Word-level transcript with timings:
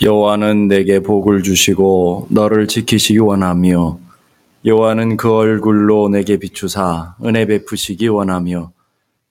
여호와는 0.00 0.68
내게 0.68 1.00
복을 1.00 1.42
주시고 1.42 2.28
너를 2.30 2.68
지키시기 2.68 3.18
원하며 3.18 3.98
여호와는 4.64 5.16
그 5.16 5.34
얼굴로 5.34 6.08
내게 6.08 6.36
비추사 6.36 7.16
은혜 7.24 7.46
베푸시기 7.46 8.06
원하며 8.06 8.70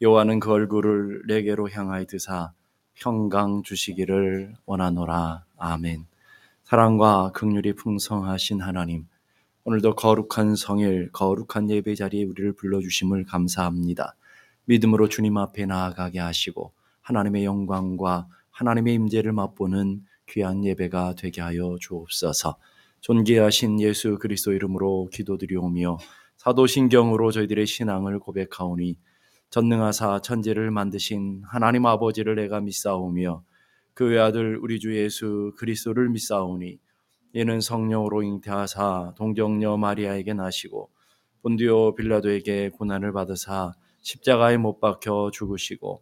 여호와는 0.01 0.41
그 0.41 0.51
얼굴을 0.51 1.21
내게로 1.25 1.69
향하여 1.69 2.03
드사 2.03 2.51
평강 2.95 3.63
주시기를 3.63 4.55
원하노라 4.65 5.45
아멘. 5.57 6.05
사랑과 6.65 7.31
긍휼이 7.33 7.71
풍성하신 7.71 8.59
하나님 8.59 9.05
오늘도 9.63 9.95
거룩한 9.95 10.57
성일 10.57 11.09
거룩한 11.13 11.69
예배 11.69 11.95
자리에 11.95 12.25
우리를 12.25 12.51
불러 12.51 12.81
주심을 12.81 13.23
감사합니다. 13.23 14.15
믿음으로 14.65 15.07
주님 15.07 15.37
앞에 15.37 15.65
나아가게 15.65 16.19
하시고 16.19 16.73
하나님의 17.03 17.45
영광과 17.45 18.27
하나님의 18.51 18.95
임재를 18.95 19.31
맛보는 19.31 20.01
귀한 20.29 20.63
예배가 20.63 21.15
되게 21.17 21.41
하여 21.41 21.77
주옵소서. 21.79 22.57
존귀하신 23.01 23.79
예수 23.81 24.17
그리스도 24.17 24.53
이름으로 24.53 25.09
기도드리오며 25.13 25.97
사도신경으로 26.37 27.31
저희들의 27.31 27.65
신앙을 27.65 28.19
고백하오니 28.19 28.97
전능하사 29.49 30.21
천지를 30.21 30.71
만드신 30.71 31.43
하나님 31.45 31.85
아버지를 31.85 32.35
내가 32.35 32.59
믿사오며 32.59 33.43
그 33.93 34.05
외아들 34.05 34.57
우리 34.61 34.79
주 34.79 34.95
예수 34.95 35.53
그리스도를 35.57 36.09
믿사오니 36.09 36.79
이는 37.33 37.61
성령으로 37.61 38.23
잉태하사 38.23 39.13
동정녀 39.15 39.77
마리아에게 39.77 40.33
나시고 40.33 40.89
본디오 41.41 41.95
빌라도에게 41.95 42.69
고난을 42.69 43.13
받으사 43.13 43.73
십자가에 44.01 44.57
못 44.57 44.79
박혀 44.79 45.31
죽으시고 45.33 46.01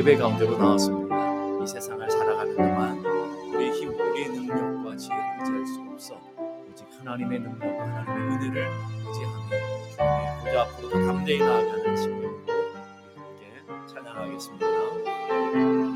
예배 0.00 0.16
가운데로 0.16 0.56
나왔습니다. 0.56 1.62
이 1.62 1.66
세상을 1.66 2.10
살아가는 2.10 2.56
동안 2.56 3.04
우리의 3.54 3.70
힘, 3.72 3.90
우리의 3.90 4.30
능력과 4.30 4.96
지혜를 4.96 5.22
의지할 5.40 5.66
수 5.66 5.78
없어 5.92 6.18
오직 6.70 6.86
하나님의 6.98 7.40
능력, 7.40 7.64
하나님의 7.64 8.38
은혜를 8.38 8.70
의지하며 9.06 9.50
주님의 9.90 10.40
보좌 10.40 10.62
앞으로 10.62 10.88
더 10.88 11.06
담대히 11.06 11.40
나아가는 11.40 11.96
심령으로 11.98 12.38
함께 13.14 13.62
찬양하겠습니다. 13.92 15.89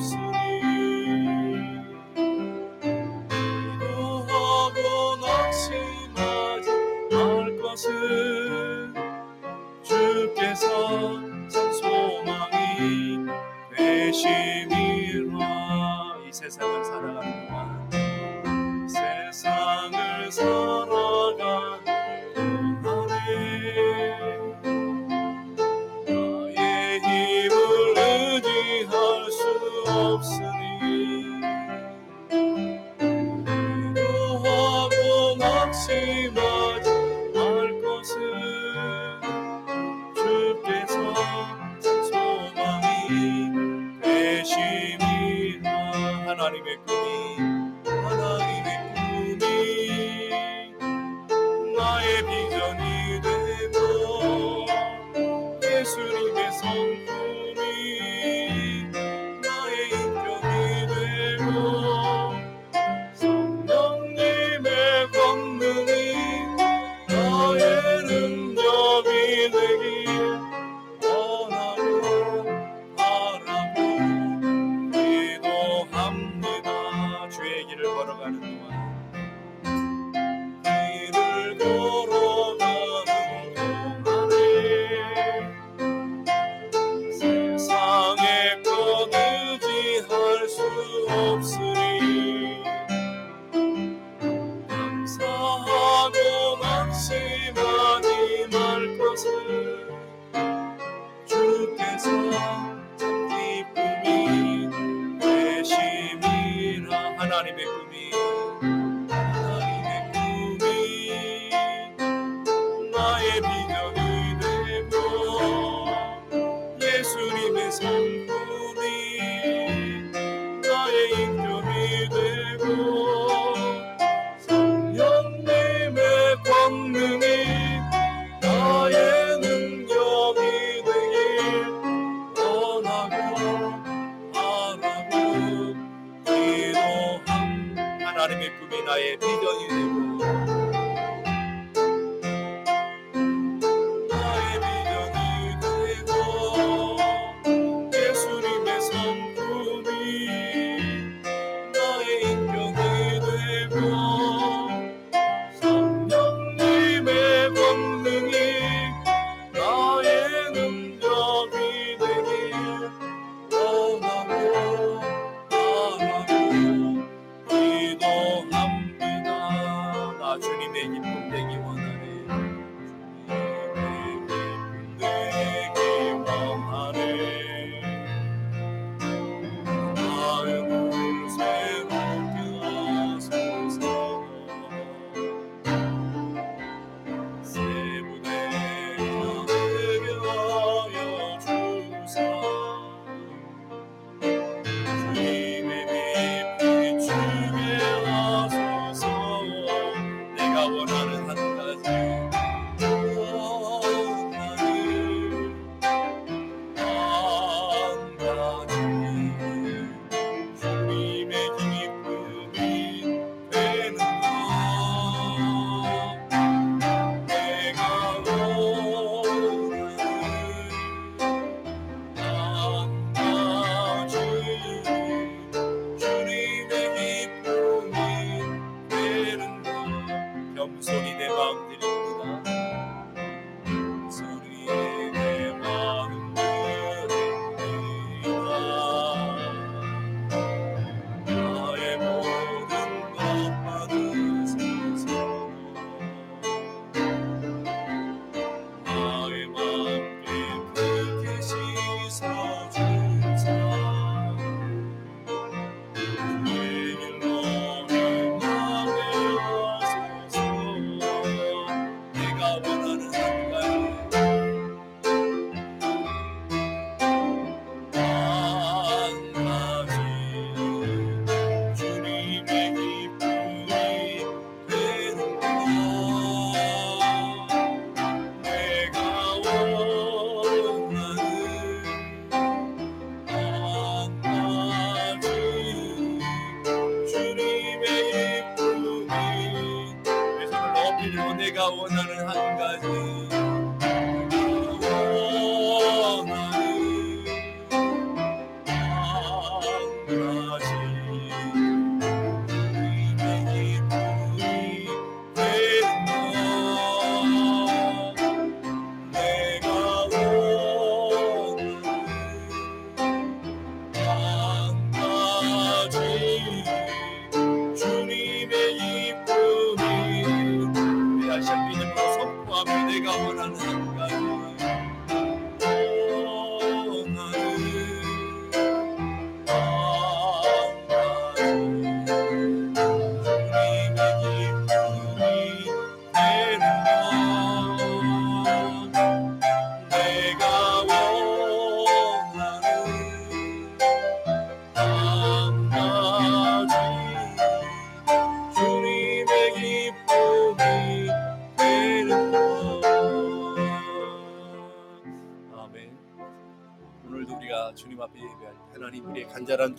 수 0.00 0.43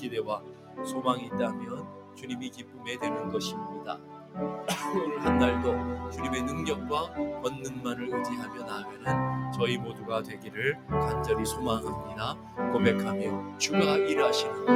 기대와 0.05 0.41
소망이 0.85 1.25
있다면 1.25 1.87
주님이 2.15 2.49
기쁨에 2.49 2.97
되는 2.97 3.31
것입니다. 3.31 3.97
오늘 4.93 5.19
한 5.25 5.39
날도 5.39 6.11
주님의 6.11 6.43
능력과 6.43 7.13
권능만을 7.41 8.13
의지하며 8.13 8.63
나아가는 8.63 9.51
저희 9.51 9.77
모두가 9.77 10.21
되기를 10.21 10.77
간절히 10.89 11.45
소망합니다. 11.45 12.35
고백하며 12.71 13.57
주가 13.57 13.95
일하시는 13.95 14.65
것, 14.65 14.71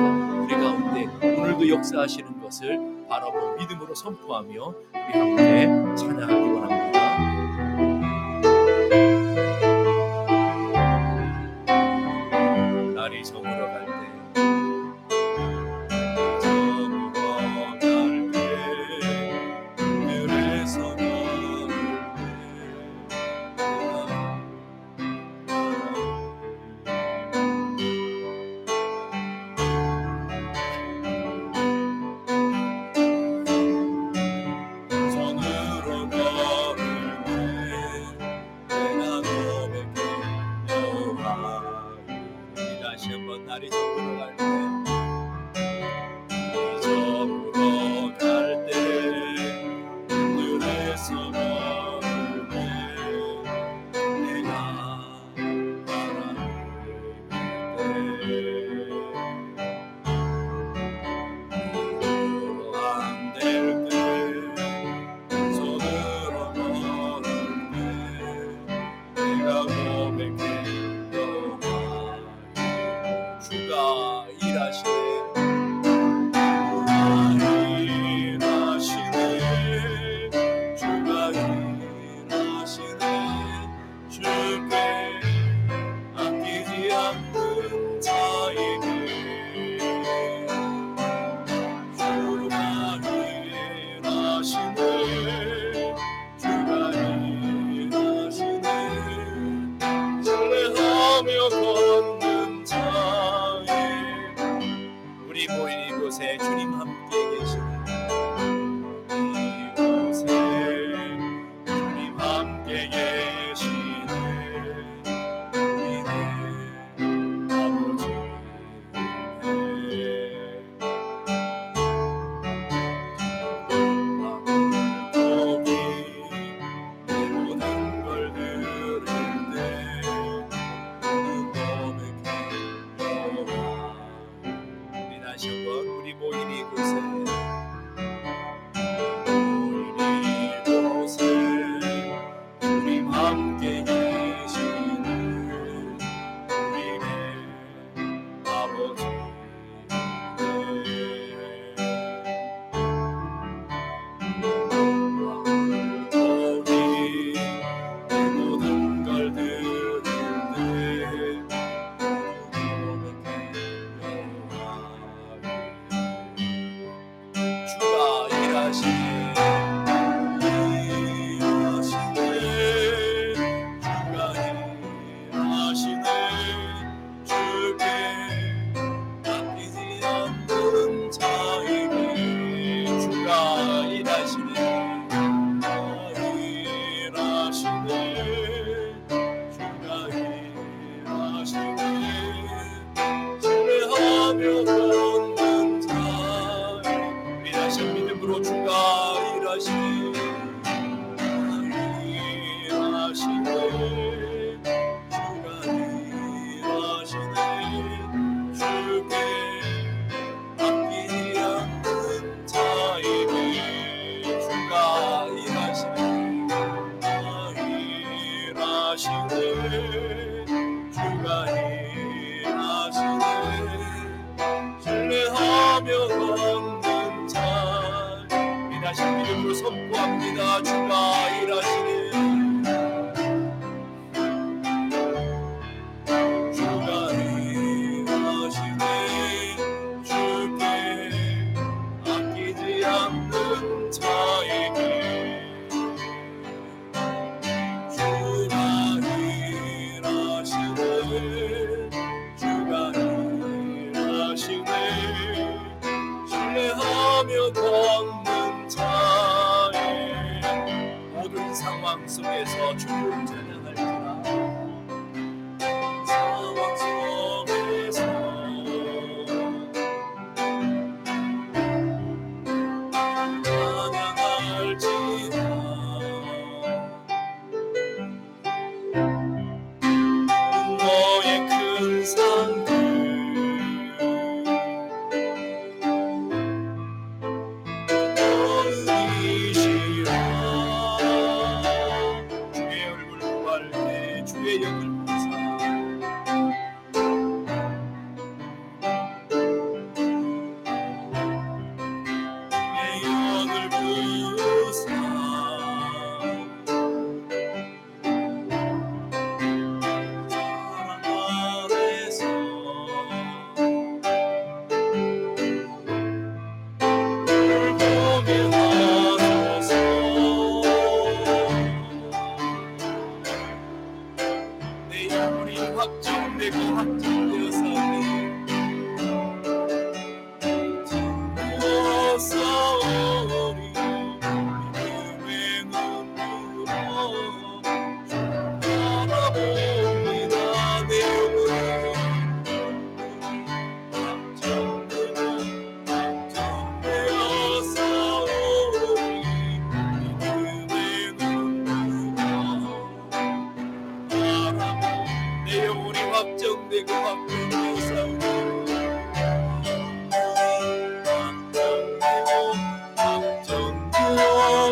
우리 0.46 0.56
가운데 0.56 1.38
오늘도 1.42 1.70
역사하시는 1.70 2.42
것을 2.42 3.06
바라보 3.08 3.56
믿음으로 3.58 3.94
선포하며 3.94 4.74
우리 4.94 5.20
함께 5.20 5.68
찬양하기를 5.96 6.59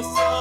확 0.01 0.36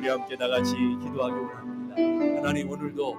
우리 0.00 0.08
함께 0.08 0.34
다 0.34 0.48
같이 0.48 0.72
기도하기 0.72 1.34
원합니다. 1.34 2.40
하나님 2.40 2.70
오늘도 2.70 3.14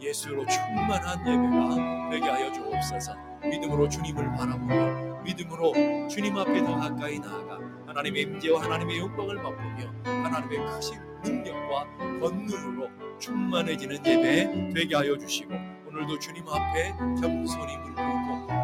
예수로 0.00 0.46
충만한 0.46 1.20
예배가 1.20 2.10
되게 2.10 2.26
하여 2.26 2.50
주옵소서. 2.50 3.14
믿음으로 3.42 3.86
주님을 3.86 4.32
바라보며 4.32 5.22
믿음으로 5.24 5.72
주님 6.08 6.38
앞에 6.38 6.64
더 6.64 6.76
가까이 6.76 7.18
나아가 7.18 7.58
하나님의 7.86 8.22
임재와 8.22 8.62
하나님의 8.62 8.98
영광을 8.98 9.34
맛보며 9.36 9.92
하나님의 10.04 10.66
크신 10.70 11.11
능력과 11.24 11.86
권능으로 12.20 12.88
충만해지는 13.18 14.04
예배 14.04 14.72
되게 14.74 14.96
하여 14.96 15.16
주시고 15.16 15.54
오늘도 15.88 16.18
주님 16.18 16.44
앞에 16.48 16.92
겸손히 17.20 17.76
물고 17.76 18.02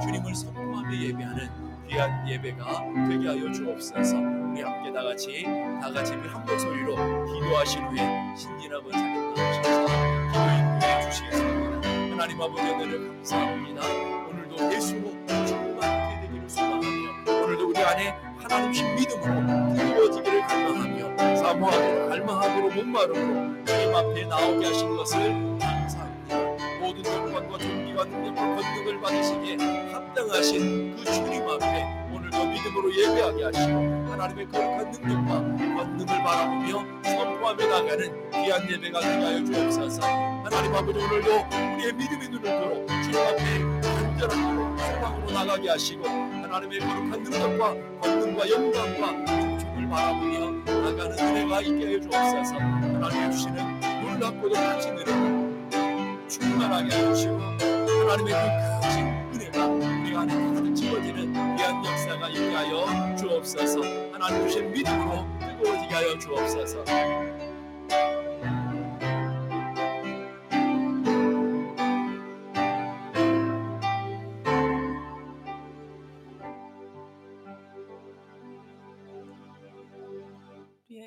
주님을 0.02 0.34
선포하며 0.34 0.96
예배하는 0.96 1.68
귀한 1.88 2.28
예배가 2.28 2.84
되게 3.08 3.28
하여 3.28 3.50
주옵소서. 3.52 4.16
우리 4.18 4.62
함께 4.62 4.92
다 4.92 5.02
같이 5.02 5.44
다 5.80 5.90
같이 5.90 6.12
한 6.12 6.44
목소리로 6.44 6.96
기도하신 7.26 7.82
후에 7.84 8.36
신진아버 8.36 8.90
자님 8.90 9.34
나오셔서 9.34 9.86
기도 9.86 10.44
인도해 10.50 11.10
주시겠습니다. 11.10 11.88
하나님 12.12 12.42
아버지 12.42 12.62
은혜를 12.62 13.08
감사합니다. 13.08 13.82
오늘도 14.28 14.74
예수로 14.74 15.10
충만하게 15.46 16.20
되기를 16.26 16.48
소망하며 16.50 17.42
오늘도 17.44 17.68
우리 17.68 17.78
안에 17.78 18.27
하나님신 18.48 18.94
믿음으로 18.96 19.74
뜨거워지기를 19.74 20.40
갈망하며 20.40 21.36
사모하기로 21.36 22.08
갈망하기로 22.08 22.70
목마름으로 22.70 23.64
주님 23.64 23.94
앞에 23.94 24.24
나오게 24.24 24.66
하신 24.66 24.96
것을 24.96 25.58
감사합니다. 25.58 26.36
모든 26.80 27.04
영광과 27.04 27.58
존귀와 27.58 28.04
능력과 28.04 28.56
권능을 28.56 29.00
받으시기에 29.02 29.56
합당하신 29.92 30.96
그 30.96 31.04
주님 31.04 31.46
앞에 31.46 32.08
오늘도 32.10 32.46
믿음으로 32.46 32.94
예배하게 32.94 33.44
하시고 33.44 34.12
하나님의 34.12 34.48
거룩한 34.48 34.90
능력과 34.92 35.40
권능을 35.76 36.06
바라보며 36.06 37.02
선포하며 37.04 37.66
나가는 37.66 38.30
귀한 38.30 38.70
예배가 38.70 39.00
되게 39.00 39.24
하여 39.24 39.44
주옵소서 39.44 40.02
하나님 40.02 40.74
아버지 40.74 40.98
오늘도 40.98 41.30
우리의 41.74 41.92
믿음의 41.92 42.28
눈을 42.30 42.40
들어 42.40 42.86
주님 43.02 43.20
앞에 43.20 44.07
간절한 44.18 44.76
소망으로 44.78 45.30
나가게 45.30 45.68
하시고 45.70 46.08
하나님의 46.08 46.80
거룩한 46.80 47.22
능력과 47.22 48.00
권능과 48.00 48.50
영광과 48.50 49.12
능력을 49.12 49.88
바라보며 49.88 50.50
나가는 50.66 51.18
은혜가 51.18 51.60
있게 51.60 51.84
하여 51.86 52.00
주옵소서. 52.00 52.54
하나님의 52.58 53.32
주시는 53.32 53.80
놀랍고도 54.02 54.54
크신 54.54 54.98
은혜 54.98 56.28
충만하게 56.28 56.96
해주시고 56.96 57.38
하나님의 57.38 58.34
그 58.34 58.86
크신 58.86 59.06
은혜가 59.34 59.66
우리 59.66 60.16
안에 60.16 60.54
가득 60.54 60.74
채워지는 60.74 61.56
귀한 61.56 61.84
역사가 61.84 62.28
있게 62.30 62.54
하여 62.54 63.16
주옵소서. 63.16 63.80
하나님 64.12 64.48
주신 64.48 64.72
믿음으로 64.72 65.24
뜨거워지게 65.38 65.94
하여 65.94 66.18
주옵소서 66.18 66.84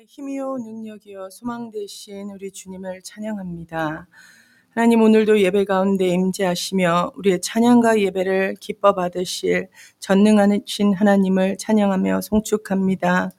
힘이요 0.08 0.58
능력이요 0.58 1.30
소망 1.30 1.70
되신 1.70 2.30
우리 2.30 2.50
주님을 2.50 3.02
찬양합니다. 3.02 4.08
하나님 4.70 5.02
오늘도 5.02 5.40
예배 5.40 5.64
가운데 5.64 6.08
임재하시며 6.08 7.12
우리의 7.16 7.40
찬양과 7.40 8.00
예배를 8.00 8.56
기뻐 8.58 8.94
받으실 8.94 9.68
전능하신 10.00 10.94
하나님을 10.94 11.56
찬양하며 11.58 12.22
송축합니다. 12.22 13.30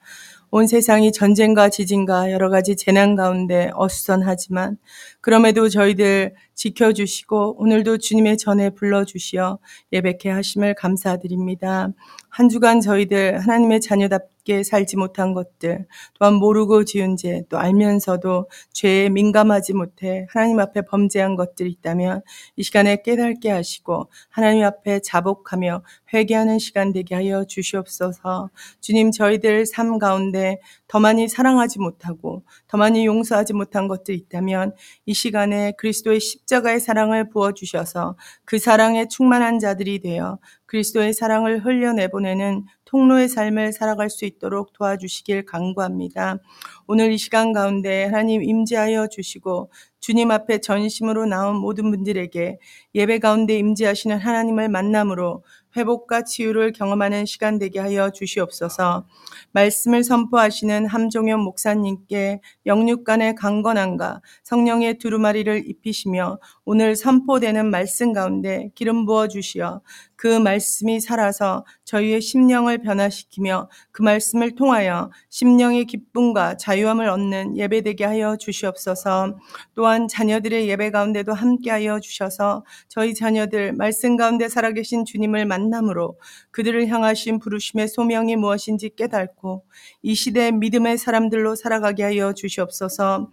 온 0.50 0.66
세상이 0.66 1.12
전쟁과 1.12 1.68
지진과 1.68 2.30
여러 2.30 2.48
가지 2.48 2.76
재난 2.76 3.16
가운데 3.16 3.70
어수선하지만 3.74 4.78
그럼에도 5.20 5.68
저희들 5.68 6.34
지켜주시고 6.54 7.56
오늘도 7.58 7.98
주님의 7.98 8.38
전에 8.38 8.70
불러주시어 8.70 9.58
예배케 9.92 10.30
하심을 10.30 10.74
감사드립니다. 10.74 11.88
한 12.28 12.48
주간 12.48 12.80
저희들 12.80 13.38
하나님의 13.40 13.80
자녀답게 13.80 14.64
살지 14.64 14.96
못한 14.96 15.34
것들 15.34 15.86
또한 16.18 16.34
모르고 16.34 16.84
지은 16.84 17.16
죄 17.16 17.44
또 17.48 17.58
알면서도 17.58 18.48
죄에 18.72 19.08
민감하지 19.08 19.74
못해 19.74 20.26
하나님 20.30 20.58
앞에 20.60 20.82
범죄한 20.82 21.36
것들이 21.36 21.70
있다면 21.70 22.22
이 22.56 22.62
시간에 22.62 23.02
깨닫게 23.02 23.50
하시고 23.50 24.10
하나님 24.30 24.64
앞에 24.64 25.00
자복하며 25.00 25.82
회개하는 26.12 26.58
시간 26.58 26.92
되게 26.92 27.14
하여 27.14 27.44
주시옵소서 27.44 28.50
주님 28.80 29.10
저희들 29.10 29.66
삶 29.66 29.98
가운데 29.98 30.58
더 30.88 31.00
많이 31.00 31.28
사랑하지 31.28 31.78
못하고 31.80 32.42
더 32.68 32.76
많이 32.78 33.06
용서하지 33.06 33.52
못한 33.52 33.88
것들이 33.88 34.16
있다면 34.16 34.74
이 35.06 35.14
시간에 35.14 35.72
그리스도의 35.78 36.20
십자가의 36.44 36.80
사랑을 36.80 37.28
부어주셔서 37.30 38.16
그 38.44 38.58
사랑에 38.58 39.08
충만한 39.08 39.58
자들이 39.58 40.00
되어 40.00 40.38
그리스도의 40.66 41.12
사랑을 41.14 41.64
흘려내보내는 41.64 42.64
통로의 42.84 43.28
삶을 43.28 43.72
살아갈 43.72 44.10
수 44.10 44.24
있도록 44.24 44.72
도와주시길 44.72 45.46
간구합니다. 45.46 46.38
오늘 46.86 47.12
이 47.12 47.18
시간 47.18 47.52
가운데 47.52 48.04
하나님 48.04 48.42
임재하여 48.42 49.08
주시고 49.08 49.70
주님 50.00 50.30
앞에 50.30 50.58
전심으로 50.58 51.26
나온 51.26 51.56
모든 51.56 51.90
분들에게 51.90 52.58
예배 52.94 53.18
가운데 53.20 53.56
임재하시는 53.58 54.18
하나님을 54.18 54.68
만남으로 54.68 55.42
회복과 55.76 56.24
치유를 56.24 56.72
경험하는 56.72 57.26
시간 57.26 57.58
되게 57.58 57.80
하여 57.80 58.10
주시옵소서. 58.10 59.06
말씀을 59.52 60.04
선포하시는 60.04 60.86
함종현 60.86 61.40
목사님께 61.40 62.40
영육간의 62.66 63.34
강건함과 63.34 64.20
성령의 64.42 64.98
두루마리를 64.98 65.68
입히시며 65.68 66.38
오늘 66.64 66.96
선포되는 66.96 67.70
말씀 67.70 68.12
가운데 68.12 68.70
기름 68.74 69.06
부어 69.06 69.28
주시어 69.28 69.82
그 70.16 70.26
말씀이 70.26 71.00
살아서 71.00 71.64
저희의 71.84 72.20
심령을 72.20 72.78
변화시키며 72.78 73.68
그 73.92 74.02
말씀을 74.02 74.54
통하여 74.54 75.10
심령의 75.30 75.84
기쁨과 75.86 76.56
자유함을 76.56 77.08
얻는 77.08 77.56
예배되게 77.56 78.04
하여 78.04 78.36
주시옵소서. 78.36 79.36
또한 79.74 80.08
자녀들의 80.08 80.68
예배 80.68 80.90
가운데도 80.90 81.32
함께하여 81.32 82.00
주셔서 82.00 82.64
저희 82.88 83.14
자녀들 83.14 83.72
말씀 83.72 84.16
가운데 84.16 84.48
살아계신 84.48 85.04
주님을 85.04 85.46
만남으로 85.46 86.18
그들을 86.50 86.86
향하신 86.88 87.38
부르심의 87.38 87.88
소명이 87.88 88.36
무엇인지 88.36 88.90
깨닫고 88.96 89.64
이 90.02 90.14
시대 90.14 90.50
믿음의 90.50 90.98
사람들로 90.98 91.54
살아가게 91.54 92.02
하여 92.02 92.32
주시옵소서. 92.32 93.30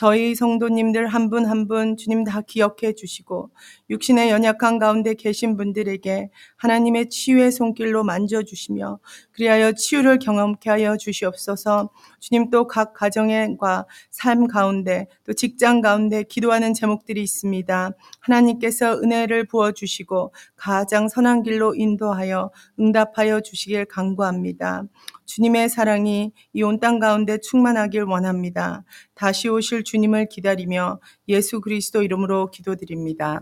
저희 0.00 0.34
성도님들 0.34 1.08
한 1.08 1.28
분 1.28 1.44
한 1.44 1.68
분 1.68 1.94
주님 1.98 2.24
다 2.24 2.40
기억해 2.40 2.94
주시고 2.94 3.50
육신의 3.90 4.30
연약한 4.30 4.78
가운데 4.78 5.12
계신 5.12 5.58
분들에게 5.58 6.30
하나님의 6.56 7.10
치유의 7.10 7.52
손길로 7.52 8.02
만져 8.02 8.42
주시며 8.42 8.98
그리하여 9.32 9.72
치유를 9.72 10.18
경험케 10.18 10.70
하여 10.70 10.96
주시옵소서. 10.96 11.90
주님 12.18 12.48
또 12.48 12.66
각 12.66 12.94
가정과 12.94 13.84
삶 14.10 14.46
가운데 14.46 15.06
또 15.24 15.34
직장 15.34 15.82
가운데 15.82 16.22
기도하는 16.22 16.72
제목들이 16.72 17.22
있습니다. 17.22 17.90
하나님께서 18.30 19.00
은혜를 19.02 19.46
부어 19.46 19.72
주시고 19.72 20.32
가장 20.56 21.08
선한 21.08 21.42
길로 21.42 21.74
인도하여 21.74 22.50
응답하여 22.78 23.40
주시길 23.40 23.86
간구합니다. 23.86 24.84
주님의 25.26 25.68
사랑이 25.68 26.32
이 26.54 26.62
온 26.62 26.78
땅 26.80 26.98
가운데 26.98 27.38
충만하길 27.38 28.02
원합니다. 28.04 28.84
다시 29.14 29.48
오실 29.48 29.84
주님을 29.84 30.28
기다리며 30.28 31.00
예수 31.28 31.60
그리스도 31.60 32.02
이름으로 32.02 32.50
기도드립니다. 32.50 33.40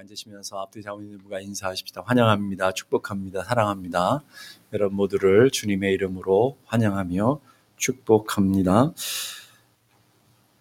앉으시면서 0.00 0.60
앞뒤 0.60 0.82
장로님과 0.82 1.40
인사하십시다. 1.40 2.02
환영합니다. 2.06 2.72
축복합니다. 2.72 3.44
사랑합니다. 3.44 4.22
여러분 4.72 4.96
모두를 4.96 5.50
주님의 5.50 5.92
이름으로 5.94 6.56
환영하며 6.64 7.40
축복합니다. 7.76 8.92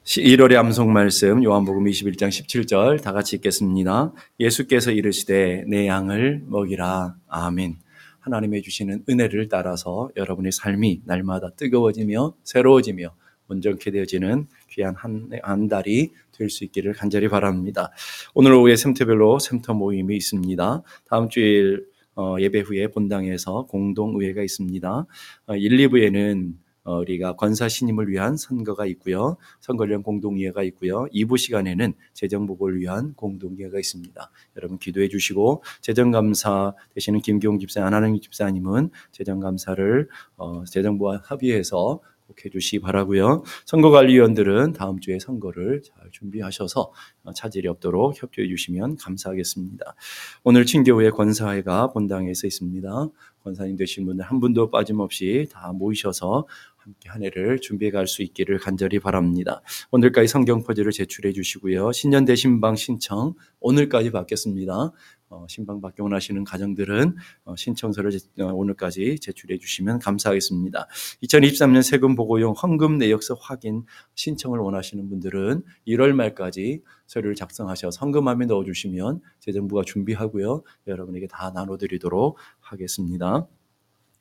1월의 0.04 0.56
암송 0.56 0.91
말씀 0.91 1.43
요한복음 1.43 1.86
21장 1.86 2.30
17절 2.30 3.02
다 3.02 3.12
같이 3.12 3.36
읽겠습니다. 3.36 4.12
예수께서 4.39 4.91
이르시되 4.91 5.65
내 5.67 5.88
양을 5.88 6.43
먹이라. 6.47 7.15
아멘. 7.28 7.78
하나님의 8.21 8.62
주시는 8.63 9.06
은혜를 9.08 9.47
따라서 9.49 10.10
여러분의 10.17 10.52
삶이 10.52 11.04
날마다 11.06 11.52
뜨거워지며 11.52 12.34
새로워지며 12.43 13.13
온전케 13.49 13.91
되어지는 13.91 14.47
귀한 14.69 14.95
한, 14.95 15.29
한 15.43 15.67
달이 15.67 16.12
될 16.31 16.49
수 16.49 16.63
있기를 16.63 16.93
간절히 16.93 17.27
바랍니다. 17.27 17.91
오늘 18.33 18.53
오후에 18.53 18.75
샘터별로 18.75 19.39
샘터 19.39 19.73
모임이 19.73 20.15
있습니다. 20.15 20.83
다음 21.05 21.29
주일 21.29 21.85
어, 22.15 22.35
예배 22.39 22.62
후에 22.62 22.88
본당에서 22.88 23.65
공동의회가 23.67 24.41
있습니다. 24.43 25.05
어, 25.47 25.55
1, 25.55 25.77
2부에는 25.77 26.53
어, 26.83 26.99
우리가 26.99 27.35
권사 27.35 27.67
신임을 27.69 28.09
위한 28.09 28.35
선거가 28.35 28.85
있고요. 28.88 29.38
선거령 29.59 30.01
공동의회가 30.01 30.63
있고요. 30.63 31.05
2부 31.13 31.38
시간에는 31.38 31.93
재정복을 32.13 32.79
위한 32.79 33.13
공동의회가 33.13 33.77
있습니다. 33.77 34.31
여러분 34.57 34.79
기도해 34.79 35.07
주시고 35.07 35.63
재정 35.81 36.12
감사 36.12 36.73
되시는 36.95 37.21
김기용 37.21 37.59
집사, 37.59 37.85
안하능 37.85 38.19
집사님은 38.19 38.89
재정 39.12 39.39
감사를 39.39 40.07
어, 40.38 40.63
재정부와 40.65 41.23
협의해서 41.27 41.99
꼭 42.29 42.45
해주시기 42.45 42.79
바라고요. 42.79 43.43
선거관리위원들은 43.65 44.73
다음 44.73 44.99
주에 44.99 45.17
선거를 45.17 45.81
잘 45.81 46.11
준비하셔서 46.11 46.91
어, 47.23 47.33
차질이 47.33 47.67
없도록 47.67 48.21
협조해 48.21 48.47
주시면 48.47 48.97
감사하겠습니다. 48.97 49.95
오늘 50.43 50.65
친교회 50.65 51.09
권사회가 51.09 51.87
본당에서 51.87 52.45
있습니다. 52.45 53.07
권사님 53.43 53.77
되신 53.77 54.05
분들 54.05 54.23
한 54.25 54.39
분도 54.39 54.69
빠짐없이 54.69 55.47
다 55.51 55.71
모이셔서 55.73 56.45
함께 56.77 57.09
한 57.09 57.23
해를 57.23 57.59
준비해 57.59 57.91
갈 57.91 58.07
수 58.07 58.21
있기를 58.23 58.57
간절히 58.59 58.99
바랍니다. 58.99 59.61
오늘까지 59.91 60.27
성경 60.27 60.63
퍼즐을 60.63 60.91
제출해 60.91 61.33
주시고요. 61.33 61.91
신년 61.91 62.25
대신방 62.25 62.75
신청 62.75 63.33
오늘까지 63.59 64.11
받겠습니다. 64.11 64.91
어, 65.31 65.45
신방 65.47 65.79
받기 65.79 66.01
원하시는 66.01 66.43
가정들은 66.43 67.15
어, 67.45 67.55
신청서를 67.55 68.09
제, 68.11 68.19
어, 68.41 68.47
오늘까지 68.47 69.19
제출해 69.19 69.59
주시면 69.59 69.99
감사하겠습니다. 69.99 70.87
2023년 71.23 71.83
세금 71.83 72.15
보고용 72.15 72.53
헌금 72.53 72.97
내역서 72.97 73.35
확인 73.35 73.83
신청을 74.15 74.57
원하시는 74.59 75.07
분들은 75.07 75.63
1월 75.87 76.13
말까지 76.13 76.81
서류를 77.05 77.35
작성하셔서 77.35 77.99
헌금함에 77.99 78.47
넣어주시면 78.47 79.21
재정부가 79.39 79.83
준비하고요. 79.85 80.63
여러분에게 80.87 81.27
다 81.27 81.51
나눠드리도록 81.53 82.37
하겠습니다. 82.59 83.47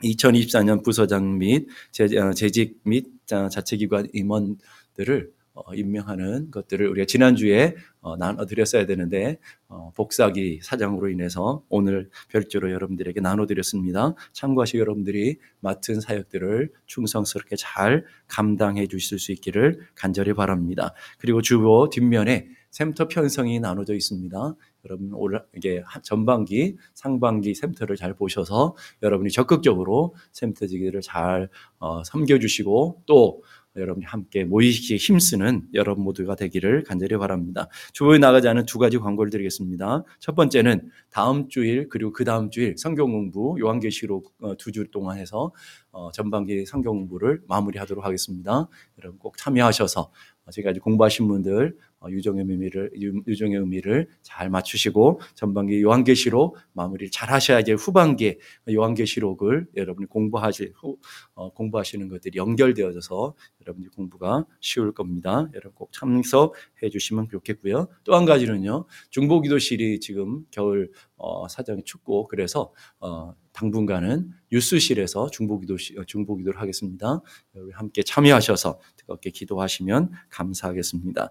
2024년 0.02 0.84
부서장 0.84 1.38
및 1.38 1.68
재- 1.90 2.06
재직 2.34 2.80
및 2.84 3.06
자체기관 3.26 4.08
임원들을 4.12 5.32
어, 5.54 5.74
임명하는 5.74 6.52
것들을 6.52 6.86
우리가 6.86 7.04
지난주에 7.04 7.74
어, 7.97 7.97
나눠드렸어야 8.16 8.86
되는데 8.86 9.38
어, 9.68 9.92
복사기 9.94 10.60
사장으로 10.62 11.08
인해서 11.10 11.62
오늘 11.68 12.10
별도로 12.28 12.70
여러분들에게 12.72 13.20
나눠드렸습니다. 13.20 14.14
참고하시고 14.32 14.78
여러분들이 14.78 15.38
맡은 15.60 16.00
사역들을 16.00 16.72
충성스럽게 16.86 17.56
잘 17.56 18.04
감당해 18.26 18.86
주실 18.86 19.18
수 19.18 19.32
있기를 19.32 19.80
간절히 19.94 20.32
바랍니다. 20.34 20.94
그리고 21.18 21.42
주보 21.42 21.90
뒷면에 21.90 22.48
샘터 22.70 23.08
편성이 23.08 23.60
나눠져 23.60 23.94
있습니다. 23.94 24.54
여러분 24.84 25.12
올 25.14 25.42
이게 25.56 25.82
하- 25.84 26.00
전반기, 26.02 26.76
상반기 26.94 27.54
샘터를 27.54 27.96
잘 27.96 28.14
보셔서 28.14 28.76
여러분이 29.02 29.30
적극적으로 29.30 30.14
샘터 30.32 30.66
지기를 30.66 31.00
잘 31.00 31.48
어, 31.78 32.04
섬겨주시고 32.04 33.02
또 33.06 33.42
여러분이 33.80 34.04
함께 34.06 34.44
모이기에 34.44 34.96
힘쓰는 34.96 35.66
여러분 35.74 36.04
모두가 36.04 36.34
되기를 36.36 36.84
간절히 36.84 37.16
바랍니다. 37.16 37.68
주보에 37.92 38.18
나가지 38.18 38.48
않은 38.48 38.66
두 38.66 38.78
가지 38.78 38.98
광고를 38.98 39.30
드리겠습니다. 39.30 40.04
첫 40.20 40.34
번째는 40.34 40.90
다음 41.10 41.48
주일 41.48 41.88
그리고 41.88 42.12
그 42.12 42.24
다음 42.24 42.50
주일 42.50 42.74
성경 42.78 43.10
공부 43.10 43.56
요한계시록 43.60 44.34
어, 44.40 44.56
두주 44.56 44.90
동안 44.90 45.18
해서 45.18 45.52
어, 45.90 46.10
전반기 46.12 46.64
성경 46.66 46.94
공부를 46.94 47.42
마무리하도록 47.48 48.04
하겠습니다. 48.04 48.68
여러분 48.98 49.18
꼭 49.18 49.36
참여하셔서 49.36 50.10
어, 50.44 50.50
지금까지 50.50 50.80
공부하신 50.80 51.28
분들 51.28 51.76
어, 51.97 51.97
유종의 52.08 52.44
의미를 52.48 52.90
유- 53.00 53.22
유종의 53.26 53.58
의미를 53.58 54.08
잘 54.22 54.50
맞추시고 54.50 55.20
전반기 55.34 55.82
요한계시록 55.82 56.56
마무리를 56.72 57.11
잘 57.11 57.30
하셔야지 57.30 57.72
후반기에 57.72 58.38
요한계시록을 58.70 59.66
여러분이 59.76 60.06
공부하실 60.08 60.72
후, 60.76 60.98
어, 61.34 61.52
공부하시는 61.52 62.08
것들이 62.08 62.38
연결되어져서 62.38 63.34
여러분이 63.62 63.88
공부가 63.88 64.44
쉬울 64.61 64.92
겁니다. 64.92 65.48
여러분 65.54 65.72
꼭 65.74 65.92
참석해 65.92 66.88
주시면 66.90 67.28
좋겠고요. 67.30 67.88
또 68.04 68.14
한 68.14 68.24
가지는요. 68.24 68.87
중보기도실이 69.11 70.00
지금 70.00 70.44
겨울 70.50 70.90
어, 71.16 71.48
사정이 71.48 71.82
춥고 71.84 72.28
그래서 72.28 72.72
어, 73.00 73.34
당분간은 73.52 74.30
뉴스실에서 74.52 75.28
중보기도 75.30 75.76
중보기도를 76.06 76.61
하겠습니다. 76.61 77.20
여러분 77.56 77.72
함께 77.74 78.02
참여하셔서 78.04 78.78
뜨겁게 78.96 79.30
기도하시면 79.30 80.12
감사하겠습니다. 80.30 81.30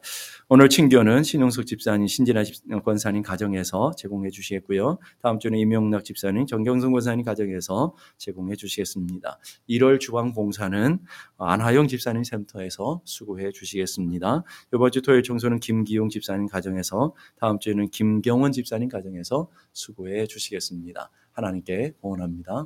오늘 0.50 0.57
친교는 0.66 1.22
신용석 1.22 1.68
집사님, 1.68 2.08
신진아 2.08 2.44
집, 2.44 2.56
권사님 2.84 3.22
가정에서 3.22 3.92
제공해 3.96 4.32
주시겠고요. 4.32 4.98
다음 5.22 5.38
주는 5.38 5.60
임용락 5.60 6.04
집사님, 6.04 6.48
정경성 6.48 6.92
권사님 6.92 7.24
가정에서 7.24 7.94
제공해 8.18 8.56
주시겠습니다. 8.56 9.38
1월 9.70 10.00
주방 10.00 10.34
봉사는 10.34 11.00
안하영 11.38 11.88
집사님 11.88 12.24
센터에서 12.24 13.02
수고해 13.06 13.52
주시겠습니다. 13.52 14.44
이번 14.74 14.92
주 14.92 15.04
토요일 15.04 15.22
청소는 15.22 15.60
김기용 15.60 16.10
집사님 16.10 16.48
가정에서 16.48 17.14
다음 17.40 17.60
주에는 17.60 17.90
김경원 17.90 18.52
집사님 18.52 18.90
가정에서 18.90 19.50
수고해 19.74 20.26
주시겠습니다. 20.26 21.12
하나님께 21.34 21.94
원합니다. 22.02 22.66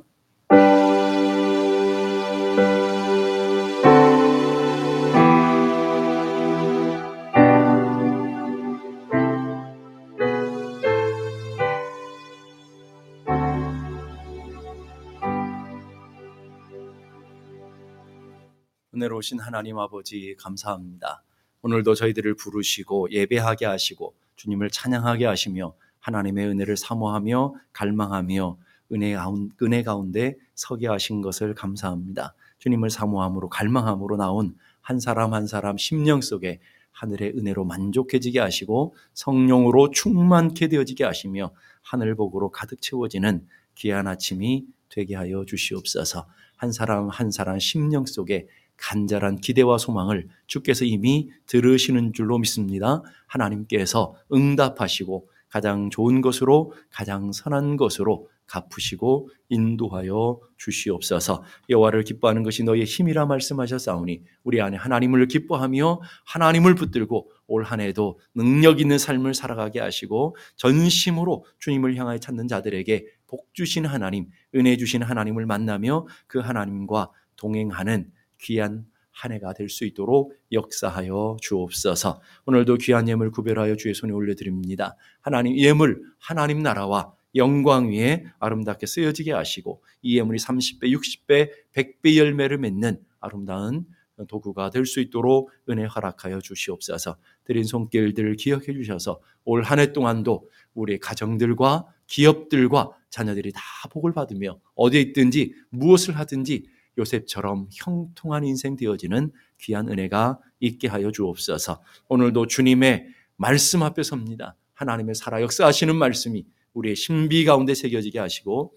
은혜로우신 19.02 19.40
하나님 19.40 19.78
아버지 19.80 20.36
감사합니다. 20.38 21.24
오늘도 21.62 21.94
저희들을 21.94 22.36
부르시고 22.36 23.10
예배하게 23.10 23.66
하시고 23.66 24.14
주님을 24.36 24.70
찬양하게 24.70 25.26
하시며 25.26 25.74
하나님의 25.98 26.46
은혜를 26.46 26.76
사모하며 26.76 27.54
갈망하며 27.72 28.58
은혜 28.92 29.16
은혜 29.60 29.82
가운데 29.82 30.36
서게 30.54 30.86
하신 30.86 31.20
것을 31.20 31.54
감사합니다. 31.54 32.34
주님을 32.58 32.90
사모함으로 32.90 33.48
갈망함으로 33.48 34.16
나온 34.16 34.56
한 34.80 35.00
사람 35.00 35.34
한 35.34 35.48
사람 35.48 35.76
심령 35.78 36.20
속에 36.20 36.60
하늘의 36.92 37.36
은혜로 37.36 37.64
만족해지게 37.64 38.38
하시고 38.38 38.94
성령으로 39.14 39.90
충만케 39.90 40.68
되어지게 40.68 41.02
하시며 41.04 41.50
하늘 41.82 42.14
복으로 42.14 42.50
가득 42.50 42.80
채워지는 42.80 43.48
귀한 43.74 44.06
아침이 44.06 44.66
되게 44.88 45.16
하여 45.16 45.44
주시옵소서. 45.44 46.26
한 46.56 46.70
사람 46.70 47.08
한 47.08 47.32
사람 47.32 47.58
심령 47.58 48.06
속에 48.06 48.46
간절한 48.82 49.36
기대와 49.36 49.78
소망을 49.78 50.28
주께서 50.48 50.84
이미 50.84 51.30
들으시는 51.46 52.12
줄로 52.12 52.38
믿습니다. 52.38 53.02
하나님께서 53.26 54.16
응답하시고 54.32 55.28
가장 55.48 55.88
좋은 55.88 56.20
것으로 56.20 56.72
가장 56.90 57.30
선한 57.30 57.76
것으로 57.76 58.28
갚으시고 58.46 59.30
인도하여 59.48 60.40
주시옵소서. 60.56 61.44
여호와를 61.70 62.02
기뻐하는 62.02 62.42
것이 62.42 62.64
너의 62.64 62.84
힘이라 62.84 63.26
말씀하셨사오니 63.26 64.22
우리 64.42 64.60
안에 64.60 64.76
하나님을 64.76 65.28
기뻐하며 65.28 66.00
하나님을 66.26 66.74
붙들고 66.74 67.30
올 67.46 67.62
한해도 67.62 68.18
능력 68.34 68.80
있는 68.80 68.98
삶을 68.98 69.34
살아가게 69.34 69.80
하시고 69.80 70.36
전심으로 70.56 71.44
주님을 71.60 71.96
향하여 71.96 72.18
찾는 72.18 72.48
자들에게 72.48 73.06
복 73.28 73.54
주신 73.54 73.86
하나님, 73.86 74.28
은혜 74.54 74.76
주신 74.76 75.02
하나님을 75.02 75.46
만나며 75.46 76.06
그 76.26 76.40
하나님과 76.40 77.10
동행하는 77.36 78.10
귀한 78.42 78.86
한 79.10 79.32
해가 79.32 79.52
될 79.52 79.68
수 79.68 79.84
있도록 79.84 80.34
역사하여 80.52 81.36
주옵소서. 81.40 82.20
오늘도 82.46 82.76
귀한 82.78 83.08
예물 83.08 83.30
구별하여 83.30 83.76
주의 83.76 83.94
손에 83.94 84.12
올려드립니다. 84.12 84.96
하나님 85.20 85.56
예물 85.58 86.02
하나님 86.18 86.62
나라와 86.62 87.12
영광 87.34 87.90
위에 87.90 88.24
아름답게 88.38 88.86
쓰여지게 88.86 89.32
하시고 89.32 89.82
이 90.02 90.18
예물이 90.18 90.38
30배, 90.38 90.84
60배, 90.84 91.50
100배 91.74 92.16
열매를 92.16 92.58
맺는 92.58 92.98
아름다운 93.20 93.86
도구가 94.28 94.70
될 94.70 94.84
수 94.86 95.00
있도록 95.00 95.50
은혜 95.68 95.84
허락하여 95.84 96.40
주시옵소서. 96.40 97.16
드린 97.44 97.64
손길들을 97.64 98.36
기억해 98.36 98.72
주셔서 98.72 99.20
올 99.44 99.62
한 99.64 99.78
해 99.78 99.92
동안도 99.92 100.48
우리 100.74 100.98
가정들과 100.98 101.86
기업들과 102.06 102.90
자녀들이 103.10 103.52
다 103.52 103.60
복을 103.90 104.12
받으며 104.12 104.58
어디에 104.74 105.00
있든지 105.00 105.54
무엇을 105.70 106.16
하든지 106.18 106.66
요셉처럼 106.98 107.68
형통한 107.72 108.44
인생 108.44 108.76
되어지는 108.76 109.32
귀한 109.60 109.88
은혜가 109.88 110.38
있게 110.60 110.88
하여 110.88 111.10
주옵소서. 111.10 111.80
오늘도 112.08 112.46
주님의 112.46 113.06
말씀 113.36 113.82
앞에 113.82 114.02
섭니다. 114.02 114.56
하나님의 114.74 115.14
살아 115.14 115.40
역사하시는 115.42 115.94
말씀이 115.96 116.44
우리의 116.74 116.96
신비 116.96 117.44
가운데 117.44 117.74
새겨지게 117.74 118.18
하시고 118.18 118.74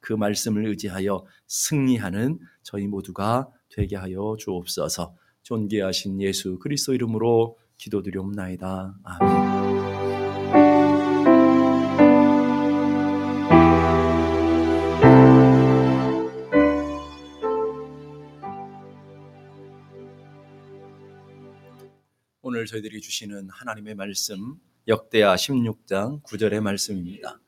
그 0.00 0.12
말씀을 0.12 0.66
의지하여 0.66 1.24
승리하는 1.46 2.38
저희 2.62 2.86
모두가 2.86 3.48
되게 3.68 3.96
하여 3.96 4.36
주옵소서. 4.38 5.14
존귀하신 5.42 6.20
예수 6.20 6.58
그리스도 6.58 6.94
이름으로 6.94 7.58
기도드리옵나이다. 7.78 8.98
아멘. 9.02 9.91
오늘 22.62 22.68
저희들이 22.68 23.00
주시는 23.00 23.48
하나님의 23.50 23.96
말씀 23.96 24.54
역대하 24.86 25.34
16장 25.34 26.22
9절의 26.22 26.60
말씀입니다. 26.60 27.40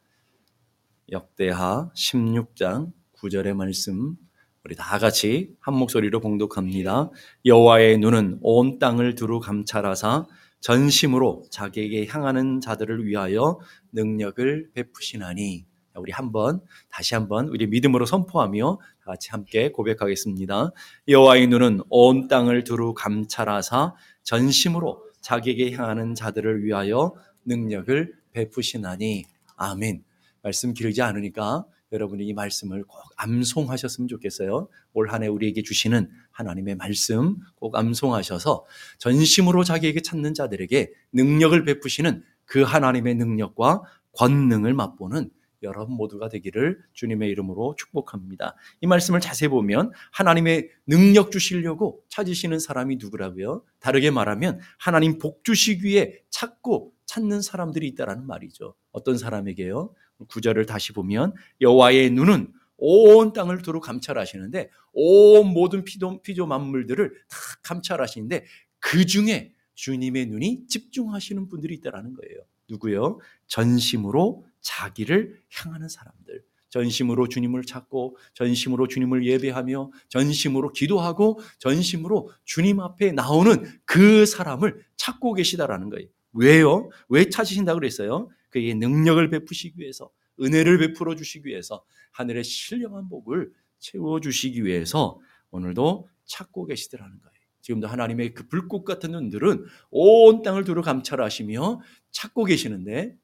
역대하 1.12 1.88
16장 1.94 2.92
9절의 3.20 3.54
말씀 3.54 4.16
우리 4.64 4.74
다 4.74 4.98
같이 4.98 5.54
한 5.60 5.74
목소리로 5.74 6.18
봉독합니다. 6.18 7.12
여호와의 7.46 7.98
눈은 7.98 8.40
온 8.42 8.80
땅을 8.80 9.14
두루 9.14 9.38
감찰하사 9.38 10.26
전심으로 10.58 11.44
자기에게 11.48 12.06
향하는 12.06 12.60
자들을 12.60 13.06
위하여 13.06 13.60
능력을 13.92 14.72
베푸시나니 14.74 15.64
우리 15.96 16.12
한번 16.12 16.60
다시 16.90 17.14
한번 17.14 17.48
우리 17.48 17.66
믿음으로 17.66 18.06
선포하며 18.06 18.78
다 19.00 19.04
같이 19.04 19.30
함께 19.30 19.70
고백하겠습니다. 19.70 20.72
여호와의 21.08 21.46
눈은 21.48 21.80
온 21.88 22.28
땅을 22.28 22.64
두루 22.64 22.94
감찰하사 22.94 23.94
전심으로 24.22 25.02
자기에게 25.20 25.72
향하는 25.72 26.14
자들을 26.14 26.64
위하여 26.64 27.14
능력을 27.44 28.12
베푸시나니 28.32 29.24
아멘. 29.56 30.02
말씀 30.42 30.74
길지 30.74 31.00
않으니까 31.02 31.64
여러분이 31.92 32.26
이 32.26 32.32
말씀을 32.32 32.82
꼭 32.84 33.00
암송하셨으면 33.16 34.08
좋겠어요. 34.08 34.68
올 34.94 35.08
한 35.10 35.22
해 35.22 35.28
우리에게 35.28 35.62
주시는 35.62 36.10
하나님의 36.32 36.74
말씀 36.74 37.36
꼭 37.54 37.76
암송하셔서 37.76 38.64
전심으로 38.98 39.62
자기에게 39.62 40.02
찾는 40.02 40.34
자들에게 40.34 40.92
능력을 41.12 41.64
베푸시는 41.64 42.24
그 42.46 42.62
하나님의 42.62 43.14
능력과 43.14 43.82
권능을 44.12 44.74
맛보는 44.74 45.30
여러분 45.64 45.96
모두가 45.96 46.28
되기를 46.28 46.80
주님의 46.92 47.30
이름으로 47.30 47.74
축복합니다. 47.76 48.54
이 48.80 48.86
말씀을 48.86 49.20
자세히 49.20 49.48
보면 49.48 49.92
하나님의 50.12 50.70
능력 50.86 51.30
주시려고 51.30 52.02
찾으시는 52.08 52.60
사람이 52.60 52.96
누구라고요? 52.96 53.64
다르게 53.80 54.10
말하면 54.10 54.60
하나님 54.78 55.18
복 55.18 55.44
주시기 55.44 55.84
위해 55.84 56.20
찾고 56.30 56.92
찾는 57.06 57.42
사람들이 57.42 57.88
있다라는 57.88 58.26
말이죠. 58.26 58.74
어떤 58.92 59.18
사람에게요? 59.18 59.92
구절을 60.28 60.66
다시 60.66 60.92
보면 60.92 61.34
여호와의 61.60 62.10
눈은 62.10 62.52
온 62.76 63.32
땅을 63.32 63.62
두루 63.62 63.80
감찰하시는데 63.80 64.70
온 64.92 65.46
모든 65.48 65.84
피조, 65.84 66.20
피조 66.22 66.46
만물들을 66.46 67.12
다 67.28 67.36
감찰하시는데 67.62 68.44
그 68.78 69.06
중에 69.06 69.52
주님의 69.74 70.26
눈이 70.26 70.66
집중하시는 70.68 71.48
분들이 71.48 71.74
있다라는 71.74 72.14
거예요. 72.14 72.44
누구요? 72.68 73.18
전심으로 73.46 74.46
자기를 74.64 75.40
향하는 75.52 75.88
사람들. 75.88 76.42
전심으로 76.70 77.28
주님을 77.28 77.62
찾고 77.62 78.16
전심으로 78.32 78.88
주님을 78.88 79.24
예배하며 79.24 79.92
전심으로 80.08 80.72
기도하고 80.72 81.38
전심으로 81.60 82.30
주님 82.44 82.80
앞에 82.80 83.12
나오는 83.12 83.62
그 83.84 84.26
사람을 84.26 84.84
찾고 84.96 85.34
계시다라는 85.34 85.88
거예요. 85.90 86.08
왜요? 86.32 86.90
왜 87.08 87.28
찾으신다고 87.28 87.78
그랬어요? 87.78 88.28
그에게 88.50 88.74
능력을 88.74 89.30
베푸시기 89.30 89.78
위해서 89.78 90.10
은혜를 90.40 90.78
베풀어 90.78 91.14
주시기 91.14 91.48
위해서 91.48 91.84
하늘의 92.10 92.42
신령한 92.42 93.08
복을 93.08 93.52
채워 93.78 94.18
주시기 94.20 94.64
위해서 94.64 95.20
오늘도 95.52 96.08
찾고 96.24 96.66
계시더라는 96.66 97.20
거예요. 97.20 97.34
지금도 97.60 97.86
하나님의 97.86 98.34
그 98.34 98.48
불꽃 98.48 98.84
같은 98.84 99.12
눈들은 99.12 99.64
온 99.90 100.42
땅을 100.42 100.64
두루 100.64 100.82
감찰하시며 100.82 101.80
찾고 102.10 102.44
계시는데 102.44 103.16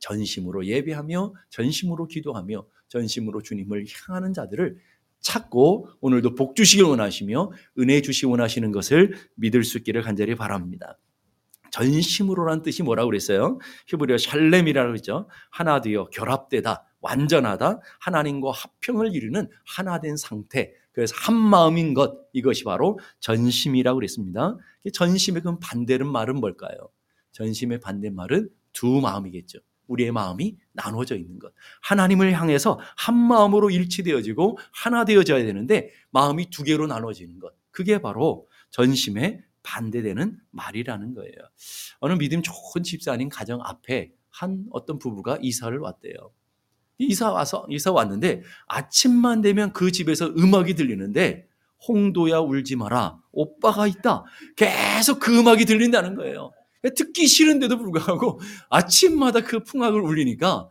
전심으로 0.00 0.66
예배하며 0.66 1.34
전심으로 1.50 2.06
기도하며 2.06 2.66
전심으로 2.88 3.42
주님을 3.42 3.84
향하는 4.06 4.32
자들을 4.32 4.78
찾고 5.20 5.88
오늘도 6.00 6.34
복 6.34 6.54
주시길 6.54 6.84
원하시며 6.84 7.50
은혜 7.78 8.00
주시 8.02 8.26
원하시는 8.26 8.70
것을 8.72 9.14
믿을 9.34 9.64
수 9.64 9.78
있기를 9.78 10.02
간절히 10.02 10.34
바랍니다. 10.34 10.98
전심으로란 11.70 12.62
뜻이 12.62 12.82
뭐라고 12.82 13.08
그랬어요? 13.08 13.58
히브리어 13.88 14.18
샬렘이라고 14.18 14.88
그러죠. 14.88 15.28
하나 15.50 15.80
되어 15.80 16.08
결합되다, 16.08 16.84
완전하다, 17.00 17.80
하나님과 18.00 18.52
합평을 18.52 19.14
이루는 19.14 19.48
하나 19.66 20.00
된 20.00 20.16
상태. 20.16 20.72
그래서 20.92 21.14
한 21.16 21.34
마음인 21.36 21.94
것 21.94 22.16
이것이 22.32 22.64
바로 22.64 22.98
전심이라고 23.20 23.96
그랬습니다. 23.96 24.56
전심의 24.92 25.42
그 25.42 25.58
반대는 25.58 26.10
말은 26.10 26.36
뭘까요? 26.36 26.76
전심의 27.32 27.80
반대말은 27.80 28.48
두 28.72 29.00
마음이겠죠. 29.00 29.58
우리의 29.88 30.12
마음이 30.12 30.56
나눠져 30.72 31.16
있는 31.16 31.38
것. 31.38 31.52
하나님을 31.82 32.32
향해서 32.32 32.78
한 32.96 33.16
마음으로 33.16 33.70
일치되어지고 33.70 34.58
하나 34.72 35.04
되어져야 35.04 35.44
되는데 35.44 35.90
마음이 36.10 36.50
두 36.50 36.62
개로 36.62 36.86
나눠지는 36.86 37.40
것. 37.40 37.52
그게 37.70 38.00
바로 38.00 38.46
전심의 38.70 39.42
반대되는 39.62 40.38
말이라는 40.50 41.14
거예요. 41.14 41.32
어느 41.98 42.14
믿음 42.14 42.42
좋은 42.42 42.82
집사님 42.82 43.28
가정 43.28 43.60
앞에 43.62 44.12
한 44.30 44.66
어떤 44.70 44.98
부부가 44.98 45.38
이사를 45.42 45.76
왔대요. 45.76 46.32
이사 46.98 47.30
와서 47.30 47.66
이사 47.68 47.92
왔는데 47.92 48.42
아침만 48.66 49.40
되면 49.40 49.72
그 49.72 49.92
집에서 49.92 50.26
음악이 50.26 50.74
들리는데 50.74 51.46
홍도야 51.86 52.40
울지 52.40 52.76
마라 52.76 53.20
오빠가 53.30 53.86
있다 53.86 54.24
계속 54.56 55.20
그 55.20 55.38
음악이 55.38 55.64
들린다는 55.64 56.16
거예요. 56.16 56.50
듣기 56.82 57.26
싫은데도 57.26 57.78
불구하고 57.78 58.40
아침마다 58.70 59.40
그 59.40 59.62
풍악을 59.62 60.00
울리니까 60.00 60.68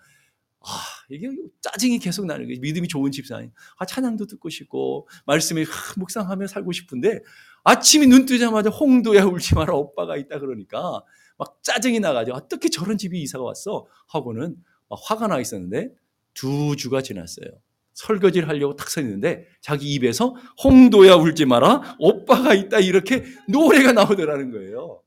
아, 0.60 0.70
이게 1.10 1.30
짜증이 1.62 2.00
계속 2.00 2.26
나는 2.26 2.46
거예요. 2.46 2.60
믿음이 2.60 2.88
좋은 2.90 3.12
집사님. 3.12 3.52
아, 3.78 3.86
찬양도 3.86 4.26
듣고 4.28 4.50
싶고, 4.50 5.08
말씀에 5.26 5.64
묵상하며 5.98 6.48
살고 6.48 6.74
싶은데, 6.74 7.22
아침이 7.64 8.08
눈 8.08 8.26
뜨자마자 8.26 8.70
홍도야 8.70 9.24
울지 9.26 9.56
마라 9.56 9.74
오빠가 9.76 10.18
있다 10.18 10.40
그러니까, 10.40 11.02
막 11.38 11.60
짜증이 11.62 12.02
나가지고, 12.02 12.36
어떻게 12.36 12.68
저런 12.70 12.98
집이 12.98 13.22
이사가 13.22 13.44
왔어? 13.46 13.86
하고는 14.08 14.58
화가 14.90 15.28
나 15.28 15.40
있었는데, 15.40 15.90
두 16.34 16.76
주가 16.76 17.02
지났어요. 17.02 17.48
설거지를 17.94 18.50
하려고 18.50 18.76
탁 18.76 18.90
서 18.90 19.00
있는데, 19.02 19.46
자기 19.62 19.94
입에서 19.94 20.36
홍도야 20.64 21.16
울지 21.16 21.46
마라 21.46 21.96
오빠가 22.00 22.54
있다 22.54 22.80
이렇게 22.80 23.24
노래가 23.48 23.94
나오더라는 23.94 24.52
거예요. 24.52 25.02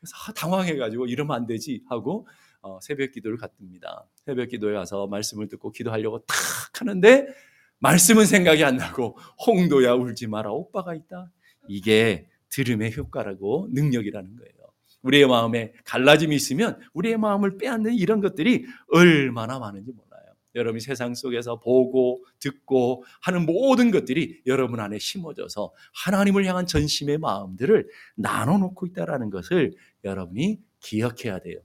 그래서 0.00 0.32
당황해가지고 0.34 1.06
이러면 1.06 1.36
안 1.36 1.46
되지 1.46 1.82
하고 1.88 2.26
어, 2.62 2.78
새벽 2.80 3.12
기도를 3.12 3.38
갔답니다. 3.38 4.06
새벽 4.24 4.48
기도에 4.48 4.72
가서 4.74 5.06
말씀을 5.06 5.48
듣고 5.48 5.70
기도하려고 5.70 6.18
탁 6.26 6.36
하는데 6.80 7.26
말씀은 7.78 8.24
생각이 8.26 8.64
안 8.64 8.76
나고 8.76 9.18
홍도야 9.46 9.92
울지 9.94 10.26
마라 10.26 10.50
오빠가 10.50 10.94
있다. 10.94 11.30
이게 11.68 12.28
들음의 12.48 12.96
효과라고 12.96 13.68
능력이라는 13.72 14.36
거예요. 14.36 14.52
우리의 15.02 15.26
마음에 15.28 15.72
갈라짐이 15.84 16.34
있으면 16.34 16.80
우리의 16.94 17.16
마음을 17.18 17.58
빼앗는 17.58 17.94
이런 17.94 18.20
것들이 18.20 18.66
얼마나 18.92 19.58
많은지 19.58 19.92
몰라요. 19.92 20.05
여러분이 20.56 20.80
세상 20.80 21.14
속에서 21.14 21.60
보고 21.60 22.24
듣고 22.40 23.04
하는 23.20 23.46
모든 23.46 23.90
것들이 23.90 24.40
여러분 24.46 24.80
안에 24.80 24.98
심어져서 24.98 25.72
하나님을 25.94 26.44
향한 26.46 26.66
전심의 26.66 27.18
마음들을 27.18 27.88
나눠놓고 28.16 28.86
있다는 28.86 29.30
것을 29.30 29.74
여러분이 30.02 30.58
기억해야 30.80 31.38
돼요. 31.38 31.60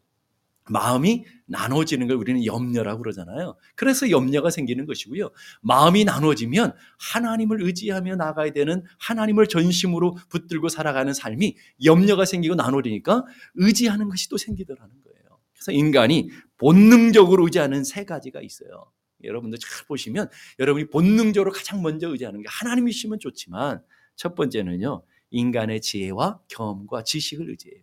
마음이 0.70 1.26
나눠지는 1.48 2.08
걸 2.08 2.18
우리는 2.18 2.46
염려라고 2.46 3.02
그러잖아요. 3.02 3.56
그래서 3.76 4.10
염려가 4.10 4.50
생기는 4.52 4.86
것이고요. 4.86 5.32
마음이 5.62 6.06
나눠지면 6.06 6.74
하나님을 7.00 7.62
의지하며 7.64 8.16
나가야 8.16 8.52
되는 8.52 8.84
하나님을 9.00 9.48
전심으로 9.48 10.16
붙들고 10.30 10.70
살아가는 10.70 11.14
삶이 11.14 11.56
염려가 11.84 12.26
생기고 12.26 12.56
나눠지니까 12.56 13.26
의지하는 13.56 14.08
것이 14.08 14.30
또 14.30 14.38
생기더라는 14.38 14.94
거예요. 15.04 15.21
그래서 15.62 15.78
인간이 15.78 16.30
본능적으로 16.58 17.44
의지하는 17.46 17.84
세 17.84 18.04
가지가 18.04 18.42
있어요. 18.42 18.92
여러분들 19.24 19.60
잘 19.60 19.86
보시면 19.86 20.28
여러분이 20.58 20.90
본능적으로 20.90 21.52
가장 21.52 21.84
먼저 21.84 22.10
의지하는 22.10 22.42
게 22.42 22.48
하나님이시면 22.50 23.20
좋지만 23.20 23.84
첫 24.16 24.34
번째는요. 24.34 25.04
인간의 25.30 25.82
지혜와 25.82 26.40
경험과 26.48 27.04
지식을 27.04 27.50
의지해요. 27.52 27.80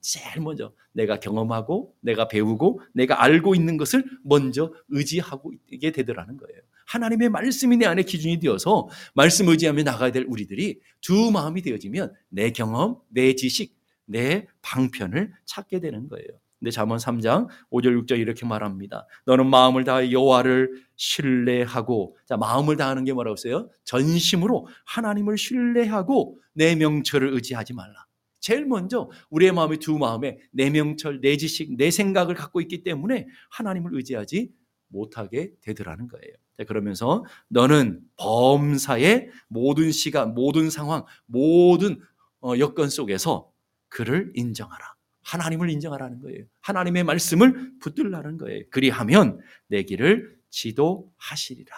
제일 0.00 0.40
먼저 0.40 0.72
내가 0.92 1.20
경험하고 1.20 1.94
내가 2.00 2.28
배우고 2.28 2.80
내가 2.94 3.22
알고 3.22 3.54
있는 3.54 3.76
것을 3.76 4.04
먼저 4.22 4.72
의지하고 4.88 5.52
있게 5.70 5.92
되더라는 5.92 6.38
거예요. 6.38 6.60
하나님의 6.86 7.28
말씀이 7.28 7.76
내 7.76 7.84
안에 7.84 8.02
기준이 8.02 8.38
되어서 8.38 8.88
말씀 9.14 9.48
의지하며 9.48 9.82
나가야 9.82 10.12
될 10.12 10.24
우리들이 10.26 10.80
두 11.02 11.30
마음이 11.30 11.60
되어지면 11.60 12.14
내 12.30 12.50
경험, 12.50 12.98
내 13.10 13.34
지식, 13.34 13.76
내 14.06 14.46
방편을 14.62 15.32
찾게 15.44 15.80
되는 15.80 16.08
거예요. 16.08 16.28
근데 16.58 16.70
잠언 16.70 16.98
3장 16.98 17.48
5절 17.70 18.04
6절 18.04 18.18
이렇게 18.18 18.46
말합니다. 18.46 19.06
너는 19.26 19.48
마음을 19.48 19.84
다해 19.84 20.10
여호와를 20.12 20.82
신뢰하고 20.96 22.16
자 22.26 22.36
마음을 22.36 22.76
다하는 22.76 23.04
게 23.04 23.12
뭐라고 23.12 23.34
했어요? 23.34 23.68
전심으로 23.84 24.66
하나님을 24.86 25.38
신뢰하고 25.38 26.38
내 26.54 26.74
명철을 26.74 27.32
의지하지 27.34 27.74
말라. 27.74 28.06
제일 28.40 28.66
먼저 28.66 29.10
우리의 29.30 29.52
마음이 29.52 29.78
두 29.78 29.98
마음에 29.98 30.38
내 30.52 30.70
명철, 30.70 31.20
내 31.20 31.36
지식, 31.36 31.76
내 31.76 31.90
생각을 31.90 32.34
갖고 32.34 32.60
있기 32.60 32.82
때문에 32.82 33.26
하나님을 33.50 33.94
의지하지 33.94 34.50
못하게 34.88 35.52
되더라는 35.60 36.08
거예요. 36.08 36.34
자, 36.56 36.64
그러면서 36.64 37.24
너는 37.48 38.00
범사의 38.16 39.30
모든 39.48 39.92
시간, 39.92 40.34
모든 40.34 40.70
상황, 40.70 41.04
모든 41.26 42.00
어, 42.40 42.54
여건 42.58 42.88
속에서 42.88 43.50
그를 43.88 44.32
인정하라. 44.34 44.97
하나님을 45.28 45.68
인정하라는 45.70 46.20
거예요. 46.20 46.44
하나님의 46.60 47.04
말씀을 47.04 47.78
붙들라는 47.80 48.38
거예요. 48.38 48.62
그리하면 48.70 49.40
내 49.66 49.82
길을 49.82 50.38
지도하시리라. 50.48 51.76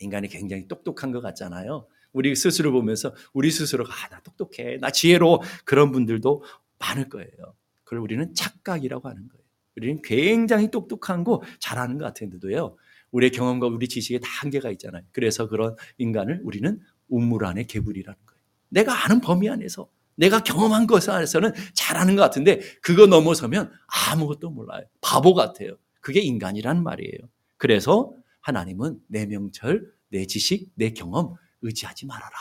인간이 0.00 0.28
굉장히 0.28 0.68
똑똑한 0.68 1.10
것 1.10 1.22
같잖아요. 1.22 1.86
우리 2.12 2.36
스스로 2.36 2.70
보면서 2.72 3.14
우리 3.32 3.50
스스로가 3.50 3.92
아, 3.92 4.08
나 4.08 4.20
똑똑해, 4.20 4.76
나 4.78 4.90
지혜로 4.90 5.42
그런 5.64 5.90
분들도 5.90 6.44
많을 6.78 7.08
거예요. 7.08 7.56
그걸 7.82 8.00
우리는 8.00 8.34
착각이라고 8.34 9.08
하는 9.08 9.26
거예요. 9.28 9.44
우리는 9.76 10.02
굉장히 10.02 10.70
똑똑한 10.70 11.24
거 11.24 11.42
잘하는 11.58 11.98
것 11.98 12.04
같은데도요. 12.04 12.76
우리의 13.10 13.32
경험과 13.32 13.68
우리 13.68 13.88
지식에 13.88 14.20
다 14.20 14.28
한계가 14.28 14.70
있잖아요. 14.72 15.02
그래서 15.12 15.48
그런 15.48 15.76
인간을 15.98 16.40
우리는 16.44 16.78
우물 17.08 17.46
안에 17.46 17.64
개불이라는 17.64 18.18
거예요. 18.26 18.40
내가 18.68 19.04
아는 19.04 19.20
범위 19.20 19.48
안에서 19.48 19.88
내가 20.16 20.40
경험한 20.42 20.86
것 20.86 21.08
안에서는 21.08 21.52
잘하는 21.74 22.16
것 22.16 22.22
같은데 22.22 22.60
그거 22.82 23.06
넘어서면 23.06 23.70
아무것도 24.10 24.50
몰라요. 24.50 24.84
바보 25.00 25.34
같아요. 25.34 25.76
그게 26.00 26.20
인간이란 26.20 26.82
말이에요. 26.82 27.18
그래서 27.56 28.12
하나님은 28.40 28.98
내 29.08 29.26
명철, 29.26 29.90
내 30.10 30.26
지식, 30.26 30.70
내 30.74 30.90
경험 30.90 31.34
의지하지 31.62 32.06
말아라. 32.06 32.34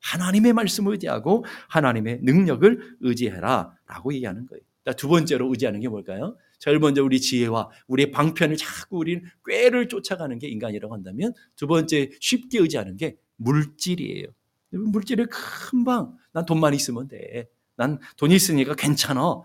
하나님의 0.00 0.54
말씀을 0.54 0.92
의지하고 0.92 1.44
하나님의 1.68 2.20
능력을 2.22 2.96
의지해라 3.00 3.74
라고 3.86 4.14
얘기하는 4.14 4.46
거예요. 4.46 4.62
두 4.96 5.08
번째로 5.08 5.48
의지하는 5.50 5.80
게 5.80 5.88
뭘까요? 5.88 6.36
제일 6.58 6.78
먼저 6.78 7.02
우리 7.02 7.20
지혜와 7.20 7.70
우리의 7.86 8.10
방편을 8.10 8.56
자꾸 8.56 8.98
우리는 8.98 9.22
꾀를 9.46 9.88
쫓아가는 9.88 10.38
게 10.38 10.48
인간이라고 10.48 10.92
한다면 10.92 11.32
두 11.56 11.66
번째 11.66 12.10
쉽게 12.20 12.58
의지하는 12.58 12.96
게 12.96 13.16
물질이에요. 13.36 14.26
물질을 14.70 15.28
금방 15.30 16.16
난 16.32 16.44
돈만 16.46 16.74
있으면 16.74 17.08
돼. 17.08 17.48
난 17.76 17.98
돈이 18.16 18.34
있으니까 18.34 18.74
괜찮아. 18.74 19.42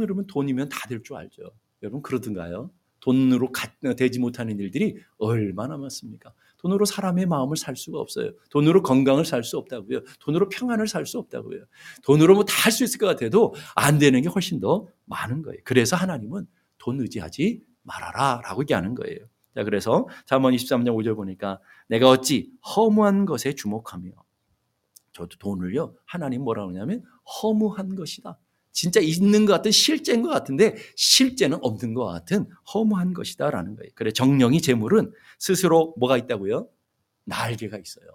여러분 0.00 0.26
돈이면 0.26 0.68
다 0.70 0.88
될 0.88 1.02
줄 1.02 1.16
알죠. 1.16 1.42
여러분 1.82 2.02
그러든가요? 2.02 2.70
돈으로 3.00 3.52
되지 3.98 4.18
못하는 4.18 4.58
일들이 4.58 4.96
얼마나 5.18 5.76
많습니까? 5.76 6.32
돈으로 6.56 6.86
사람의 6.86 7.26
마음을 7.26 7.58
살 7.58 7.76
수가 7.76 7.98
없어요. 8.00 8.30
돈으로 8.48 8.82
건강을 8.82 9.26
살 9.26 9.44
수 9.44 9.58
없다고요. 9.58 10.00
돈으로 10.20 10.48
평안을 10.48 10.88
살 10.88 11.04
수 11.04 11.18
없다고요. 11.18 11.64
돈으로 12.02 12.34
뭐 12.34 12.44
다 12.44 12.54
할 12.64 12.72
수 12.72 12.82
있을 12.84 12.98
것 12.98 13.06
같아도 13.06 13.54
안 13.76 13.98
되는 13.98 14.22
게 14.22 14.28
훨씬 14.30 14.58
더 14.60 14.86
많은 15.04 15.42
거예요. 15.42 15.60
그래서 15.64 15.96
하나님은 15.96 16.46
돈 16.78 16.98
의지하지 17.00 17.62
말아라 17.82 18.40
라고 18.42 18.62
얘기하는 18.62 18.94
거예요. 18.94 19.18
자, 19.54 19.64
그래서 19.64 20.08
잠언 20.24 20.54
23장 20.54 20.96
5절 20.96 21.14
보니까 21.16 21.60
내가 21.88 22.08
어찌 22.08 22.50
허무한 22.74 23.26
것에 23.26 23.54
주목하며 23.54 24.10
저도 25.14 25.38
돈을요, 25.38 25.94
하나님 26.04 26.42
뭐라고 26.42 26.70
하냐면 26.70 27.02
허무한 27.42 27.94
것이다. 27.94 28.38
진짜 28.72 29.00
있는 29.00 29.46
것 29.46 29.52
같은 29.52 29.70
실제인 29.70 30.20
것 30.22 30.28
같은데 30.28 30.74
실제는 30.96 31.58
없는 31.62 31.94
것 31.94 32.04
같은 32.04 32.46
허무한 32.74 33.14
것이다라는 33.14 33.76
거예요. 33.76 33.90
그래 33.94 34.10
정령이 34.10 34.60
재물은 34.60 35.12
스스로 35.38 35.94
뭐가 35.96 36.18
있다고요? 36.18 36.68
날개가 37.24 37.78
있어요. 37.78 38.06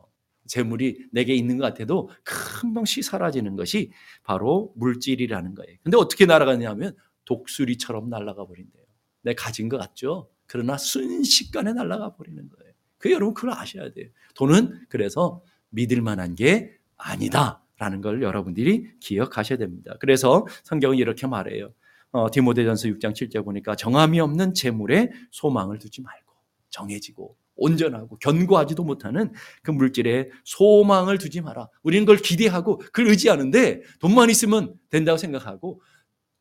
재물이 0.47 1.08
내게 1.12 1.34
있는 1.34 1.58
것 1.58 1.64
같아도 1.64 2.10
금방 2.24 2.84
쉬 2.84 3.02
사라지는 3.02 3.56
것이 3.56 3.91
바로 4.24 4.74
물질이라는 4.76 5.56
거예요. 5.56 5.78
근데 5.84 5.95
어떻게 5.95 6.26
날아가냐면 6.26 6.95
독수리처럼 7.24 8.10
날아가 8.10 8.45
버린대요. 8.45 8.84
내 9.22 9.34
가진 9.36 9.70
것 9.70 9.78
같죠? 9.78 10.30
그러나 10.45 10.78
순식간에 10.78 11.72
날아가 11.72 12.16
버리는 12.16 12.50
거예요. 12.50 12.74
그 12.97 13.12
여러분 13.12 13.34
그걸 13.34 13.52
아셔야 13.52 13.93
돼요. 13.93 14.10
돈은 14.34 14.88
그래서 14.89 15.41
믿을 15.70 16.02
만한 16.02 16.36
게 16.36 16.78
아니다. 17.00 17.64
라는 17.78 18.02
걸 18.02 18.22
여러분들이 18.22 18.91
기억하셔야 19.00 19.58
됩니다. 19.58 19.95
그래서 20.00 20.45
성경은 20.64 20.97
이렇게 20.97 21.26
말해요. 21.28 21.74
어, 22.12 22.30
디모데전서 22.30 22.89
6장 22.89 23.14
7절 23.14 23.45
보니까 23.45 23.76
정함이 23.76 24.20
없는 24.20 24.54
재물에 24.54 25.10
소망을 25.32 25.80
두지 25.80 26.02
말고 26.02 26.34
정해지고 26.70 27.38
온전하고 27.56 28.18
견고하지도 28.20 28.84
못하는 28.84 29.32
그 29.64 29.72
물질에 29.72 30.30
소망을 30.43 31.18
두지 31.18 31.41
마라. 31.41 31.68
우리는 31.84 32.06
그걸 32.06 32.18
기대하고 32.18 32.78
그걸 32.78 33.08
의지하는데 33.08 33.82
돈만 34.00 34.30
있으면 34.30 34.76
된다고 34.89 35.18
생각하고 35.18 35.82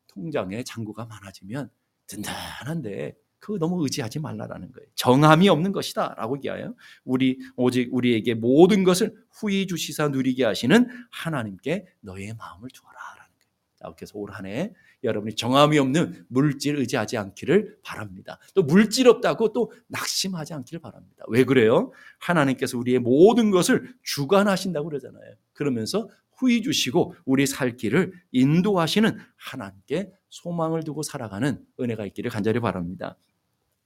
통장에 0.08 0.64
잔고가 0.64 1.06
많아지면 1.06 1.70
든든한데 2.06 3.14
그거 3.38 3.58
너무 3.58 3.82
의지하지 3.84 4.20
말라라는 4.20 4.72
거예요. 4.72 4.88
정함이 4.94 5.48
없는 5.48 5.72
것이다 5.72 6.14
라고 6.16 6.36
얘기하여 6.38 6.74
우리 7.04 7.38
오직 7.56 7.88
우리에게 7.92 8.34
모든 8.34 8.84
것을 8.84 9.14
후히 9.30 9.66
주시사 9.66 10.08
누리게 10.08 10.44
하시는 10.44 10.88
하나님께 11.10 11.86
너의 12.00 12.34
마음을 12.38 12.68
두어라 12.72 12.98
라는 13.16 13.30
거예요. 13.38 13.48
자, 13.76 13.94
그래서 13.96 14.18
올 14.18 14.30
한 14.32 14.46
해 14.46 14.72
여러분이 15.04 15.36
정함이 15.36 15.78
없는 15.78 16.26
물질 16.28 16.74
의지하지 16.76 17.16
않기를 17.18 17.78
바랍니다. 17.84 18.40
또 18.54 18.64
물질 18.64 19.06
없다고 19.08 19.52
또 19.52 19.70
낙심하지 19.86 20.54
않기를 20.54 20.80
바랍니다. 20.80 21.24
왜 21.28 21.44
그래요? 21.44 21.92
하나님께서 22.18 22.76
우리의 22.78 22.98
모든 22.98 23.52
것을 23.52 23.94
주관하신다고 24.02 24.88
그러잖아요. 24.88 25.34
그러면서 25.52 26.08
후히 26.32 26.62
주시고 26.62 27.14
우리 27.24 27.46
살 27.46 27.76
길을 27.76 28.12
인도하시는 28.32 29.18
하나님께 29.36 30.10
소망을 30.30 30.82
두고 30.82 31.02
살아가는 31.04 31.64
은혜가 31.80 32.04
있기를 32.06 32.30
간절히 32.30 32.58
바랍니다. 32.60 33.16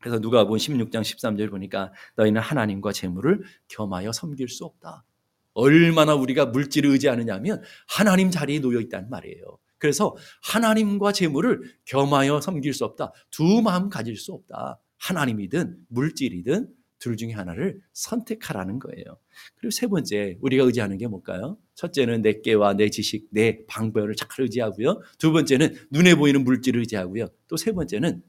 그래서 0.03 0.21
누가 0.21 0.45
본 0.45 0.59
16장 0.59 1.01
13절 1.01 1.51
보니까 1.51 1.93
너희는 2.17 2.41
하나님과 2.41 2.93
재물을 2.93 3.43
겸하여 3.69 4.13
섬길 4.13 4.49
수 4.49 4.65
없다. 4.65 5.05
얼마나 5.55 6.15
우리가 6.15 6.47
물질을 6.47 6.91
의지하느냐 6.91 7.35
하면 7.35 7.63
하나님 7.89 8.31
자리에 8.31 8.61
놓여 8.61 8.81
있다는 8.81 9.11
말이에요. 9.11 9.59
그래서 9.79 10.15
하나님과 10.43 11.13
재물을 11.13 11.63
겸하여 11.85 12.41
섬길 12.41 12.75
수 12.75 12.85
없다. 12.85 13.13
두 13.31 13.63
마음 13.63 13.89
가질 13.89 14.17
수 14.17 14.33
없다. 14.33 14.81
하나님이든 14.99 15.77
물질이든 15.89 16.69
둘 16.99 17.17
중에 17.17 17.33
하나를 17.33 17.81
선택하라는 17.93 18.79
거예요. 18.79 19.05
그리고 19.57 19.71
세 19.73 19.89
번째 19.89 20.39
우리가 20.41 20.63
의지하는 20.65 20.99
게 20.99 21.09
뭘까요? 21.09 21.59
첫째는 21.75 22.23
내 22.23 22.41
깨와 22.41 22.75
내 22.75 22.91
지식, 22.91 23.27
내 23.33 23.67
방법을 23.67 24.15
잘 24.15 24.29
의지하고요. 24.39 25.01
두 25.19 25.33
번째는 25.33 25.75
눈에 25.91 26.15
보이는 26.15 26.45
물질을 26.45 26.81
의지하고요. 26.81 27.27
또 27.49 27.57
세 27.57 27.73
번째는 27.73 28.23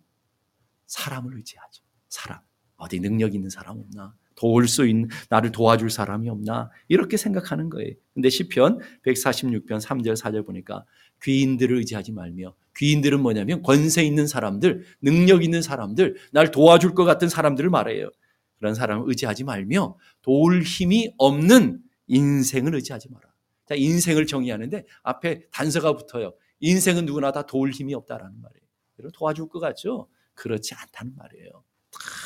사람을 0.87 1.35
의지하죠. 1.35 1.83
사람. 2.09 2.39
어디 2.77 2.99
능력 2.99 3.33
있는 3.33 3.49
사람 3.49 3.77
없나? 3.77 4.15
도울 4.35 4.67
수 4.67 4.87
있는 4.87 5.09
나를 5.29 5.51
도와줄 5.51 5.89
사람이 5.89 6.29
없나? 6.29 6.69
이렇게 6.87 7.17
생각하는 7.17 7.69
거예요. 7.69 7.93
근데 8.13 8.29
시편 8.29 8.79
146편 9.05 9.79
3절 9.79 10.15
4절 10.15 10.45
보니까 10.45 10.85
귀인들을 11.21 11.77
의지하지 11.77 12.11
말며 12.11 12.55
귀인들은 12.77 13.21
뭐냐면 13.21 13.61
권세 13.61 14.03
있는 14.03 14.27
사람들, 14.27 14.85
능력 15.01 15.43
있는 15.43 15.61
사람들, 15.61 16.17
날 16.31 16.51
도와줄 16.51 16.95
것 16.95 17.05
같은 17.05 17.29
사람들을 17.29 17.69
말해요. 17.69 18.09
그런 18.57 18.75
사람을 18.75 19.07
의지하지 19.07 19.43
말며 19.43 19.97
도울 20.21 20.63
힘이 20.63 21.13
없는 21.17 21.81
인생을 22.07 22.75
의지하지 22.75 23.09
마라. 23.11 23.29
자, 23.67 23.75
인생을 23.75 24.25
정의하는데 24.25 24.85
앞에 25.03 25.47
단서가 25.51 25.95
붙어요. 25.95 26.33
인생은 26.59 27.05
누구나 27.05 27.31
다 27.31 27.45
도울 27.45 27.71
힘이 27.71 27.93
없다라는 27.93 28.41
말이에요. 28.41 29.11
도와줄 29.13 29.49
것 29.49 29.59
같죠? 29.59 30.07
그렇지 30.35 30.75
않다는 30.75 31.13
말이에요. 31.15 31.63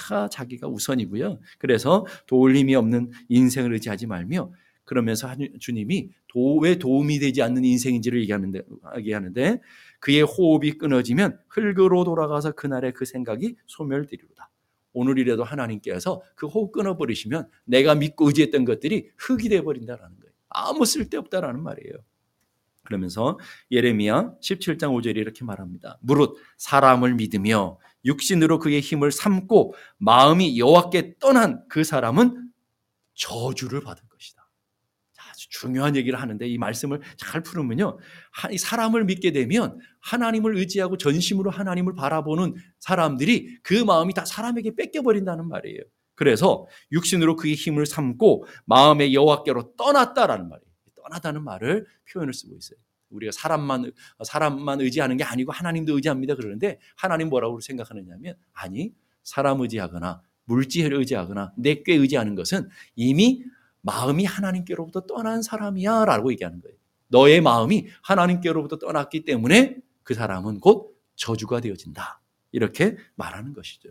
다 0.10 0.30
자기가 0.30 0.68
우선이고요. 0.68 1.40
그래서 1.58 2.06
도울 2.26 2.56
힘이 2.56 2.76
없는 2.76 3.12
인생을 3.30 3.74
의지하지 3.74 4.08
말며 4.08 4.52
그러면서 4.86 5.30
주님이 5.60 6.12
도 6.28 6.60
왜 6.60 6.78
도움이 6.78 7.20
되지 7.20 7.42
않는 7.42 7.66
인생인지를 7.66 8.22
얘기하는데, 8.22 8.62
얘기하는데 8.98 9.60
그의 10.00 10.22
호흡이 10.22 10.78
끊어지면 10.78 11.40
흙으로 11.50 12.04
돌아가서 12.04 12.52
그날의 12.54 12.94
그 12.94 13.06
생각이 13.06 13.56
소멸되리로다. 13.66 14.50
오늘이라도 14.94 15.44
하나님께서 15.44 16.22
그 16.36 16.48
호흡 16.48 16.72
끊어버리시면 16.72 17.50
내가 17.66 17.96
믿고 17.96 18.28
의지했던 18.28 18.66
것들이 18.66 19.10
흙이 19.18 19.50
되어버린다라는 19.50 20.20
거예요. 20.20 20.34
아무 20.50 20.86
쓸데없다라는 20.86 21.62
말이에요. 21.62 21.96
그러면서 22.84 23.38
예레미야 23.70 24.36
17장 24.42 24.94
5절에 24.94 25.18
이렇게 25.18 25.44
말합니다. 25.44 26.00
무릇 26.02 26.38
사람을 26.58 27.16
믿으며 27.16 27.78
육신으로 28.06 28.60
그의 28.60 28.82
힘을 28.82 29.12
삼고 29.12 29.74
마음이 29.98 30.60
여호와께 30.60 31.16
떠난 31.20 31.64
그 31.70 31.84
사람은 31.84 32.52
저주를 33.16 33.82
받을 33.82 34.04
것이다. 34.08 34.48
아주 35.30 35.50
중요한 35.50 35.96
얘기를 35.96 36.20
하는데 36.20 36.48
이 36.48 36.58
말씀을 36.58 37.02
잘 37.18 37.42
풀으면요. 37.44 38.00
사람을 38.58 39.06
믿게 39.06 39.32
되면 39.32 39.80
하나님을 40.00 40.58
의지하고 40.58 40.98
전심으로 40.98 41.52
하나님을 41.52 41.94
바라보는 41.94 42.56
사람들이 42.80 43.60
그 43.62 43.74
마음이 43.84 44.14
다 44.14 44.26
사람에게 44.26 44.76
뺏겨버린다는 44.76 45.48
말이에요. 45.48 45.82
그래서 46.16 46.66
육신으로 46.92 47.36
그의 47.36 47.54
힘을 47.54 47.86
삼고 47.86 48.46
마음의 48.66 49.14
여호와께로 49.14 49.76
떠났다라는 49.78 50.50
말이에요. 50.50 50.68
떠나다는 50.96 51.44
말을 51.44 51.86
표현을 52.12 52.34
쓰고 52.34 52.58
있어요. 52.58 52.80
우리가 53.10 53.32
사람만 53.32 53.92
사람만 54.24 54.82
의지하는 54.82 55.18
게 55.18 55.24
아니고 55.24 55.52
하나님도 55.52 55.96
의지합니다 55.96 56.36
그러는데 56.36 56.80
하나님 56.96 57.30
뭐라고 57.30 57.60
생각하느냐면 57.60 58.36
아니 58.54 58.94
사람 59.24 59.62
의지하거나 59.62 60.22
물질을 60.46 60.98
의지하거나 60.98 61.54
내께 61.58 61.94
의지하는 61.96 62.36
것은 62.36 62.70
이미 62.96 63.44
마음이 63.82 64.26
하나님께로부터 64.26 65.02
떠난 65.02 65.42
사람이야라고 65.42 66.32
얘기하는 66.32 66.62
거예요. 66.62 66.78
너의 67.10 67.42
마음이 67.42 67.88
하나님께로부터 68.02 68.78
떠났기 68.78 69.24
때문에 69.24 69.78
그 70.04 70.14
사람은 70.14 70.60
곧 70.60 70.98
저주가 71.16 71.62
되어진다. 71.62 72.22
이렇게 72.52 72.98
말하는 73.16 73.54
것이죠. 73.54 73.90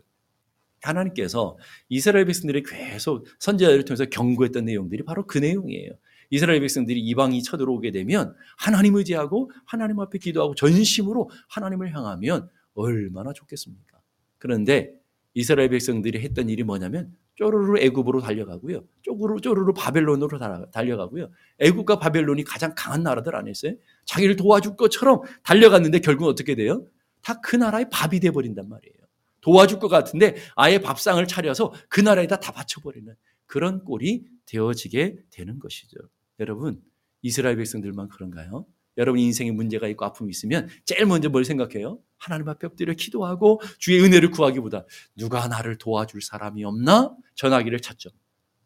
하나님께서 0.83 1.59
이스라엘 1.89 2.27
백성들이 2.27 2.63
계속 2.63 3.27
선지자들을 3.39 3.85
통해서 3.85 4.05
경고했던 4.07 4.65
내용들이 4.65 5.05
바로 5.05 5.27
그 5.27 5.39
내용이에요. 5.39 5.93
이스라엘 6.31 6.61
백성들이 6.61 7.01
이방이 7.01 7.43
쳐들어오게 7.43 7.91
되면 7.93 8.35
하나님 8.57 8.97
의지하고 8.97 9.51
하나님 9.65 10.01
앞에 10.01 10.19
기도하고 10.19 10.55
전심으로 10.55 11.31
하나님을 11.49 11.95
향하면 11.95 12.49
얼마나 12.75 13.33
좋겠습니까? 13.33 13.99
그런데 14.39 14.93
이스라엘 15.35 15.69
백성들이 15.71 16.21
했던 16.21 16.49
일이 16.49 16.63
뭐냐면 16.63 17.15
쪼르르 17.37 17.79
애굽으로 17.81 18.21
달려가고요. 18.23 18.85
쪼르르 19.03 19.41
쪼르르 19.41 19.73
바벨론으로 19.75 20.39
달려가고요. 20.73 21.31
애굽과 21.59 21.99
바벨론이 21.99 22.45
가장 22.45 22.73
강한 22.75 23.03
나라들 23.03 23.37
아니었어요? 23.37 23.75
자기를 24.07 24.37
도와줄 24.37 24.77
것처럼 24.77 25.21
달려갔는데 25.43 25.99
결국은 26.01 26.31
어떻게 26.31 26.55
돼요? 26.55 26.87
다 27.23 27.35
그 27.43 27.57
나라의 27.57 27.91
밥이 27.91 28.21
돼 28.21 28.31
버린단 28.31 28.69
말이에요. 28.69 28.95
도와줄 29.43 29.79
것 29.79 29.89
같은데 29.89 30.37
아예 30.55 30.79
밥상을 30.79 31.25
차려서 31.27 31.73
그 31.89 32.01
나라에다 32.01 32.41
다 32.41 32.53
바쳐버리는 32.53 33.15
그런 33.47 33.85
꼴이 33.85 34.25
되어지게 34.47 35.17
되는 35.31 35.59
것이죠. 35.59 35.99
여러분, 36.41 36.83
이스라엘 37.23 37.57
백성들만 37.57 38.09
그런가요? 38.09 38.67
여러분 38.99 39.21
인생에 39.21 39.51
문제가 39.51 39.89
있고 39.89 40.05
아픔이 40.05 40.31
있으면 40.31 40.69
제일 40.85 41.07
먼저 41.07 41.29
뭘 41.29 41.45
생각해요? 41.45 42.01
하나님 42.17 42.49
앞에 42.49 42.67
엎드려 42.67 42.95
기도하고 42.95 43.61
주의 43.79 44.03
은혜를 44.03 44.31
구하기보다 44.31 44.87
누가 45.17 45.47
나를 45.49 45.77
도와줄 45.77 46.23
사람이 46.23 46.65
없나? 46.65 47.15
전화기를 47.35 47.81
찾죠. 47.81 48.11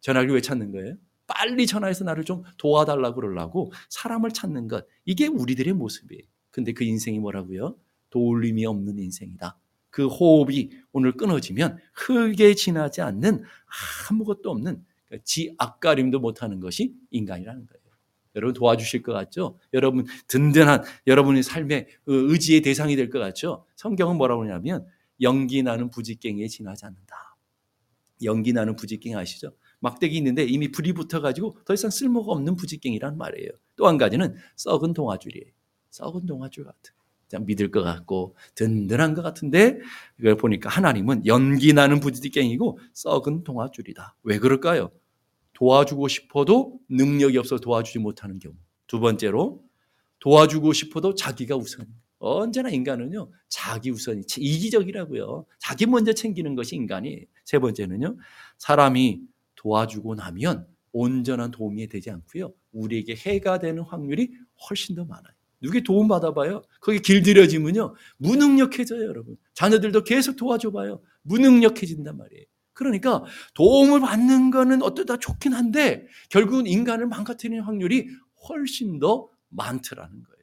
전화기를 0.01 0.37
왜 0.37 0.41
찾는 0.41 0.71
거예요? 0.73 0.95
빨리 1.27 1.67
전화해서 1.67 2.05
나를 2.05 2.25
좀 2.25 2.43
도와달라고 2.59 3.17
그러려고 3.17 3.73
사람을 3.89 4.31
찾는 4.31 4.69
것. 4.69 4.87
이게 5.05 5.27
우리들의 5.27 5.73
모습이에요. 5.75 6.23
근데 6.51 6.73
그 6.73 6.85
인생이 6.85 7.19
뭐라고요? 7.19 7.77
도울림이 8.11 8.67
없는 8.67 8.99
인생이다. 8.99 9.59
그 9.91 10.07
호흡이 10.07 10.71
오늘 10.93 11.13
끊어지면 11.17 11.79
흙에 11.95 12.55
지나지 12.55 13.01
않는 13.03 13.43
아무것도 14.11 14.51
없는 14.51 14.85
지 15.25 15.55
앞가림도 15.59 16.21
못하는 16.21 16.61
것이 16.61 16.95
인간이라는 17.11 17.67
거예요. 17.67 17.81
여러분 18.37 18.55
도와주실 18.55 19.03
것 19.03 19.13
같죠? 19.13 19.59
여러분 19.75 20.07
든든한 20.29 20.85
여러분의 21.07 21.43
삶의 21.43 21.89
그 22.05 22.31
의지의 22.33 22.63
대상이 22.63 22.95
될 22.97 23.11
것 23.11 23.19
같죠? 23.19 23.67
성경은 23.77 24.17
뭐라고 24.17 24.45
하냐면 24.45 24.87
연기 25.21 25.63
나는 25.63 25.91
부지깽이에 25.91 26.47
지나지 26.49 26.87
않는다. 26.87 27.37
연기 28.23 28.53
나는 28.53 28.77
부지깽이 28.77 29.17
아시죠? 29.17 29.53
막대기 29.81 30.17
있는데 30.19 30.45
이미 30.45 30.71
불이 30.71 30.93
붙어가지고 30.93 31.57
더 31.65 31.75
이상 31.75 31.91
쓸모가 31.91 32.33
없는 32.33 32.55
부지깽이란 32.57 33.17
말이에요. 33.19 33.51
또 33.77 33.87
한 33.89 33.99
가지는 33.99 34.37
썩은 34.57 34.93
동아줄이에요. 34.93 35.53
썩은 35.91 36.27
동아줄 36.27 36.65
같은. 36.65 36.93
믿을 37.39 37.71
것 37.71 37.83
같고 37.83 38.37
든든한 38.55 39.15
것 39.15 39.23
같은데 39.23 39.79
이걸 40.19 40.37
보니까 40.37 40.69
하나님은 40.69 41.27
연기 41.27 41.73
나는 41.73 42.01
부지깽이고 42.01 42.79
썩은 42.95 43.45
동아줄이다. 43.45 44.17
왜 44.25 44.39
그럴까요? 44.39 44.91
도와주고 45.53 46.09
싶어도 46.09 46.79
능력이 46.89 47.39
없어 47.39 47.59
도와주지 47.59 47.99
못하는 47.99 48.39
경우. 48.39 48.55
두 48.87 48.99
번째로 48.99 49.63
도와주고 50.19 50.73
싶어도 50.73 51.15
자기가 51.15 51.57
우선. 51.57 51.87
언제나 52.23 52.69
인간은요 52.69 53.31
자기 53.49 53.91
우선이 53.91 54.23
이기적이라고요. 54.37 55.47
자기 55.59 55.87
먼저 55.87 56.13
챙기는 56.13 56.55
것이 56.55 56.77
인간이. 56.77 57.25
세 57.45 57.59
번째는요 57.59 58.17
사람이 58.59 59.23
도와주고 59.57 60.17
나면 60.17 60.67
온전한 60.93 61.51
도움이 61.51 61.87
되지 61.89 62.11
않고요 62.11 62.53
우리에게 62.73 63.15
해가 63.15 63.59
되는 63.59 63.83
확률이 63.83 64.33
훨씬 64.69 64.95
더 64.95 65.05
많아요. 65.05 65.33
누구의 65.63 65.83
도움 65.83 66.09
받아봐요. 66.09 66.63
거기 66.81 67.01
길들여지면요. 67.01 67.95
무능력해져요, 68.19 69.03
여러분. 69.03 69.37
자녀들도 69.55 70.05
계속 70.05 70.37
도와줘봐요. 70.37 71.03
무능력해진단 71.23 72.17
말이에요. 72.17 72.45
그러니까 72.73 73.25
도움을 73.55 74.01
받는 74.01 74.51
거는 74.51 74.83
어쩌다 74.83 75.19
좋긴 75.19 75.53
한데 75.53 76.07
결국은 76.31 76.67
인간을 76.67 77.07
망가뜨리는 77.07 77.63
확률이 77.63 78.09
훨씬 78.49 78.99
더 78.99 79.29
많더라는 79.51 80.11
거예요. 80.11 80.41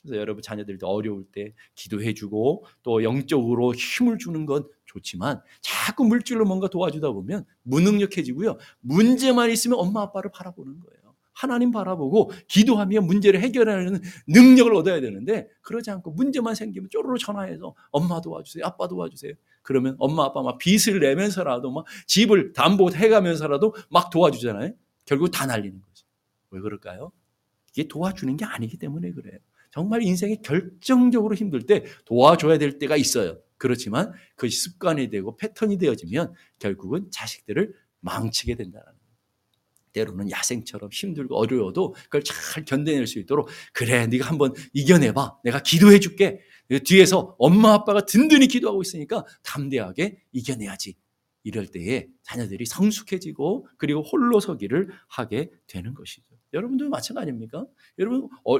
그래서 0.00 0.16
여러분 0.16 0.42
자녀들도 0.42 0.86
어려울 0.86 1.24
때 1.30 1.52
기도해주고 1.74 2.64
또 2.82 3.02
영적으로 3.02 3.74
힘을 3.74 4.18
주는 4.18 4.46
건 4.46 4.66
좋지만 4.86 5.40
자꾸 5.60 6.04
물질로 6.04 6.44
뭔가 6.44 6.68
도와주다 6.68 7.10
보면 7.10 7.44
무능력해지고요. 7.62 8.58
문제만 8.80 9.50
있으면 9.50 9.78
엄마 9.78 10.02
아빠를 10.02 10.30
바라보는 10.32 10.80
거예요. 10.80 11.03
하나님 11.34 11.70
바라보고 11.70 12.30
기도하며 12.48 13.02
문제를 13.02 13.40
해결하는 13.40 14.00
능력을 14.28 14.74
얻어야 14.74 15.00
되는데 15.00 15.48
그러지 15.62 15.90
않고 15.90 16.12
문제만 16.12 16.54
생기면 16.54 16.88
쪼르르 16.90 17.18
전화해서 17.18 17.74
엄마 17.90 18.20
도와주세요. 18.20 18.64
아빠 18.64 18.88
도와주세요. 18.88 19.34
그러면 19.62 19.96
엄마 19.98 20.24
아빠 20.24 20.42
막 20.42 20.58
빚을 20.58 21.00
내면서라도 21.00 21.70
막 21.70 21.86
집을 22.06 22.52
담보 22.52 22.92
해 22.94 23.08
가면서라도 23.08 23.74
막 23.90 24.10
도와주잖아요. 24.10 24.72
결국 25.04 25.30
다 25.30 25.46
날리는 25.46 25.80
거죠. 25.80 26.06
왜 26.50 26.60
그럴까요? 26.60 27.12
이게 27.72 27.88
도와주는 27.88 28.36
게 28.36 28.44
아니기 28.44 28.76
때문에 28.78 29.12
그래요. 29.12 29.38
정말 29.70 30.02
인생이 30.02 30.40
결정적으로 30.42 31.34
힘들 31.34 31.66
때 31.66 31.84
도와줘야 32.04 32.58
될 32.58 32.78
때가 32.78 32.96
있어요. 32.96 33.38
그렇지만 33.56 34.12
그것이 34.36 34.56
습관이 34.56 35.10
되고 35.10 35.36
패턴이 35.36 35.78
되어지면 35.78 36.32
결국은 36.60 37.10
자식들을 37.10 37.74
망치게 38.00 38.54
된다는 38.54 38.86
때로는 39.94 40.30
야생처럼 40.30 40.90
힘들고 40.92 41.36
어려워도 41.36 41.94
그걸 42.04 42.22
잘 42.22 42.64
견뎌낼 42.66 43.06
수 43.06 43.18
있도록 43.18 43.48
그래 43.72 44.06
네가 44.06 44.28
한번 44.28 44.52
이겨내봐. 44.74 45.38
내가 45.44 45.62
기도해 45.62 46.00
줄게. 46.00 46.40
뒤에서 46.84 47.34
엄마 47.38 47.72
아빠가 47.72 48.04
든든히 48.04 48.48
기도하고 48.48 48.82
있으니까 48.82 49.24
담대하게 49.42 50.18
이겨내야지. 50.32 50.96
이럴 51.44 51.66
때에 51.66 52.08
자녀들이 52.22 52.64
성숙해지고 52.66 53.68
그리고 53.76 54.02
홀로 54.02 54.40
서기를 54.40 54.88
하게 55.08 55.50
되는 55.66 55.94
것이죠. 55.94 56.24
여러분도 56.54 56.88
마찬가지입니까? 56.88 57.66
여러분 57.98 58.28
어, 58.44 58.56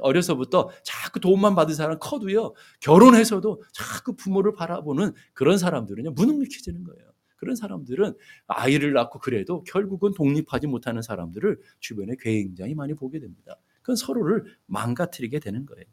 어려서부터 0.00 0.70
자꾸 0.84 1.20
도움만 1.20 1.54
받은 1.54 1.74
사람 1.74 1.98
커도요 1.98 2.54
결혼해서도 2.80 3.62
자꾸 3.72 4.14
부모를 4.14 4.54
바라보는 4.54 5.12
그런 5.34 5.58
사람들은요 5.58 6.12
무능력해지는 6.12 6.84
거예요 6.84 7.12
그런 7.38 7.56
사람들은 7.56 8.14
아이를 8.46 8.92
낳고 8.92 9.20
그래도 9.20 9.62
결국은 9.64 10.12
독립하지 10.14 10.66
못하는 10.66 11.00
사람들을 11.02 11.58
주변에 11.80 12.14
굉장히 12.20 12.74
많이 12.74 12.94
보게 12.94 13.18
됩니다. 13.20 13.56
그건 13.80 13.96
서로를 13.96 14.44
망가뜨리게 14.66 15.38
되는 15.38 15.64
거예요. 15.64 15.84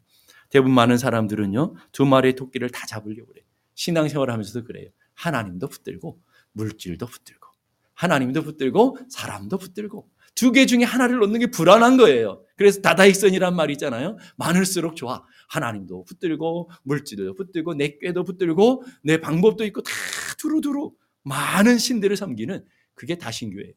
대부분 0.50 0.74
많은 0.74 0.98
사람들은요, 0.98 1.74
두 1.92 2.04
마리의 2.04 2.34
토끼를 2.34 2.70
다 2.70 2.86
잡으려고 2.86 3.28
그래요. 3.28 3.44
신앙생활 3.74 4.30
하면서도 4.30 4.66
그래요. 4.66 4.90
하나님도 5.14 5.68
붙들고, 5.68 6.20
물질도 6.52 7.06
붙들고, 7.06 7.48
하나님도 7.94 8.42
붙들고, 8.42 8.98
사람도 9.08 9.58
붙들고, 9.58 10.08
두 10.34 10.52
개 10.52 10.66
중에 10.66 10.84
하나를 10.84 11.16
놓는 11.18 11.40
게 11.40 11.46
불안한 11.46 11.96
거예요. 11.96 12.44
그래서 12.56 12.80
다다익선이란 12.82 13.56
말이 13.56 13.72
있잖아요. 13.72 14.18
많을수록 14.36 14.94
좋아. 14.94 15.24
하나님도 15.48 16.04
붙들고, 16.04 16.70
물질도 16.82 17.34
붙들고, 17.34 17.74
내 17.74 17.96
꾀도 17.98 18.24
붙들고, 18.24 18.82
내 19.02 19.18
방법도 19.18 19.64
있고, 19.64 19.82
다 19.82 19.90
두루두루. 20.38 20.92
많은 21.26 21.78
신들을 21.78 22.16
섬기는 22.16 22.64
그게 22.94 23.16
다신교예요. 23.18 23.72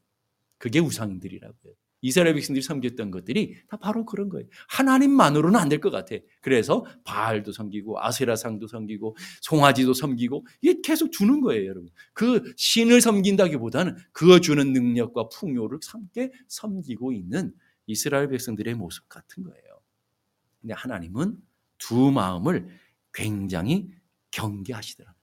그게 0.58 0.80
우상들이라고요. 0.80 1.74
이스라엘 2.02 2.34
백성들이 2.36 2.62
섬겼던 2.64 3.12
것들이 3.12 3.58
다 3.68 3.76
바로 3.78 4.06
그런 4.06 4.30
거예요. 4.30 4.48
하나님만으로는 4.70 5.60
안 5.60 5.68
될 5.70 5.82
것 5.82 5.90
같아. 5.90 6.16
그래서 6.42 6.86
바알도 7.04 7.52
섬기고 7.52 8.02
아세라상도 8.02 8.68
섬기고 8.68 9.18
송아지도 9.42 9.94
섬기고 9.94 10.48
이게 10.62 10.80
계속 10.82 11.12
주는 11.12 11.42
거예요, 11.42 11.68
여러분. 11.68 11.90
그 12.14 12.54
신을 12.56 13.02
섬긴다기보다는 13.02 13.98
그어 14.14 14.40
주는 14.40 14.72
능력과 14.72 15.28
풍요를 15.30 15.80
함께 15.92 16.32
섬기고 16.48 17.12
있는 17.12 17.54
이스라엘 17.88 18.30
백성들의 18.30 18.76
모습 18.76 19.10
같은 19.10 19.44
거예요. 19.44 19.82
근데 20.62 20.74
하나님은 20.76 21.38
두 21.78 22.12
마음을 22.12 22.68
굉장히 23.14 23.90
경계하시더라고요. 24.32 25.19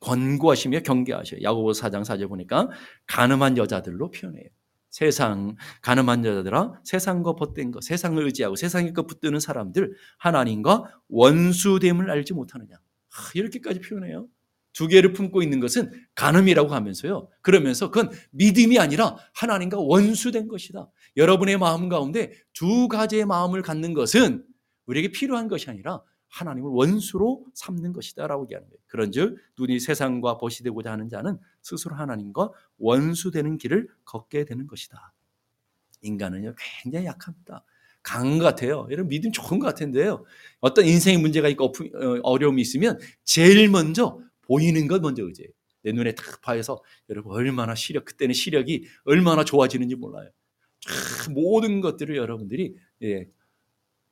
권고하시며 0.00 0.80
경계하셔요. 0.80 1.42
야고보 1.42 1.70
4장 1.72 2.02
4절 2.02 2.28
보니까 2.28 2.68
가늠한 3.06 3.56
여자들로 3.56 4.10
표현해요. 4.10 4.48
세상 4.90 5.56
가늠한 5.82 6.24
여자들아 6.24 6.80
세상과 6.84 7.34
벗된 7.34 7.70
것 7.70 7.84
세상을 7.84 8.22
의지하고 8.24 8.56
세상의 8.56 8.94
것 8.94 9.06
붙드는 9.06 9.40
사람들 9.40 9.92
하나님과 10.18 10.84
원수됨을 11.08 12.10
알지 12.10 12.32
못하느냐 12.32 12.76
이렇게까지 13.34 13.80
표현해요. 13.80 14.28
두 14.72 14.88
개를 14.88 15.14
품고 15.14 15.42
있는 15.42 15.58
것은 15.58 15.90
간음이라고 16.14 16.74
하면서요. 16.74 17.28
그러면서 17.40 17.90
그건 17.90 18.10
믿음이 18.32 18.78
아니라 18.78 19.16
하나님과 19.34 19.78
원수된 19.78 20.48
것이다. 20.48 20.90
여러분의 21.16 21.56
마음 21.56 21.88
가운데 21.88 22.32
두 22.52 22.86
가지의 22.88 23.24
마음을 23.24 23.62
갖는 23.62 23.94
것은 23.94 24.44
우리에게 24.84 25.12
필요한 25.12 25.48
것이 25.48 25.70
아니라 25.70 26.02
하나님을 26.28 26.70
원수로 26.70 27.46
삼는 27.54 27.92
것이다라고 27.92 28.44
얘기하는 28.44 28.68
거예요. 28.68 28.78
그런즉 28.86 29.38
눈이 29.58 29.80
세상과 29.80 30.38
벗이 30.38 30.56
되고자 30.64 30.92
하는 30.92 31.08
자는 31.08 31.38
스스로 31.62 31.96
하나님과 31.96 32.50
원수 32.78 33.30
되는 33.30 33.58
길을 33.58 33.88
걷게 34.04 34.44
되는 34.44 34.66
것이다. 34.66 35.12
인간은요 36.02 36.54
굉장히 36.82 37.06
약합니다. 37.06 37.64
강한 38.02 38.38
것 38.38 38.44
같아요. 38.44 38.86
여러분 38.90 39.08
믿음 39.08 39.32
좋은 39.32 39.58
것 39.58 39.66
같은데요. 39.66 40.24
어떤 40.60 40.84
인생의 40.84 41.18
문제가 41.20 41.48
있고 41.48 41.66
어, 41.66 42.20
어려움이 42.22 42.62
있으면 42.62 42.98
제일 43.24 43.68
먼저 43.68 44.20
보이는 44.42 44.86
것 44.86 45.02
먼저 45.02 45.24
의지해요. 45.24 45.50
내 45.82 45.92
눈에 45.92 46.14
탁 46.14 46.40
봐서 46.40 46.82
여러분 47.08 47.32
얼마나 47.32 47.74
시력 47.74 48.04
그때는 48.04 48.32
시력이 48.32 48.86
얼마나 49.04 49.44
좋아지는지 49.44 49.96
몰라요. 49.96 50.30
쫙 50.80 51.32
모든 51.32 51.80
것들을 51.80 52.16
여러분들이 52.16 52.76
예, 53.02 53.28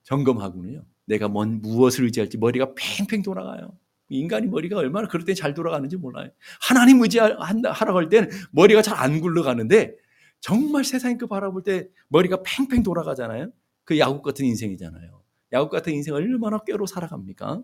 점검하고는요. 0.04 0.84
내가 1.06 1.28
뭔 1.28 1.60
무엇을 1.60 2.04
의지할지 2.04 2.38
머리가 2.38 2.74
팽팽 2.76 3.22
돌아가요. 3.22 3.76
인간이 4.08 4.46
머리가 4.46 4.78
얼마나 4.78 5.08
그럴 5.08 5.24
때 5.24 5.34
잘 5.34 5.54
돌아가는지 5.54 5.96
몰라요. 5.96 6.30
하나님 6.60 7.02
의지하라고 7.02 7.96
할 7.98 8.08
때는 8.08 8.30
머리가 8.52 8.82
잘 8.82 8.96
안 8.98 9.20
굴러가는데 9.20 9.96
정말 10.40 10.84
세상의 10.84 11.18
그 11.18 11.26
바라볼 11.26 11.62
때 11.62 11.88
머리가 12.08 12.42
팽팽 12.44 12.82
돌아가잖아요. 12.82 13.50
그 13.84 13.98
야국 13.98 14.22
같은 14.22 14.44
인생이잖아요. 14.46 15.22
야국 15.52 15.70
같은 15.70 15.92
인생 15.92 16.14
얼마나 16.14 16.58
꾀로 16.64 16.86
살아갑니까? 16.86 17.62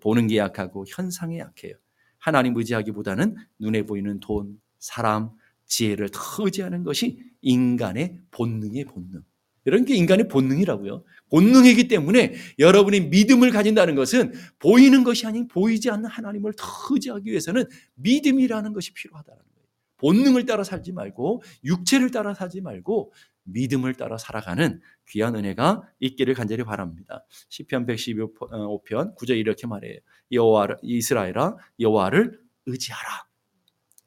보는 0.00 0.26
게 0.28 0.36
약하고 0.36 0.84
현상에 0.88 1.38
약해요. 1.38 1.74
하나님 2.18 2.56
의지하기보다는 2.56 3.36
눈에 3.58 3.82
보이는 3.86 4.20
돈, 4.20 4.60
사람, 4.78 5.30
지혜를 5.66 6.10
더 6.12 6.44
의지하는 6.44 6.84
것이 6.84 7.22
인간의 7.40 8.18
본능의 8.30 8.84
본능. 8.84 9.22
이런 9.70 9.84
게 9.84 9.94
인간의 9.94 10.26
본능이라고요. 10.26 11.04
본능이기 11.30 11.86
때문에 11.86 12.34
여러분이 12.58 13.02
믿음을 13.02 13.50
가진다는 13.50 13.94
것은 13.94 14.32
보이는 14.58 15.04
것이 15.04 15.26
아닌 15.26 15.46
보이지 15.46 15.90
않는 15.90 16.10
하나님을 16.10 16.54
더 16.56 16.66
의지하기 16.90 17.30
위해서는 17.30 17.64
믿음이라는 17.94 18.72
것이 18.72 18.92
필요하다는 18.92 19.38
거예요. 19.38 19.66
본능을 19.98 20.44
따라 20.46 20.64
살지 20.64 20.92
말고 20.92 21.42
육체를 21.64 22.10
따라 22.10 22.34
살지 22.34 22.62
말고 22.62 23.12
믿음을 23.44 23.94
따라 23.94 24.18
살아가는 24.18 24.80
귀한 25.08 25.36
은혜가 25.36 25.82
있기를 26.00 26.34
간절히 26.34 26.64
바랍니다. 26.64 27.24
시편 27.48 27.86
115편 27.86 29.16
9절 29.16 29.38
이렇게 29.38 29.68
말해요. 29.68 29.98
여호와 30.32 30.68
이스라엘아 30.82 31.56
여호와를 31.78 32.40
의지하라. 32.66 33.26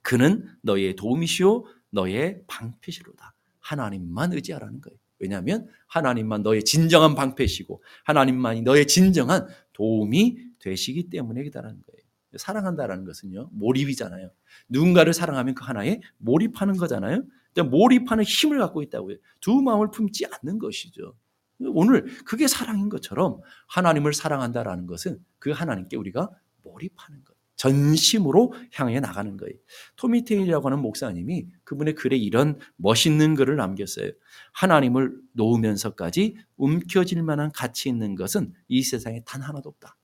그는 0.02 0.46
너의 0.62 0.96
도움이시오 0.98 1.66
너의 1.90 2.42
방패시로다. 2.48 3.34
하나님만 3.60 4.34
의지하라는 4.34 4.82
거예요. 4.82 4.98
왜냐하면 5.24 5.68
하나님만 5.88 6.44
너의 6.44 6.64
진정한 6.64 7.16
방패시고 7.16 7.82
하나님만이 8.04 8.62
너의 8.62 8.88
진정한 8.88 9.48
도움이 9.72 10.38
되시기 10.60 11.10
때문이다라는 11.10 11.82
거예요. 11.82 12.04
사랑한다라는 12.36 13.06
것은요 13.06 13.50
몰입이잖아요. 13.54 14.32
누군가를 14.68 15.14
사랑하면 15.14 15.56
그 15.56 15.64
하나에 15.64 16.02
몰입하는 16.18 16.76
거잖아요. 16.76 17.24
그러니까 17.54 17.76
몰입하는 17.76 18.24
힘을 18.24 18.60
갖고 18.60 18.82
있다고요. 18.82 19.18
두 19.40 19.62
마음을 19.62 19.92
품지 19.92 20.26
않는 20.26 20.60
것이죠. 20.60 21.16
오늘 21.60 22.06
그게 22.26 22.48
사랑인 22.48 22.90
것처럼 22.90 23.40
하나님을 23.68 24.14
사랑한다라는 24.14 24.88
것은 24.88 25.24
그 25.40 25.52
하나님께 25.52 25.96
우리가 25.96 26.30
몰입하는 26.64 27.24
것. 27.24 27.33
전심으로 27.64 28.54
향해 28.74 29.00
나가는 29.00 29.38
거예요. 29.38 29.56
토미 29.96 30.26
테일이라고 30.26 30.68
하는 30.68 30.82
목사님이 30.82 31.48
그분의 31.64 31.96
글에 31.96 32.18
이런 32.18 32.60
멋있는 32.76 33.36
글을 33.36 33.56
남겼어요. 33.56 34.12
하나님을 34.52 35.16
놓으면서까지 35.32 36.36
움켜질 36.58 37.24
만한 37.24 37.54
가치 37.54 37.88
있는 37.88 38.16
것은 38.16 38.54
이 38.68 38.84
세상에 38.84 39.24
단 39.26 39.42
하나도 39.42 39.70
없다. 39.70 39.98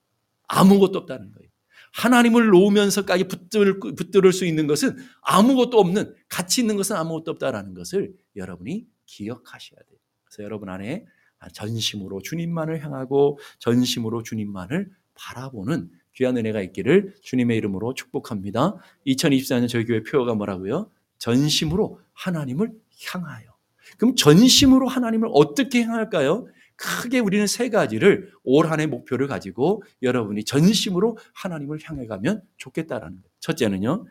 아무것도 0.47 0.99
없다는 0.99 1.33
거예요. 1.33 1.49
하나님을 1.91 2.47
놓으면서까지 2.47 3.25
붙들, 3.27 3.79
붙들을 3.79 4.31
수 4.31 4.45
있는 4.45 4.65
것은 4.65 4.95
아무것도 5.21 5.79
없는 5.79 6.15
가치 6.29 6.61
있는 6.61 6.77
것은 6.77 6.95
아무것도 6.95 7.31
없다라는 7.31 7.73
것을 7.73 8.13
여러분이 8.37 8.87
기억하셔야 9.05 9.79
돼요. 9.81 9.99
그래서 10.23 10.43
여러분 10.43 10.69
안에 10.69 11.05
전심으로 11.51 12.21
주님만을 12.21 12.85
향하고 12.85 13.37
전심으로 13.59 14.23
주님만을 14.23 14.91
바라보는 15.15 15.89
귀한 16.19 16.35
은혜가 16.35 16.61
있기를 16.61 17.15
주님의 17.21 17.57
이름으로 17.57 17.93
축복합니다. 17.93 18.75
2024년 19.07 19.69
저희 19.69 19.85
교회 19.85 20.03
표어가 20.03 20.35
뭐라고요? 20.35 20.91
전심으로 21.17 22.01
하나님을 22.13 22.73
향하여. 23.07 23.55
그럼 23.97 24.15
전심으로 24.15 24.87
하나님을 24.89 25.29
어떻게 25.31 25.83
향할까요? 25.83 26.47
크게 26.75 27.19
우리는 27.19 27.47
세 27.47 27.69
가지를 27.69 28.31
올 28.43 28.67
한해 28.67 28.87
목표를 28.87 29.27
가지고 29.27 29.81
여러분이 30.01 30.43
전심으로 30.43 31.17
하나님을 31.33 31.79
향해 31.83 32.05
가면 32.05 32.41
좋겠다라는 32.57 33.21
거예요. 33.21 33.33
첫째는요, 33.39 34.05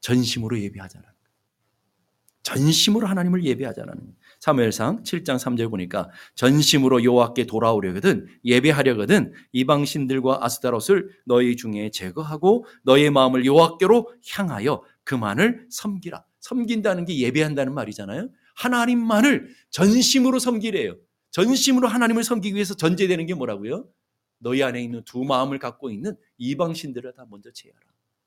전심으로 0.00 0.58
예배하자는 0.60 1.04
거예요. 1.04 1.16
전심으로 2.42 3.06
하나님을 3.06 3.44
예배하자는 3.44 3.94
거예요. 3.94 4.12
사무엘상 4.42 5.04
7장 5.04 5.38
3절 5.38 5.70
보니까 5.70 6.10
전심으로 6.34 7.04
여호와께 7.04 7.46
돌아오려거든 7.46 8.26
예배하려거든 8.44 9.32
이방 9.52 9.84
신들과 9.84 10.40
아스타롯을 10.42 11.10
너희 11.24 11.54
중에 11.54 11.90
제거하고 11.90 12.66
너의 12.82 13.10
마음을 13.10 13.46
여호와께로 13.46 14.12
향하여 14.32 14.82
그만을 15.04 15.68
섬기라. 15.70 16.24
섬긴다는 16.40 17.04
게 17.04 17.18
예배한다는 17.18 17.72
말이잖아요. 17.72 18.30
하나님만을 18.56 19.48
전심으로 19.70 20.40
섬기래요. 20.40 20.96
전심으로 21.30 21.86
하나님을 21.86 22.24
섬기기 22.24 22.56
위해서 22.56 22.74
전제되는 22.74 23.26
게 23.26 23.34
뭐라고요? 23.34 23.86
너희 24.38 24.64
안에 24.64 24.82
있는 24.82 25.04
두 25.04 25.22
마음을 25.22 25.60
갖고 25.60 25.88
있는 25.88 26.16
이방 26.38 26.74
신들을 26.74 27.12
다 27.12 27.26
먼저 27.30 27.52
제하라. 27.52 27.80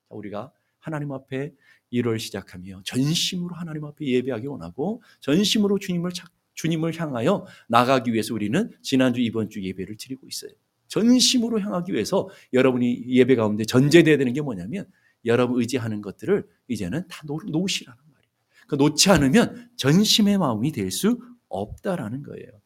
우리가 0.07 0.53
하나님 0.85 1.11
앞에 1.13 1.51
1월 1.91 2.19
시작하며 2.19 2.81
전심으로 2.85 3.55
하나님 3.55 3.85
앞에 3.85 4.05
예배하기 4.05 4.45
원하고 4.45 5.01
전심으로 5.19 5.79
주님을 5.79 6.11
찾, 6.11 6.29
주님을 6.53 6.99
향하여 6.99 7.47
나가기 7.67 8.13
위해서 8.13 8.35
우리는 8.35 8.69
지난주 8.83 9.19
이번 9.19 9.49
주 9.49 9.63
예배를 9.63 9.97
드리고 9.97 10.27
있어요. 10.27 10.51
전심으로 10.87 11.59
향하기 11.59 11.91
위해서 11.91 12.29
여러분이 12.53 13.05
예배 13.07 13.35
가운데 13.35 13.65
전제돼야 13.65 14.17
되는 14.17 14.31
게 14.31 14.41
뭐냐면 14.41 14.85
여러분 15.25 15.59
의지하는 15.59 16.01
것들을 16.03 16.47
이제는 16.67 17.07
다 17.07 17.23
놓, 17.25 17.41
놓으시라는 17.43 17.97
말이에요. 17.97 18.33
그 18.67 18.75
놓지 18.75 19.09
않으면 19.09 19.71
전심의 19.77 20.37
마음이 20.37 20.71
될 20.71 20.91
수 20.91 21.19
없다라는 21.49 22.21
거예요. 22.21 22.61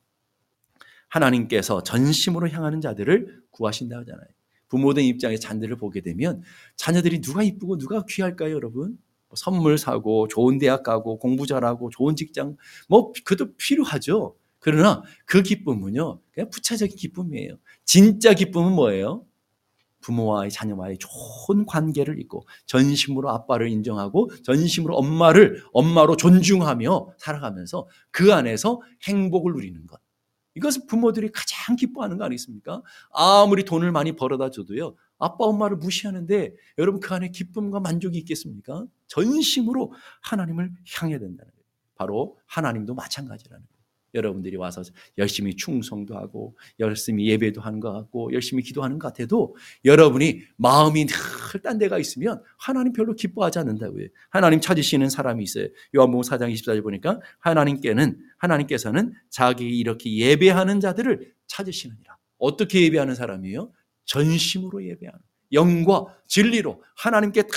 하나님께서 1.08 1.84
전심으로 1.84 2.50
향하는 2.50 2.82
자들을 2.82 3.44
구하신다 3.52 4.00
하잖아요. 4.00 4.28
부모된 4.70 5.06
입장에서 5.06 5.42
자녀들을 5.42 5.76
보게 5.78 6.02
되면 6.02 6.42
자녀들이 6.78 7.22
누가 7.22 7.44
이쁘고 7.44 7.78
누가 7.78 8.04
귀할까요, 8.08 8.54
여러분? 8.56 8.98
뭐 9.28 9.36
선물 9.36 9.78
사고 9.78 10.28
좋은 10.28 10.58
대학 10.58 10.84
가고 10.84 11.20
공부 11.20 11.46
잘하고 11.46 11.90
좋은 11.92 12.16
직장 12.16 12.58
뭐 12.88 13.12
그것도 13.26 13.56
필요하죠. 13.58 14.36
그러나 14.60 15.04
그 15.26 15.42
기쁨은요 15.44 16.20
그냥 16.32 16.50
부차적인 16.50 16.98
기쁨이에요. 16.98 17.58
진짜 17.86 18.34
기쁨은 18.34 18.74
뭐예요? 18.74 19.26
부모와의 20.02 20.50
자녀와의 20.50 20.98
좋은 20.98 21.66
관계를 21.66 22.20
잇고 22.22 22.46
전심으로 22.66 23.30
아빠를 23.30 23.70
인정하고 23.70 24.30
전심으로 24.44 24.96
엄마를 24.96 25.64
엄마로 25.74 26.16
존중하며 26.16 27.16
살아가면서 27.18 27.88
그 28.12 28.34
안에서 28.34 28.82
행복을 29.04 29.54
누리는 29.54 29.86
것. 29.88 30.00
이것은 30.56 30.88
부모들이 30.88 31.32
가장 31.32 31.76
기뻐하는 31.76 32.18
거 32.18 32.26
아니겠습니까? 32.26 32.82
아무리 33.12 33.64
돈을 33.64 33.92
많이 33.92 34.16
벌어다 34.16 34.50
줘도요. 34.50 34.96
아빠 35.18 35.46
엄마를 35.46 35.78
무시하는데 35.78 36.56
여러분 36.78 37.00
그 37.00 37.14
안에 37.14 37.30
기쁨과 37.30 37.80
만족이 37.80 38.18
있겠습니까? 38.20 38.86
전심으로 39.08 39.94
하나님을 40.22 40.72
향해야 40.96 41.20
된다는 41.20 41.52
거예요. 41.52 41.66
바로 41.96 42.38
하나님도 42.48 42.94
마찬가지라는 42.96 43.66
거예요. 43.66 43.79
여러분들이 44.14 44.56
와서 44.58 44.84
열심히 45.18 45.56
충성도 45.56 46.16
하고 46.18 46.58
열심히 46.80 47.28
예배도 47.28 47.62
하는 47.62 47.80
것 47.80 47.92
같고 47.94 48.34
열심히 48.34 48.64
기도하는 48.64 49.00
것 49.00 49.14
같아도 49.14 49.56
여러분이 49.86 50.42
마음이 50.58 51.06
늘 51.06 51.16
딴 51.64 51.78
데가 51.78 51.98
있으면 51.98 52.42
하나님 52.58 52.94
별로 52.94 53.14
기뻐하지 53.14 53.60
않는다고요. 53.60 54.08
하나님 54.30 54.62
찾으시는 54.62 55.10
사람이 55.10 55.44
있어요. 55.44 55.68
요한복음 55.96 56.22
4장 56.22 56.54
24절 56.54 56.84
보니까 56.84 57.20
하나님께는 57.40 58.20
하나님께서는 58.38 59.14
자기 59.30 59.78
이렇게 59.78 60.16
예배하는 60.16 60.80
자들을 60.80 61.34
찾으시느니라. 61.48 62.18
어떻게 62.38 62.84
예배하는 62.84 63.16
사람이에요? 63.16 63.72
전심으로 64.06 64.86
예배하는 64.86 65.20
영과 65.54 66.06
진리로 66.28 66.84
하나님께 66.96 67.44
다 67.44 67.50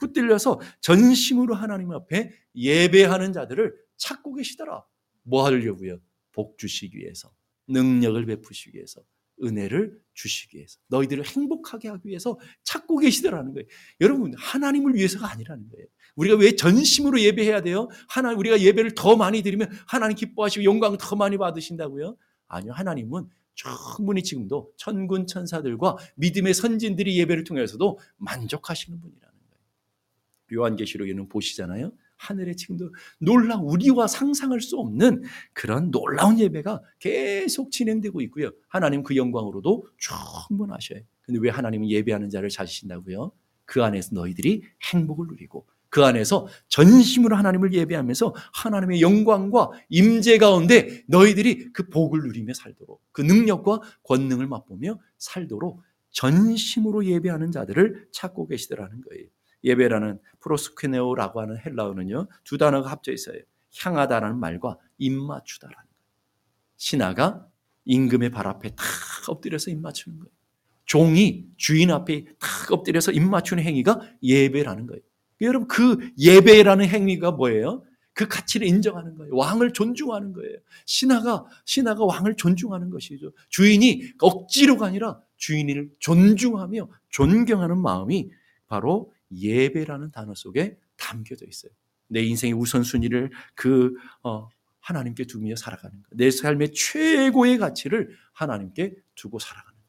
붙들려서 0.00 0.60
전심으로 0.80 1.54
하나님 1.54 1.92
앞에 1.92 2.32
예배하는 2.56 3.32
자들을 3.32 3.74
찾고 3.96 4.34
계시더라. 4.34 4.84
뭐 5.26 5.44
하려고요? 5.44 5.98
복 6.32 6.56
주시기 6.56 6.96
위해서, 6.98 7.30
능력을 7.66 8.24
베푸시기 8.26 8.76
위해서, 8.76 9.02
은혜를 9.42 10.00
주시기 10.14 10.56
위해서, 10.56 10.78
너희들을 10.88 11.26
행복하게 11.26 11.88
하기 11.88 12.08
위해서 12.08 12.38
찾고 12.62 12.98
계시더라는 12.98 13.52
거예요. 13.52 13.66
여러분, 14.00 14.32
하나님을 14.36 14.94
위해서가 14.94 15.30
아니라는 15.30 15.68
거예요. 15.68 15.86
우리가 16.14 16.36
왜 16.36 16.56
전심으로 16.56 17.20
예배해야 17.20 17.60
돼요? 17.60 17.88
하나 18.08 18.32
우리가 18.32 18.60
예배를 18.60 18.94
더 18.94 19.16
많이 19.16 19.42
드리면 19.42 19.70
하나님 19.86 20.16
기뻐하시고 20.16 20.64
영광 20.64 20.96
더 20.96 21.16
많이 21.16 21.36
받으신다고요? 21.36 22.16
아니요. 22.46 22.72
하나님은 22.72 23.28
충분히 23.54 24.22
지금도 24.22 24.72
천군 24.76 25.26
천사들과 25.26 25.96
믿음의 26.16 26.54
선진들이 26.54 27.18
예배를 27.18 27.44
통해서도 27.44 27.98
만족하시는 28.16 29.00
분이라는 29.00 29.34
거예요. 29.50 30.62
요한계시록에는 30.62 31.28
보시잖아요. 31.28 31.92
하늘에 32.16 32.54
지금도 32.54 32.94
놀라 33.18 33.56
우리와 33.56 34.06
상상할 34.06 34.60
수 34.60 34.76
없는 34.78 35.22
그런 35.52 35.90
놀라운 35.90 36.38
예배가 36.38 36.82
계속 36.98 37.70
진행되고 37.70 38.20
있고요. 38.22 38.50
하나님 38.68 39.02
그 39.02 39.16
영광으로도 39.16 39.86
충분하셔요. 39.98 41.00
근데 41.22 41.40
왜 41.40 41.50
하나님은 41.50 41.88
예배하는 41.90 42.30
자를 42.30 42.48
찾으신다고요? 42.48 43.32
그 43.64 43.82
안에서 43.82 44.14
너희들이 44.14 44.62
행복을 44.92 45.26
누리고 45.28 45.66
그 45.88 46.04
안에서 46.04 46.46
전심으로 46.68 47.36
하나님을 47.36 47.72
예배하면서 47.72 48.34
하나님의 48.52 49.00
영광과 49.00 49.70
임재 49.88 50.38
가운데 50.38 51.02
너희들이 51.08 51.72
그 51.72 51.88
복을 51.88 52.20
누리며 52.22 52.54
살도록 52.54 53.02
그 53.12 53.22
능력과 53.22 53.80
권능을 54.04 54.46
맛보며 54.46 54.98
살도록 55.18 55.82
전심으로 56.10 57.04
예배하는 57.06 57.52
자들을 57.52 58.08
찾고 58.12 58.46
계시더라는 58.48 59.00
거예요. 59.02 59.26
예배라는 59.66 60.18
프로스케네오라고 60.40 61.40
하는 61.42 61.58
헬라어는요 61.58 62.28
두 62.44 62.56
단어가 62.56 62.90
합쳐 62.90 63.12
있어요. 63.12 63.38
향하다라는 63.78 64.38
말과 64.38 64.78
입맞추다라는 64.96 65.76
거예요. 65.76 65.96
신하가 66.76 67.46
임금의 67.84 68.30
발 68.30 68.46
앞에 68.46 68.70
탁 68.70 68.86
엎드려서 69.28 69.70
입맞추는 69.70 70.18
거예요. 70.18 70.30
종이 70.86 71.46
주인 71.56 71.90
앞에 71.90 72.24
탁 72.38 72.72
엎드려서 72.72 73.12
입맞추는 73.12 73.62
행위가 73.62 74.00
예배라는 74.22 74.86
거예요. 74.86 75.02
여러분 75.42 75.68
그 75.68 75.98
예배라는 76.18 76.86
행위가 76.86 77.32
뭐예요? 77.32 77.82
그 78.14 78.28
가치를 78.28 78.66
인정하는 78.66 79.16
거예요. 79.16 79.36
왕을 79.36 79.74
존중하는 79.74 80.32
거예요. 80.32 80.56
신하가 80.86 81.44
신하가 81.66 82.04
왕을 82.04 82.36
존중하는 82.36 82.88
것이죠. 82.88 83.32
주인이 83.50 84.02
억지로가 84.20 84.86
아니라 84.86 85.20
주인을 85.36 85.90
존중하며 85.98 86.88
존경하는 87.10 87.76
마음이 87.76 88.30
바로 88.68 89.12
예배라는 89.30 90.10
단어 90.10 90.34
속에 90.34 90.78
담겨져 90.96 91.46
있어요. 91.46 91.72
내 92.08 92.22
인생의 92.22 92.54
우선순위를 92.54 93.30
그 93.54 93.94
어, 94.22 94.48
하나님께 94.80 95.24
두며 95.24 95.56
살아가는 95.56 96.00
것. 96.02 96.08
내 96.12 96.30
삶의 96.30 96.72
최고의 96.72 97.58
가치를 97.58 98.16
하나님께 98.32 98.94
두고 99.16 99.38
살아가는 99.38 99.76
것. 99.76 99.84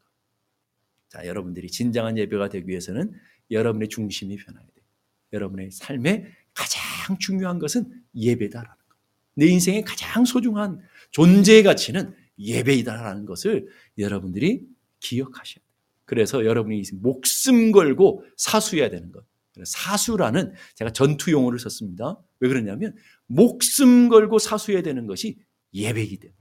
자, 1.10 1.28
여러분들이 1.28 1.70
진정한 1.70 2.18
예배가 2.18 2.50
되기 2.50 2.68
위해서는 2.68 3.14
여러분의 3.52 3.90
중심이 3.90 4.36
변해야 4.36 4.64
돼요. 4.64 4.86
여러분의 5.34 5.72
삶의 5.72 6.26
가장 6.54 7.18
중요한 7.20 7.60
것은 7.60 8.04
예배다라는 8.16 8.76
것. 8.76 8.98
내 9.36 9.46
인생의 9.46 9.84
가장 9.84 10.26
소중한 10.26 10.82
존재의 11.12 11.62
가치는 11.64 12.16
예배이다라는 12.40 13.26
것을 13.26 13.68
여러분들이 13.98 14.68
기억하셔야 15.00 15.56
돼요. 15.56 15.67
그래서 16.08 16.46
여러분이 16.46 16.82
목숨 16.94 17.74
걸고 17.74 18.24
사수해야 18.38 18.90
되는 18.90 19.12
것. 19.12 19.26
사수라는 19.64 20.54
제가 20.76 20.92
전투 20.92 21.32
용어를 21.32 21.60
썼습니다. 21.60 22.18
왜 22.40 22.48
그러냐면 22.48 22.96
목숨 23.26 24.08
걸고 24.08 24.40
사수해야 24.40 24.82
되는 24.82 25.06
것이 25.06 25.38
예배이기 25.74 26.18
때문에. 26.18 26.38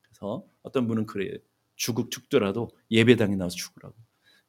그래서 0.00 0.46
어떤 0.62 0.88
분은 0.88 1.04
그래요. 1.06 1.36
죽을 1.76 2.04
죽더라도 2.10 2.70
예배당에 2.90 3.36
나와서 3.36 3.56
죽으라고. 3.56 3.94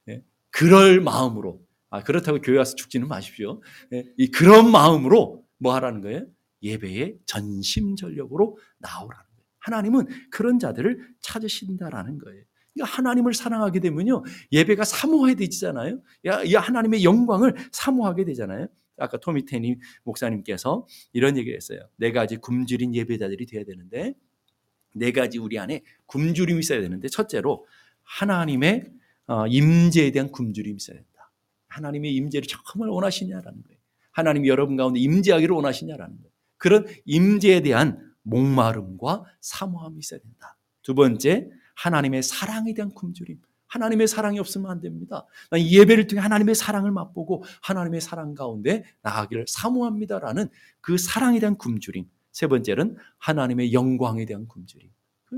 예? 0.10 0.24
그럴 0.52 1.02
마음으로 1.02 1.62
아 1.90 2.02
그렇다고 2.02 2.40
교회 2.40 2.58
와서 2.58 2.76
죽지는 2.76 3.08
마십시오. 3.10 3.62
예? 3.92 4.06
이 4.18 4.32
그런 4.32 4.72
마음으로 4.72 5.44
뭐 5.58 5.74
하라는 5.76 6.00
거예요? 6.00 6.26
예배에 6.62 7.18
전심전력으로 7.26 8.58
나오라는 8.78 9.26
거예요. 9.36 9.48
하나님은 9.60 10.08
그런 10.32 10.60
자들을 10.60 11.16
찾으신다라는 11.20 12.20
거예요. 12.20 12.44
하나님을 12.82 13.34
사랑하게 13.34 13.80
되면요. 13.80 14.24
예배가 14.52 14.84
사모해야 14.84 15.36
되잖아요. 15.36 16.02
야, 16.26 16.42
야, 16.52 16.60
하나님의 16.60 17.04
영광을 17.04 17.56
사모하게 17.72 18.26
되잖아요. 18.26 18.68
아까 18.98 19.20
토미 19.20 19.46
테니 19.46 19.78
목사님께서 20.04 20.86
이런 21.14 21.38
얘기를 21.38 21.56
했어요. 21.56 21.80
네 21.98 22.12
가지 22.12 22.38
굶주린 22.38 22.96
예배자들이 22.96 23.46
돼야 23.46 23.64
되는데, 23.64 24.16
네 24.94 25.12
가지 25.12 25.40
우리 25.40 25.58
안에 25.60 25.84
굶주림이 26.06 26.60
있어야 26.60 26.82
되는데, 26.82 27.08
첫째로 27.08 27.66
하나님의 28.04 28.92
어, 29.26 29.48
임재에 29.48 30.12
대한 30.12 30.32
굶주림이 30.32 30.76
있어야 30.76 30.98
된다. 30.98 31.32
하나님의 31.68 32.14
임재를 32.16 32.48
정말 32.48 32.90
원하시냐라는 32.90 33.64
거예요. 33.64 33.80
하나님이 34.12 34.48
여러분 34.50 34.76
가운데 34.76 35.00
임재하기를 35.00 35.56
원하시냐라는 35.56 36.18
거예요. 36.18 36.32
그런 36.58 36.86
임재에 37.06 37.62
대한 37.62 38.14
목마름과 38.24 39.24
사모함이 39.42 40.00
있어야 40.00 40.20
된다. 40.20 40.58
두 40.82 40.94
번째, 40.94 41.50
하나님의 41.76 42.24
사랑에 42.24 42.74
대한 42.74 42.92
굶주림. 42.92 43.40
하나님의 43.68 44.08
사랑이 44.08 44.40
없으면 44.40 44.70
안 44.70 44.82
됩니다. 44.82 45.26
이 45.58 45.80
예배를 45.80 46.06
통해 46.08 46.22
하나님의 46.22 46.54
사랑을 46.54 46.92
맛보고 46.92 47.44
하나님의 47.64 48.02
사랑 48.02 48.36
가운데 48.36 48.84
나가기를 49.02 49.46
사모합니다라는 49.48 50.50
그 50.80 50.98
사랑에 50.98 51.40
대한 51.40 51.58
굶주림. 51.58 52.06
세 52.32 52.48
번째는 52.48 52.98
하나님의 53.18 53.74
영광에 53.74 54.26
대한 54.26 54.48
굶주림. 54.48 54.90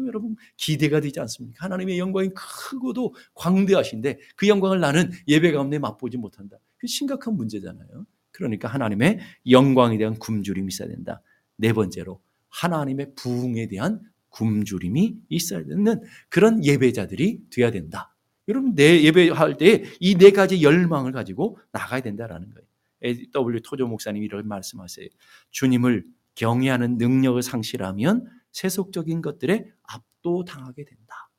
여러분 0.07 0.35
기대가 0.57 0.99
되지 0.99 1.19
않습니까? 1.21 1.63
하나님의 1.63 1.99
영광이 1.99 2.31
크고도 2.35 3.15
광대하신데 3.33 4.19
그 4.35 4.49
영광을 4.49 4.81
나는 4.81 5.11
예배 5.27 5.53
가운데 5.53 5.79
맛보지 5.79 6.17
못한다. 6.17 6.57
그 6.77 6.87
심각한 6.87 7.35
문제잖아요. 7.35 8.05
그러니까 8.31 8.67
하나님의 8.67 9.19
영광에 9.49 9.97
대한 9.97 10.15
굶주림이 10.19 10.67
있어야 10.67 10.89
된다. 10.89 11.21
네 11.55 11.71
번째로 11.71 12.21
하나님의 12.49 13.15
부흥에 13.15 13.67
대한 13.67 14.01
굶주림이 14.35 15.15
있어야 15.29 15.63
되는 15.63 16.01
그런 16.29 16.63
예배자들이 16.63 17.39
되어야 17.49 17.71
된다. 17.71 18.15
여러분 18.47 18.75
내 18.75 19.01
예배할 19.03 19.57
때 19.57 19.85
이 19.99 20.17
네 20.17 20.31
가지 20.31 20.61
열망을 20.61 21.11
가지고 21.13 21.57
나가야 21.71 22.01
된다라는 22.01 22.51
거예요. 22.53 22.67
W 23.33 23.61
토조 23.61 23.87
목사님이 23.87 24.25
이런 24.25 24.47
말씀하세요. 24.47 25.07
주님을 25.51 26.05
경외하는 26.35 26.97
능력을 26.97 27.41
상실하면 27.41 28.27
세속적인 28.51 29.21
것들에 29.21 29.65
압도당하게 29.83 30.85
된다. 30.85 31.29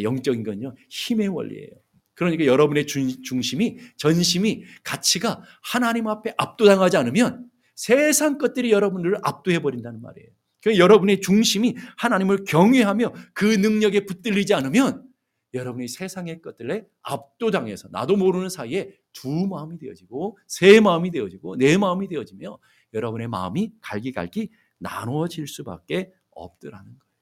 영적인 0.00 0.42
건요 0.44 0.74
힘의 0.88 1.28
원리예요. 1.28 1.70
그러니까 2.14 2.44
여러분의 2.46 2.86
중심이 2.86 3.78
전심이 3.96 4.64
가치가 4.84 5.42
하나님 5.62 6.08
앞에 6.08 6.34
압도당하지 6.36 6.96
않으면 6.98 7.50
세상 7.74 8.38
것들이 8.38 8.70
여러분을 8.70 9.16
압도해 9.22 9.60
버린다는 9.60 10.00
말이에요. 10.02 10.28
그 10.62 10.78
여러분의 10.78 11.20
중심이 11.20 11.76
하나님을 11.98 12.44
경외하며 12.44 13.12
그 13.34 13.44
능력에 13.44 14.06
붙들리지 14.06 14.54
않으면 14.54 15.08
여러분이 15.54 15.88
세상의 15.88 16.40
것들에 16.40 16.86
압도당해서 17.02 17.88
나도 17.90 18.16
모르는 18.16 18.48
사이에 18.48 18.96
두 19.12 19.46
마음이 19.46 19.78
되어지고 19.78 20.38
세 20.46 20.80
마음이 20.80 21.10
되어지고 21.10 21.56
네 21.56 21.76
마음이 21.76 22.08
되어지며 22.08 22.58
여러분의 22.94 23.28
마음이 23.28 23.72
갈기갈기 23.80 24.50
나누어질 24.78 25.46
수밖에 25.46 26.12
없더라는 26.30 26.86
거예요. 26.86 27.12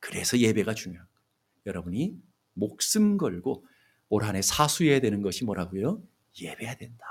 그래서 0.00 0.38
예배가 0.38 0.74
중요한 0.74 1.06
거예요. 1.06 1.16
여러분이 1.66 2.16
목숨 2.54 3.16
걸고 3.16 3.64
올 4.08 4.24
한해 4.24 4.42
사수해야 4.42 5.00
되는 5.00 5.22
것이 5.22 5.44
뭐라고요? 5.44 6.02
예배해야 6.40 6.76
된다. 6.76 7.04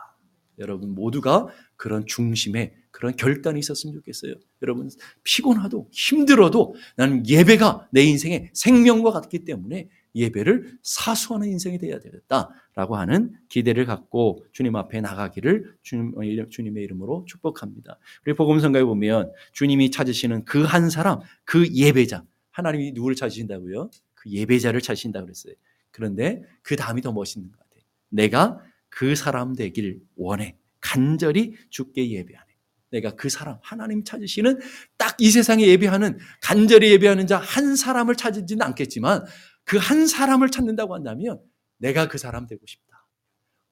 여러분 0.60 0.94
모두가 0.94 1.48
그런 1.76 2.06
중심에 2.06 2.76
그런 2.96 3.14
결단이 3.18 3.60
있었으면 3.60 3.94
좋겠어요. 3.96 4.36
여러분 4.62 4.90
피곤하도 5.26 5.90
힘들어도 5.92 6.76
나는 6.96 7.28
예배가 7.28 7.90
내 7.92 8.04
인생의 8.04 8.52
생명과 8.54 9.12
같기 9.12 9.40
때문에 9.44 9.90
예배를 10.16 10.78
사수하는 10.82 11.50
인생이 11.50 11.78
되어야 11.78 12.00
되겠다라고 12.00 12.96
하는 12.96 13.34
기대를 13.50 13.86
갖고 13.86 14.46
주님 14.54 14.78
앞에 14.78 15.02
나가기를 15.02 15.76
주님, 15.84 16.14
주님 16.50 16.78
의 16.78 16.86
이름으로 16.86 17.26
축복합니다. 17.28 18.00
우리 18.26 18.34
복음성가에 18.34 18.86
보면 18.86 19.34
주님이 19.52 19.92
찾으시는 19.92 20.46
그 20.46 20.64
한 20.66 20.90
사람, 20.90 21.20
그 21.44 21.68
예배자, 21.68 22.24
하나님이 22.52 22.94
누구를 22.94 23.18
찾으신다고요? 23.18 23.90
그 24.14 24.30
예배자를 24.30 24.80
찾으신다 24.80 25.22
그랬어요. 25.22 25.54
그런데 25.92 26.44
그 26.62 26.78
다음이 26.78 27.02
더 27.02 27.12
멋있는 27.12 27.52
것 27.52 27.60
같아요. 27.60 27.84
내가 28.08 28.62
그 28.88 29.16
사람 29.16 29.54
되길 29.54 30.00
원해. 30.16 30.56
간절히 30.80 31.56
죽게 31.72 32.10
예배하네. 32.10 32.45
내가 32.92 33.16
그 33.16 33.30
사람, 33.30 33.58
하나님 33.62 34.04
찾으시는 34.04 34.60
딱 34.98 35.16
이 35.20 35.32
세상에 35.32 35.66
예배하는, 35.68 36.18
간절히 36.42 36.92
예배하는 36.92 37.26
자 37.28 37.38
한 37.40 37.76
사람을 37.76 38.16
찾지는 38.16 38.62
않겠지만 38.62 39.24
그 39.64 39.78
한 39.78 40.08
사람을 40.08 40.50
찾는다고 40.52 40.94
한다면 40.94 41.40
내가 41.78 42.08
그 42.08 42.18
사람 42.18 42.48
되고 42.48 42.62
싶다. 42.66 43.08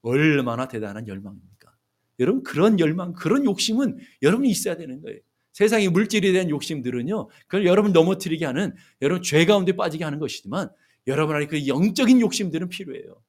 얼마나 0.02 0.68
대단한 0.68 1.06
열망입니까? 1.08 1.74
여러분, 2.20 2.42
그런 2.42 2.78
열망, 2.80 3.12
그런 3.14 3.44
욕심은 3.44 3.98
여러분이 4.22 4.50
있어야 4.50 4.76
되는 4.76 5.00
거예요. 5.02 5.18
세상의 5.52 5.88
물질에 5.90 6.32
대한 6.32 6.50
욕심들은요, 6.50 7.28
그걸 7.46 7.64
여러분 7.66 7.92
넘어뜨리게 7.92 8.44
하는, 8.44 8.74
여러분 9.02 9.22
죄 9.22 9.44
가운데 9.46 9.72
빠지게 9.76 10.02
하는 10.04 10.18
것이지만 10.18 10.68
여러분 11.06 11.36
안에 11.36 11.46
그 11.46 11.66
영적인 11.68 12.20
욕심들은 12.20 12.68
필요해요. 12.70 13.22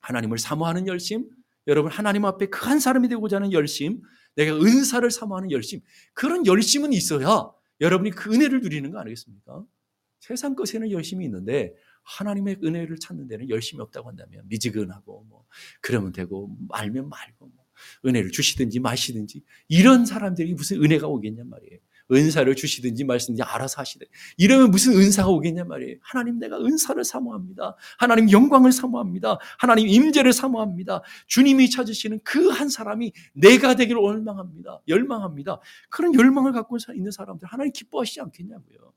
하나님을 0.00 0.38
사모하는 0.38 0.86
열심, 0.86 1.28
여러분 1.66 1.92
하나님 1.92 2.24
앞에 2.24 2.46
그 2.46 2.66
한 2.66 2.80
사람이 2.80 3.08
되고자 3.08 3.36
하는 3.36 3.52
열심, 3.52 4.00
내가 4.38 4.54
은사를 4.56 5.10
사모하는 5.10 5.50
열심, 5.50 5.80
그런 6.14 6.46
열심은 6.46 6.92
있어야 6.92 7.50
여러분이 7.80 8.12
그 8.12 8.32
은혜를 8.32 8.60
누리는 8.60 8.88
거 8.92 9.00
아니겠습니까? 9.00 9.64
세상 10.20 10.54
것에는 10.54 10.92
열심이 10.92 11.24
있는데 11.24 11.74
하나님의 12.04 12.58
은혜를 12.62 12.98
찾는 12.98 13.26
데는 13.26 13.50
열심이 13.50 13.82
없다고 13.82 14.08
한다면 14.08 14.44
미지근하고 14.46 15.24
뭐 15.28 15.44
그러면 15.80 16.12
되고 16.12 16.56
말면 16.68 17.08
말고 17.08 17.46
뭐 17.46 17.64
은혜를 18.06 18.30
주시든지 18.30 18.78
마시든지 18.78 19.42
이런 19.66 20.06
사람들이 20.06 20.54
무슨 20.54 20.82
은혜가 20.82 21.08
오겠냔 21.08 21.48
말이에요. 21.48 21.78
은사를 22.10 22.54
주시든지 22.54 23.04
말씀든지 23.04 23.42
알아서 23.42 23.80
하시되 23.80 24.04
이러면 24.36 24.70
무슨 24.70 24.94
은사가 24.94 25.28
오겠냔 25.30 25.68
말이에요. 25.68 25.96
하나님 26.00 26.38
내가 26.38 26.58
은사를 26.58 27.02
사모합니다. 27.04 27.76
하나님 27.98 28.30
영광을 28.30 28.72
사모합니다. 28.72 29.38
하나님 29.58 29.88
임재를 29.88 30.32
사모합니다. 30.32 31.02
주님이 31.26 31.70
찾으시는 31.70 32.20
그 32.24 32.48
한 32.58 32.68
사람이 32.68 33.12
내가 33.34 33.74
되기를 33.76 34.00
원망합니다. 34.00 34.80
열망합니다. 34.88 35.60
그런 35.90 36.14
열망을 36.14 36.52
갖고 36.52 36.76
있는 36.94 37.10
사람들 37.10 37.46
하나님 37.48 37.72
기뻐하시지 37.72 38.20
않겠냐고요. 38.20 38.92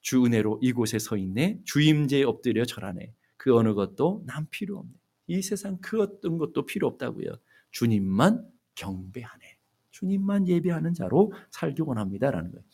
주 0.00 0.24
은혜로 0.24 0.58
이곳에 0.62 0.98
서 0.98 1.16
있네. 1.16 1.60
주 1.64 1.80
임재에 1.80 2.24
엎드려 2.24 2.64
절하네. 2.64 3.14
그 3.36 3.56
어느 3.56 3.74
것도 3.74 4.24
난 4.26 4.46
필요 4.50 4.78
없네. 4.78 4.92
이 5.28 5.42
세상 5.42 5.78
그 5.80 6.02
어떤 6.02 6.38
것도 6.38 6.66
필요 6.66 6.86
없다고요. 6.88 7.36
주님만 7.70 8.46
경배하네. 8.74 9.56
주님만 9.92 10.48
예배하는 10.48 10.94
자로 10.94 11.32
살기 11.50 11.82
원합니다라는 11.82 12.50
거예요. 12.50 12.64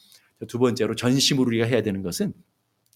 두 0.49 0.59
번째로 0.59 0.95
전심으로 0.95 1.49
우리가 1.49 1.67
해야 1.67 1.83
되는 1.83 2.03
것은 2.03 2.33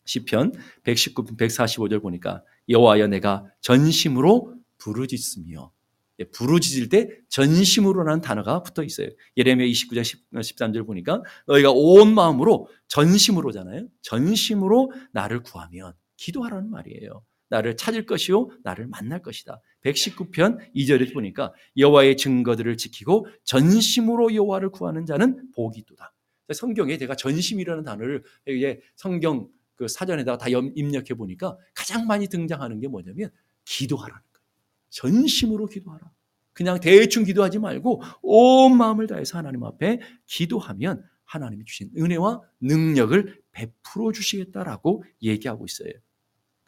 시편 0.05 0.53
119편 0.85 1.37
145절 1.37 2.03
보니까 2.03 2.43
여호와여 2.69 3.09
내가 3.09 3.45
전심으로 3.61 4.55
부르짖으며 4.79 5.73
예, 6.19 6.25
부르짖을 6.25 6.89
때 6.89 7.09
전심으로라는 7.29 8.21
단어가 8.21 8.63
붙어 8.63 8.83
있어요. 8.83 9.09
예레미야 9.37 9.67
29장 9.67 10.19
13절 10.35 10.87
보니까 10.87 11.23
너희가 11.47 11.71
온 11.73 12.15
마음으로 12.15 12.69
전심으로잖아요. 12.89 13.89
전심으로 14.03 14.93
나를 15.13 15.43
구하면 15.43 15.95
기도하라는 16.17 16.71
말이에요. 16.71 17.25
나를 17.53 17.77
찾을 17.77 18.07
것이요 18.07 18.49
나를 18.65 18.87
만날 18.87 19.21
것이다. 19.21 19.61
119편 19.85 20.73
2절에 20.75 21.13
보니까 21.13 21.53
여호와의 21.77 22.17
증거들을 22.17 22.79
지키고 22.79 23.27
전심으로 23.45 24.35
여호와를 24.35 24.71
구하는 24.71 25.05
자는 25.05 25.51
복이 25.55 25.81
있도다. 25.81 26.15
성경에 26.55 26.97
제가 26.97 27.15
전심이라는 27.15 27.85
단어를 27.85 28.25
이제 28.49 28.81
성경 28.97 29.49
그 29.75 29.87
사전에다가 29.87 30.39
다 30.39 30.47
입력해 30.49 31.15
보니까 31.15 31.59
가장 31.75 32.07
많이 32.07 32.27
등장하는 32.27 32.81
게 32.81 32.89
뭐냐면 32.89 33.31
기도하라는 33.67 34.23
거예요. 34.33 34.47
전심으로 34.89 35.67
기도하라. 35.67 36.11
그냥 36.55 36.81
대충 36.81 37.25
기도하지 37.25 37.59
말고 37.59 38.03
온 38.23 38.77
마음을 38.79 39.07
다해서 39.07 39.37
하나님 39.37 39.65
앞에 39.65 40.01
기도하면 40.27 41.05
하나님이 41.25 41.65
주신 41.67 41.91
은혜와 41.99 42.41
능력을 42.61 43.43
베풀어 43.53 44.13
주시겠다라고 44.13 45.05
얘기하고 45.23 45.67
있어요. 45.67 45.93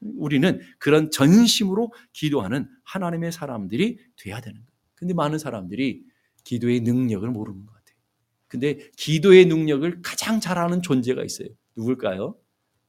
우리는 0.05 0.61
그런 0.79 1.11
전심으로 1.11 1.93
기도하는 2.13 2.69
하나님의 2.85 3.33
사람들이 3.33 3.99
돼야 4.17 4.41
되는 4.41 4.61
거예요. 4.61 4.71
근데 4.95 5.15
많은 5.15 5.39
사람들이 5.39 6.05
기도의 6.45 6.81
능력을 6.81 7.29
모르는 7.29 7.65
것 7.65 7.73
같아요. 7.73 7.97
근데 8.49 8.91
기도의 8.97 9.47
능력을 9.47 10.03
가장 10.03 10.41
잘하는 10.41 10.83
존재가 10.83 11.25
있어요. 11.25 11.49
누굴까요? 11.77 12.37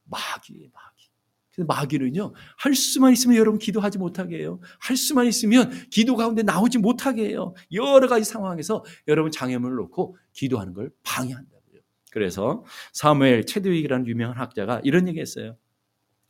마귀예요, 0.04 0.68
마귀. 0.72 1.06
근데 1.54 1.66
마귀는요, 1.66 2.34
할 2.58 2.74
수만 2.74 3.12
있으면 3.12 3.36
여러분 3.38 3.58
기도하지 3.58 3.98
못하게 3.98 4.38
해요. 4.38 4.60
할 4.78 4.96
수만 4.96 5.26
있으면 5.26 5.70
기도 5.90 6.14
가운데 6.14 6.42
나오지 6.42 6.78
못하게 6.78 7.28
해요. 7.30 7.54
여러 7.72 8.06
가지 8.06 8.24
상황에서 8.24 8.84
여러분 9.08 9.32
장애물을 9.32 9.74
놓고 9.76 10.18
기도하는 10.34 10.74
걸 10.74 10.90
방해한다고요. 11.02 11.80
그래서 12.12 12.64
사무엘 12.92 13.46
체드윅이라는 13.46 14.06
유명한 14.06 14.36
학자가 14.36 14.82
이런 14.84 15.08
얘기 15.08 15.18
했어요. 15.18 15.56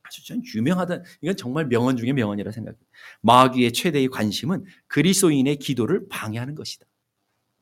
아주 0.06 0.24
전 0.24 0.42
유명하다. 0.54 1.02
이건 1.20 1.36
정말 1.36 1.66
명언 1.66 1.96
중에 1.96 2.12
명언이라 2.12 2.52
생각해요. 2.52 2.80
마귀의 3.22 3.72
최대의 3.72 4.08
관심은 4.08 4.64
그리스도인의 4.86 5.56
기도를 5.56 6.06
방해하는 6.08 6.54
것이다. 6.54 6.86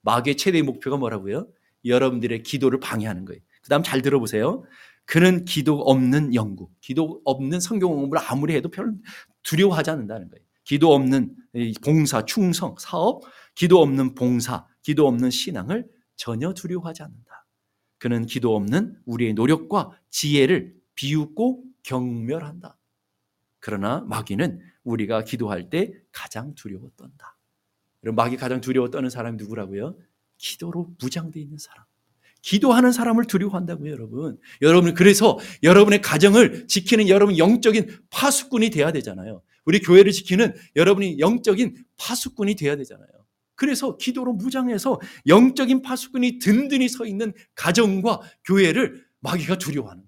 마귀의 0.02 0.36
최대의 0.36 0.62
목표가 0.62 0.96
뭐라고요? 0.96 1.48
여러분들의 1.84 2.42
기도를 2.42 2.80
방해하는 2.80 3.24
거예요. 3.24 3.40
그 3.62 3.68
다음 3.68 3.82
잘 3.82 4.02
들어보세요. 4.02 4.64
그는 5.06 5.44
기도 5.44 5.80
없는 5.80 6.34
연구, 6.34 6.70
기도 6.80 7.20
없는 7.24 7.60
성경 7.60 7.90
공부를 7.90 8.22
아무리 8.26 8.54
해도 8.54 8.70
별 8.70 8.94
두려워하지 9.42 9.90
않는다는 9.90 10.28
거예요. 10.30 10.44
기도 10.64 10.94
없는 10.94 11.34
봉사, 11.82 12.24
충성, 12.24 12.74
사업, 12.78 13.22
기도 13.54 13.80
없는 13.82 14.14
봉사, 14.14 14.66
기도 14.82 15.06
없는 15.06 15.30
신앙을 15.30 15.86
전혀 16.16 16.54
두려워하지 16.54 17.02
않는다. 17.02 17.46
그는 17.98 18.26
기도 18.26 18.56
없는 18.56 18.98
우리의 19.04 19.34
노력과 19.34 19.90
지혜를 20.10 20.74
비웃고 20.94 21.64
경멸한다. 21.84 22.76
그러나 23.60 24.00
마귀는 24.08 24.60
우리가 24.82 25.24
기도할 25.24 25.70
때 25.70 25.92
가장 26.12 26.54
두려워 26.54 26.90
떤다. 26.96 27.38
여러분, 28.02 28.16
마귀 28.16 28.36
가장 28.36 28.60
두려워 28.60 28.90
떠는 28.90 29.08
사람이 29.08 29.38
누구라고요? 29.38 29.96
기도로 30.36 30.94
무장되어 31.00 31.42
있는 31.42 31.56
사람. 31.56 31.84
기도하는 32.42 32.92
사람을 32.92 33.24
두려워한다고요, 33.24 33.90
여러분. 33.90 34.38
여러분, 34.60 34.92
그래서 34.92 35.38
여러분의 35.62 36.02
가정을 36.02 36.66
지키는 36.66 37.08
여러분 37.08 37.38
영적인 37.38 37.88
파수꾼이 38.10 38.68
돼야 38.68 38.92
되잖아요. 38.92 39.40
우리 39.64 39.80
교회를 39.80 40.12
지키는 40.12 40.54
여러분이 40.76 41.18
영적인 41.20 41.74
파수꾼이 41.96 42.56
돼야 42.56 42.76
되잖아요. 42.76 43.08
그래서 43.54 43.96
기도로 43.96 44.34
무장해서 44.34 45.00
영적인 45.26 45.80
파수꾼이 45.80 46.38
든든히 46.38 46.88
서 46.90 47.06
있는 47.06 47.32
가정과 47.54 48.20
교회를 48.44 49.06
마귀가 49.20 49.56
두려워하는 49.56 50.03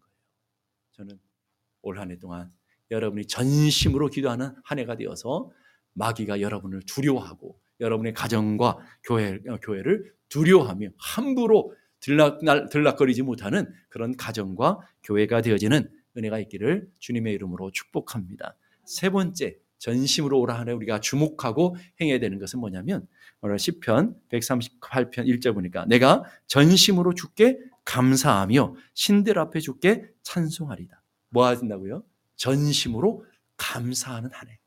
올 1.87 1.99
한 1.99 2.11
해 2.11 2.19
동안 2.19 2.51
여러분이 2.91 3.27
전심으로 3.27 4.09
기도하는 4.09 4.51
한 4.65 4.79
해가 4.79 4.97
되어서 4.97 5.51
마귀가 5.95 6.41
여러분을 6.41 6.83
두려워하고 6.87 7.59
여러분의 7.81 8.15
가정과 8.15 8.79
교회, 9.03 9.39
교회를 9.63 10.13
두려워하며 10.29 10.89
함부로 10.99 11.75
들락, 12.01 12.41
들락거리지 12.71 13.23
못하는 13.23 13.67
그런 13.89 14.17
가정과 14.17 14.79
교회가 15.03 15.41
되어지는 15.43 15.91
은혜가 16.17 16.39
있기를 16.41 16.89
주님의 16.99 17.35
이름으로 17.35 17.71
축복합니다. 17.73 18.57
세 18.85 19.11
번째, 19.11 19.57
전심으로 19.79 20.41
오라 20.41 20.59
하에 20.59 20.73
우리가 20.73 21.01
주목하고 21.01 21.77
행해야 22.01 22.19
되는 22.19 22.39
것은 22.39 22.61
뭐냐면 22.61 23.07
오늘 23.43 23.57
10편 23.57 24.15
138편 24.31 25.27
1절 25.27 25.55
보니까 25.55 25.85
내가 25.87 26.25
전심으로 26.47 27.15
주께 27.15 27.59
감사하며 27.85 28.75
신들 28.95 29.39
앞에 29.39 29.61
주께 29.61 30.05
찬송하리다. 30.23 31.03
뭐 31.37 31.47
하신다고요? 31.47 32.03
전심으로 32.37 33.23
감사하는 33.59 34.31
한 34.33 34.49
해. 34.49 34.59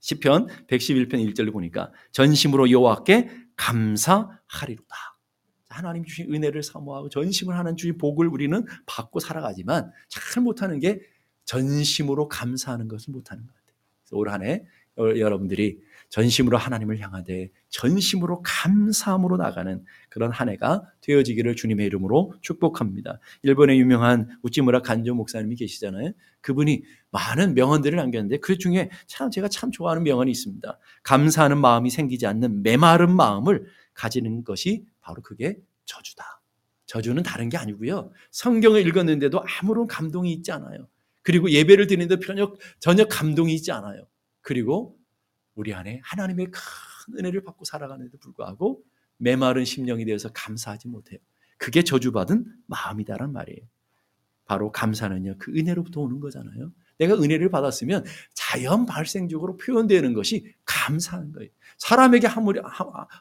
시편 0.00 0.48
111편 0.66 1.12
1절을 1.32 1.52
보니까 1.52 1.92
전심으로 2.10 2.72
여호와께 2.72 3.30
감사하리로다. 3.54 4.96
하나님 5.68 6.04
주신 6.04 6.34
은혜를 6.34 6.64
사모하고 6.64 7.08
전심을 7.08 7.56
하는 7.56 7.76
주신 7.76 7.98
복을 7.98 8.26
우리는 8.26 8.64
받고 8.86 9.20
살아가지만 9.20 9.92
잘 10.08 10.42
못하는 10.42 10.80
게 10.80 11.00
전심으로 11.44 12.26
감사하는 12.26 12.88
것을 12.88 13.12
못하는 13.12 13.46
것 13.46 13.54
같아요. 13.54 13.76
올 14.12 14.28
한 14.28 14.42
해 14.42 14.64
여러분들이 14.98 15.78
전심으로 16.10 16.58
하나님을 16.58 17.00
향하되 17.00 17.50
전심으로 17.70 18.42
감사함으로 18.42 19.36
나가는 19.36 19.84
그런 20.08 20.30
한 20.30 20.48
해가 20.48 20.82
되어지기를 21.00 21.56
주님의 21.56 21.86
이름으로 21.86 22.34
축복합니다. 22.42 23.20
일본의 23.42 23.78
유명한 23.78 24.28
우찌무라 24.42 24.82
간조 24.82 25.14
목사님이 25.14 25.56
계시잖아요. 25.56 26.12
그분이 26.40 26.82
많은 27.10 27.54
명언들을 27.54 27.96
남겼는데 27.96 28.38
그 28.38 28.58
중에 28.58 28.90
참 29.06 29.30
제가 29.30 29.48
참 29.48 29.70
좋아하는 29.70 30.02
명언이 30.02 30.30
있습니다. 30.30 30.78
감사하는 31.04 31.58
마음이 31.58 31.90
생기지 31.90 32.26
않는 32.26 32.62
메마른 32.62 33.14
마음을 33.14 33.66
가지는 33.94 34.44
것이 34.44 34.84
바로 35.00 35.22
그게 35.22 35.56
저주다. 35.86 36.42
저주는 36.86 37.22
다른 37.22 37.48
게 37.48 37.56
아니고요. 37.56 38.10
성경을 38.32 38.84
읽었는데도 38.88 39.44
아무런 39.60 39.86
감동이 39.86 40.32
있지 40.32 40.50
않아요. 40.50 40.88
그리고 41.22 41.50
예배를 41.50 41.86
드리는데 41.86 42.18
전혀, 42.26 42.52
전혀 42.80 43.04
감동이 43.04 43.54
있지 43.54 43.70
않아요. 43.70 44.08
그리고 44.40 44.99
우리 45.54 45.74
안에 45.74 46.00
하나님의 46.04 46.50
큰 46.50 47.18
은혜를 47.18 47.44
받고 47.44 47.64
살아가는데도 47.64 48.18
불구하고 48.18 48.82
메마른 49.16 49.64
심령이 49.64 50.04
되어서 50.04 50.30
감사하지 50.32 50.88
못해요. 50.88 51.18
그게 51.58 51.82
저주받은 51.82 52.46
마음이다란 52.66 53.32
말이에요. 53.32 53.60
바로 54.46 54.72
감사는요, 54.72 55.36
그 55.38 55.52
은혜로부터 55.56 56.00
오는 56.00 56.18
거잖아요. 56.18 56.72
내가 56.98 57.14
은혜를 57.14 57.50
받았으면 57.50 58.04
자연 58.34 58.84
발생적으로 58.84 59.56
표현되는 59.56 60.12
것이 60.12 60.54
감사한 60.64 61.32
거예요. 61.32 61.50
사람에게 61.78 62.26
하물, 62.26 62.62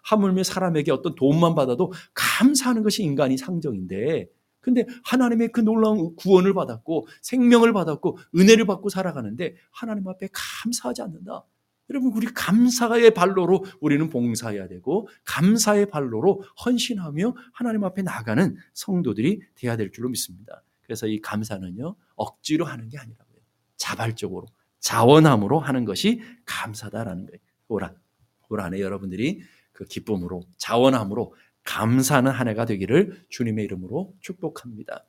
하물며 0.03 0.43
사람에게 0.43 0.91
어떤 0.91 1.15
도움만 1.15 1.55
받아도 1.55 1.93
감사하는 2.13 2.83
것이 2.83 3.03
인간이 3.03 3.37
상정인데, 3.37 4.27
근데 4.59 4.85
하나님의 5.05 5.51
그 5.51 5.61
놀라운 5.61 6.15
구원을 6.15 6.53
받았고, 6.53 7.07
생명을 7.21 7.71
받았고, 7.73 8.17
은혜를 8.35 8.65
받고 8.65 8.89
살아가는데, 8.89 9.55
하나님 9.71 10.07
앞에 10.07 10.29
감사하지 10.33 11.01
않는다. 11.03 11.45
여러분, 11.89 12.11
우리 12.13 12.27
감사의 12.27 13.13
발로로 13.13 13.65
우리는 13.79 14.09
봉사해야 14.09 14.67
되고, 14.67 15.07
감사의 15.25 15.89
발로로 15.89 16.43
헌신하며 16.65 17.35
하나님 17.53 17.83
앞에 17.83 18.03
나가는 18.03 18.55
성도들이 18.73 19.41
되어야 19.55 19.75
될 19.75 19.91
줄로 19.91 20.09
믿습니다. 20.09 20.63
그래서 20.81 21.07
이 21.07 21.19
감사는요, 21.19 21.95
억지로 22.15 22.65
하는 22.65 22.89
게 22.89 22.97
아니라고요. 22.97 23.37
자발적으로, 23.77 24.47
자원함으로 24.79 25.59
하는 25.59 25.85
것이 25.85 26.21
감사다라는 26.45 27.25
거예요. 27.25 27.39
올 27.67 27.83
한, 27.83 27.95
올 28.49 28.61
한해 28.61 28.79
여러분들이 28.79 29.41
그 29.71 29.85
기쁨으로 29.85 30.43
자원함으로 30.57 31.33
감사하는 31.63 32.31
한 32.31 32.47
해가 32.47 32.65
되기를 32.65 33.25
주님의 33.29 33.65
이름으로 33.65 34.15
축복합니다. 34.21 35.05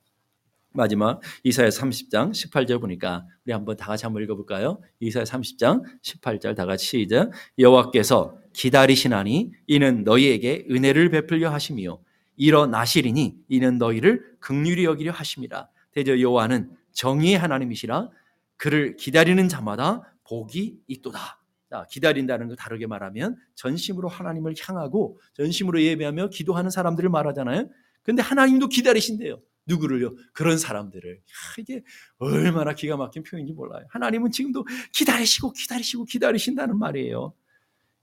마지막 0.73 1.21
이사야 1.43 1.69
30장 1.69 2.31
18절 2.31 2.79
보니까 2.79 3.25
우리 3.45 3.53
한번 3.53 3.75
다 3.75 3.87
같이 3.87 4.05
한번 4.05 4.23
읽어볼까요? 4.23 4.81
이사야 4.99 5.25
30장 5.25 5.83
18절 6.01 6.55
다 6.55 6.65
같이 6.65 6.85
시작. 6.85 7.31
여호와께서 7.59 8.37
기다리시나니 8.53 9.51
이는 9.67 10.03
너희에게 10.03 10.67
은혜를 10.69 11.09
베풀려 11.09 11.51
하심이요 11.51 12.01
일어나시리니 12.37 13.35
이는 13.49 13.77
너희를 13.77 14.37
극률히 14.39 14.85
여기려 14.85 15.11
하심이라. 15.11 15.67
대저 15.91 16.19
여호와는 16.19 16.71
정의의 16.93 17.37
하나님이시라 17.37 18.09
그를 18.57 18.95
기다리는 18.95 19.47
자마다 19.49 20.03
복이 20.23 20.79
있도다. 20.87 21.41
자, 21.69 21.85
기다린다는 21.89 22.49
거 22.49 22.55
다르게 22.55 22.87
말하면 22.87 23.37
전심으로 23.55 24.07
하나님을 24.09 24.55
향하고 24.59 25.19
전심으로 25.33 25.81
예배하며 25.81 26.29
기도하는 26.29 26.69
사람들을 26.69 27.09
말하잖아요. 27.09 27.69
근데 28.03 28.21
하나님도 28.21 28.67
기다리신대요. 28.67 29.39
누구를요? 29.65 30.15
그런 30.33 30.57
사람들을. 30.57 31.15
야, 31.17 31.21
이게 31.59 31.83
얼마나 32.17 32.73
기가 32.73 32.97
막힌 32.97 33.23
표현인지 33.23 33.53
몰라요. 33.53 33.85
하나님은 33.89 34.31
지금도 34.31 34.65
기다리시고 34.93 35.53
기다리시고 35.53 36.05
기다리신다는 36.05 36.77
말이에요. 36.77 37.33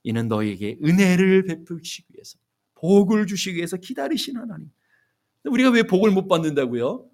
이는 0.04 0.28
너에게 0.28 0.78
은혜를 0.82 1.44
베푸시기 1.44 2.06
위해서 2.14 2.38
복을 2.74 3.26
주시기 3.26 3.56
위해서 3.56 3.76
기다리신 3.76 4.36
하나님. 4.36 4.70
우리가 5.44 5.70
왜 5.70 5.82
복을 5.82 6.10
못 6.10 6.28
받는다고요? 6.28 7.08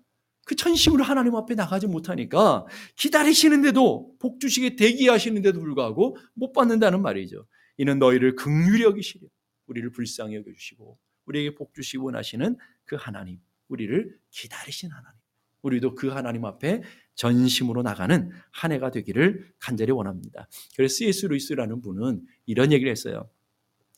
그 0.45 0.57
천심으로 0.57 1.03
하나님 1.03 1.35
앞에 1.37 1.55
나가지 1.55 1.87
못하니까 1.87 2.67
기다리시는데도 2.97 4.17
복 4.19 4.41
주시게 4.41 4.77
대기하시는데도 4.77 5.59
불구하고 5.59 6.17
못 6.35 6.53
받는다는 6.53 7.01
말이죠. 7.01 7.47
이는 7.79 7.99
너희를 7.99 8.35
극률히 8.37 8.83
여기시려 8.85 9.27
우리를 9.67 9.91
불쌍히 9.91 10.37
여겨주시고 10.37 10.99
우리에게 11.27 11.55
복 11.55 11.75
주시기 11.75 11.99
원하시는 11.99 12.57
그 12.85 12.97
하나님 12.97 13.41
우리를 13.75 14.19
기다리신 14.31 14.91
하나님 14.91 15.19
우리도 15.63 15.95
그 15.95 16.09
하나님 16.09 16.45
앞에 16.45 16.83
전심으로 17.15 17.83
나가는 17.83 18.31
한 18.51 18.73
해가 18.73 18.91
되기를 18.91 19.53
간절히 19.59 19.93
원합니다. 19.93 20.49
그래서 20.77 20.95
C.S. 20.95 21.27
루이스라는 21.27 21.81
분은 21.81 22.23
이런 22.47 22.73
얘기를 22.73 22.91
했어요. 22.91 23.31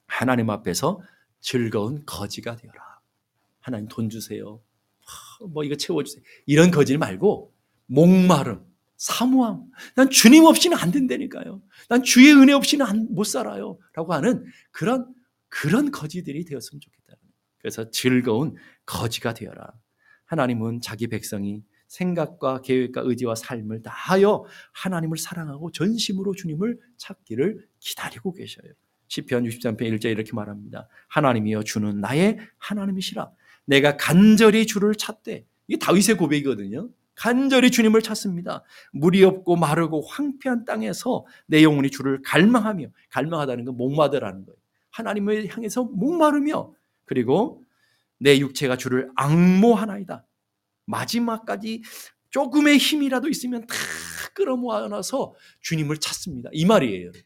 하나님 0.06 0.50
앞에서 0.50 1.00
즐거운 1.40 2.04
거지가 2.06 2.56
되어라. 2.56 3.00
하나님 3.60 3.88
돈 3.88 4.08
주세요. 4.08 4.62
뭐 5.48 5.64
이거 5.64 5.74
채워주세요. 5.74 6.22
이런 6.46 6.70
거질 6.70 6.98
말고 6.98 7.52
목마름, 7.86 8.64
사모함. 8.96 9.64
난 9.94 10.08
주님 10.10 10.44
없이는 10.44 10.76
안 10.76 10.90
된다니까요. 10.92 11.62
난 11.88 12.02
주의 12.02 12.32
은혜 12.32 12.52
없이는 12.52 12.86
안, 12.86 13.08
못 13.10 13.24
살아요. 13.24 13.78
라고 13.94 14.14
하는 14.14 14.44
그런, 14.70 15.12
그런 15.48 15.90
거지들이 15.90 16.44
되었으면 16.44 16.80
좋겠다. 16.80 17.16
그래서 17.58 17.90
즐거운 17.90 18.54
거지가 18.86 19.34
되어라. 19.34 19.72
하나님은 20.24 20.80
자기 20.80 21.06
백성이 21.08 21.62
생각과 21.88 22.62
계획과 22.62 23.02
의지와 23.04 23.34
삶을 23.34 23.82
다하여 23.82 24.44
하나님을 24.72 25.18
사랑하고 25.18 25.70
전심으로 25.70 26.34
주님을 26.34 26.78
찾기를 26.96 27.66
기다리고 27.78 28.32
계셔요. 28.32 28.72
시편 29.08 29.44
63편 29.44 29.82
1절 29.82 30.06
이렇게 30.06 30.32
말합니다. 30.32 30.88
하나님이여 31.08 31.62
주는 31.62 32.00
나의 32.00 32.38
하나님이시라. 32.58 33.30
내가 33.66 33.96
간절히 33.96 34.66
주를 34.66 34.94
찾되 34.94 35.44
이게 35.68 35.78
다윗의 35.78 36.16
고백이거든요. 36.16 36.88
간절히 37.14 37.70
주님을 37.70 38.02
찾습니다. 38.02 38.62
물이 38.92 39.24
없고 39.24 39.56
마르고 39.56 40.02
황폐한 40.02 40.64
땅에서 40.64 41.24
내 41.46 41.62
영혼이 41.62 41.90
주를 41.90 42.20
갈망하며 42.22 42.88
갈망하다는 43.10 43.64
건 43.64 43.76
목마르다는 43.76 44.44
거예요. 44.44 44.56
하나님을 44.90 45.48
향해서 45.48 45.84
목마르며 45.84 46.72
그리고 47.04 47.62
내 48.18 48.38
육체가 48.38 48.76
주를 48.76 49.10
악모하나이다. 49.16 50.26
마지막까지 50.86 51.82
조금의 52.30 52.78
힘이라도 52.78 53.28
있으면 53.28 53.66
다 53.66 53.74
끌어모아놔서 54.34 55.34
주님을 55.60 55.98
찾습니다. 55.98 56.50
이 56.52 56.64
말이에요, 56.64 57.02
여러분. 57.02 57.22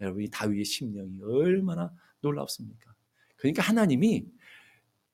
여러분, 0.00 0.22
이 0.22 0.30
다윗의 0.30 0.64
심령이 0.64 1.20
얼마나 1.22 1.92
놀랍습니까? 2.20 2.94
그러니까 3.36 3.62
하나님이 3.62 4.26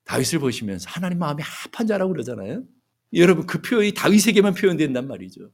다윗을 0.03 0.39
보시면서 0.39 0.89
하나님 0.89 1.19
마음이 1.19 1.43
합한 1.43 1.87
자라고 1.87 2.13
그러잖아요. 2.13 2.63
여러분 3.13 3.45
그 3.45 3.61
표현이 3.61 3.93
다윗에게만 3.93 4.53
표현된단 4.53 5.07
말이죠. 5.07 5.51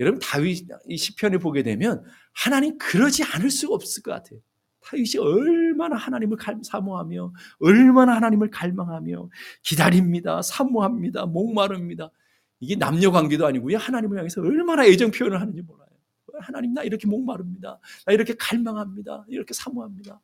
여러분 0.00 0.20
다윗 0.20 0.66
이 0.88 0.96
시편에 0.96 1.38
보게 1.38 1.62
되면 1.62 2.04
하나님 2.32 2.78
그러지 2.78 3.22
않을 3.24 3.50
수가 3.50 3.74
없을 3.74 4.02
것 4.02 4.12
같아요. 4.12 4.40
다윗이 4.80 5.18
얼 5.18 5.71
마나 5.82 5.96
하나님을 5.96 6.38
사모하며 6.62 7.32
얼마나 7.58 8.14
하나님을 8.14 8.50
갈망하며 8.50 9.28
기다립니다. 9.62 10.40
사모합니다. 10.42 11.26
목마릅니다. 11.26 12.10
이게 12.60 12.76
남녀 12.76 13.10
관계도 13.10 13.44
아니고요. 13.44 13.76
하나님을 13.78 14.18
향해서 14.18 14.40
얼마나 14.42 14.84
애정 14.86 15.10
표현을 15.10 15.40
하는지 15.40 15.62
몰라요. 15.62 15.88
하나님 16.40 16.72
나 16.72 16.82
이렇게 16.84 17.08
목마릅니다. 17.08 17.80
나 18.06 18.12
이렇게 18.12 18.34
갈망합니다. 18.38 19.24
이렇게 19.28 19.52
사모합니다. 19.54 20.20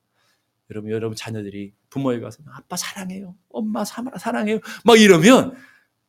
여러분 0.71 0.91
여러분 0.91 1.17
자녀들이 1.17 1.75
부모에 1.91 2.21
가서 2.21 2.43
아빠 2.53 2.77
사랑해요. 2.77 3.35
엄마 3.49 3.85
사랑해요. 3.85 4.61
막 4.85 5.01
이러면 5.01 5.57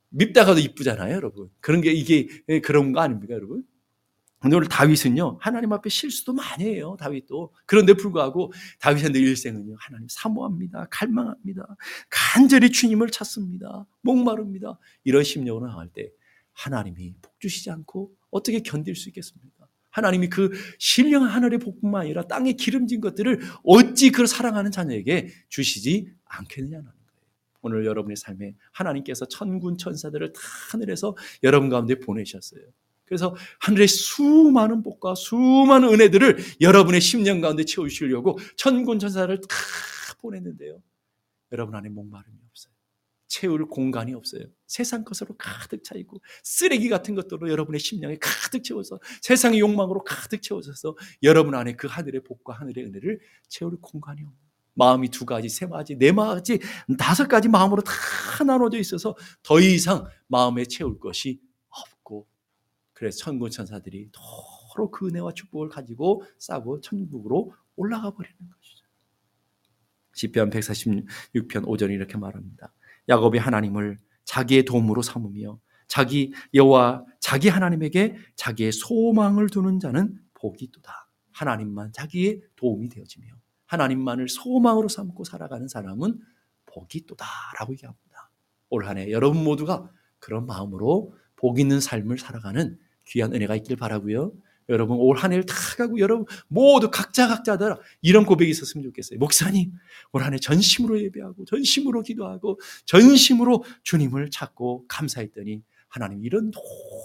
밉다가도 0.09 0.59
이쁘잖아요, 0.59 1.15
여러분. 1.15 1.49
그런 1.59 1.81
게 1.81 1.91
이게 1.91 2.27
그런 2.61 2.91
거 2.91 2.99
아닙니까, 2.99 3.33
여러분? 3.33 3.63
오늘 4.45 4.67
다윗은요, 4.67 5.39
하나님 5.41 5.73
앞에 5.73 5.89
실수도 5.89 6.33
많이 6.33 6.63
해요, 6.63 6.95
다윗도. 6.99 7.53
그런데 7.65 7.93
불구하고 7.93 8.53
다윗의 8.79 9.11
늘 9.11 9.21
일생은요, 9.21 9.75
하나님 9.77 10.07
사모합니다. 10.09 10.87
갈망합니다. 10.89 11.75
간절히 12.09 12.71
주님을 12.71 13.09
찾습니다. 13.09 13.85
목마릅니다. 14.01 14.79
이런 15.03 15.23
심령으로 15.23 15.67
나갈 15.67 15.89
때 15.89 16.09
하나님이 16.53 17.15
복 17.21 17.39
주시지 17.39 17.69
않고 17.69 18.13
어떻게 18.31 18.59
견딜 18.59 18.95
수 18.95 19.09
있겠습니까? 19.09 19.67
하나님이 19.89 20.29
그 20.29 20.51
신령한 20.77 21.29
하늘의 21.29 21.59
복뿐만 21.59 22.03
아니라 22.03 22.27
땅에 22.27 22.53
기름진 22.53 23.01
것들을 23.01 23.41
어찌 23.63 24.11
그 24.11 24.25
사랑하는 24.25 24.71
자녀에게 24.71 25.29
주시지 25.49 26.13
않겠느냐는 26.25 26.85
거예요. 26.85 26.99
오늘 27.61 27.85
여러분의 27.85 28.15
삶에 28.15 28.55
하나님께서 28.71 29.27
천군 29.27 29.77
천사들을 29.77 30.31
다 30.31 30.39
하늘에서 30.71 31.17
여러분 31.43 31.69
가운데 31.69 31.95
보내셨어요. 31.99 32.61
그래서 33.09 33.35
하늘의 33.59 33.87
수많은 33.87 34.83
복과 34.83 35.15
수많은 35.15 35.89
은혜들을 35.89 36.37
여러분의 36.61 37.01
심령 37.01 37.41
가운데 37.41 37.65
채우시려고 37.65 38.37
천군 38.55 38.99
천사를 38.99 39.35
다 39.41 39.55
보냈는데요. 40.21 40.79
여러분 41.51 41.73
안에 41.73 41.89
목마름이 41.89 42.37
없어요. 42.49 42.71
채울 43.27 43.67
공간이 43.67 44.13
없어요. 44.13 44.43
세상 44.67 45.03
것으로 45.03 45.35
가득 45.37 45.83
차 45.83 45.95
있고 45.95 46.21
쓰레기 46.43 46.87
같은 46.87 47.15
것들로 47.15 47.49
여러분의 47.49 47.79
심령에 47.79 48.17
가득 48.21 48.63
채워서 48.63 48.99
세상의 49.23 49.59
욕망으로 49.59 50.03
가득 50.03 50.43
채워져서 50.43 50.95
여러분 51.23 51.55
안에 51.55 51.75
그 51.75 51.87
하늘의 51.87 52.23
복과 52.23 52.53
하늘의 52.53 52.85
은혜를 52.85 53.19
채울 53.47 53.77
공간이 53.81 54.21
없는 54.21 54.37
마음이 54.75 55.09
두 55.09 55.25
가지, 55.25 55.49
세 55.49 55.65
가지, 55.67 55.95
네 55.97 56.11
가지, 56.11 56.59
다섯 56.97 57.27
가지 57.27 57.49
마음으로 57.49 57.81
다 57.81 58.43
나눠져 58.43 58.77
있어서 58.77 59.15
더 59.41 59.59
이상 59.59 60.05
마음에 60.27 60.63
채울 60.65 60.99
것이 60.99 61.41
그래서 62.99 63.19
천군 63.19 63.49
천사들이 63.49 64.11
도로 64.11 64.91
그 64.91 65.07
은혜와 65.07 65.31
축복을 65.33 65.69
가지고 65.69 66.21
싸고 66.37 66.81
천국으로 66.81 67.53
올라가 67.77 68.11
버리는 68.11 68.35
것이죠. 68.37 68.85
시편 70.11 70.49
146편 70.49 71.65
5절이 71.65 71.91
이렇게 71.91 72.17
말합니다. 72.17 72.73
야곱이 73.07 73.37
하나님을 73.37 73.97
자기의 74.25 74.65
도움으로 74.65 75.01
삼으며 75.01 75.61
자기 75.87 76.33
여호와 76.53 77.05
자기 77.21 77.47
하나님에게 77.47 78.17
자기의 78.35 78.73
소망을 78.73 79.47
두는 79.47 79.79
자는 79.79 80.19
복이 80.33 80.65
있도다. 80.65 81.09
하나님만 81.31 81.93
자기의 81.93 82.41
도움이 82.57 82.89
되어지며 82.89 83.27
하나님만을 83.67 84.27
소망으로 84.27 84.89
삼고 84.89 85.23
살아가는 85.23 85.69
사람은 85.69 86.19
복이 86.65 86.97
있도다라고 86.97 87.71
얘기합니다. 87.71 88.29
올 88.67 88.83
한해 88.83 89.09
여러분 89.11 89.41
모두가 89.41 89.89
그런 90.19 90.45
마음으로 90.45 91.13
복 91.37 91.61
있는 91.61 91.79
삶을 91.79 92.17
살아가는 92.17 92.77
귀한 93.09 93.33
은혜가 93.33 93.55
있길 93.57 93.75
바라고요. 93.75 94.31
여러분 94.69 94.97
올 94.97 95.17
한 95.17 95.31
해를 95.31 95.45
다 95.45 95.55
가고 95.77 95.99
여러분 95.99 96.25
모두 96.47 96.91
각자 96.91 97.27
각자들 97.27 97.75
이런 98.01 98.25
고백이 98.25 98.51
있었으면 98.51 98.83
좋겠어요. 98.85 99.19
목사님 99.19 99.71
올 100.13 100.21
한 100.23 100.33
해 100.33 100.37
전심으로 100.39 101.01
예배하고 101.03 101.45
전심으로 101.45 102.03
기도하고 102.03 102.59
전심으로 102.85 103.63
주님을 103.83 104.29
찾고 104.29 104.85
감사했더니 104.87 105.63
하나님 105.87 106.23
이런 106.23 106.51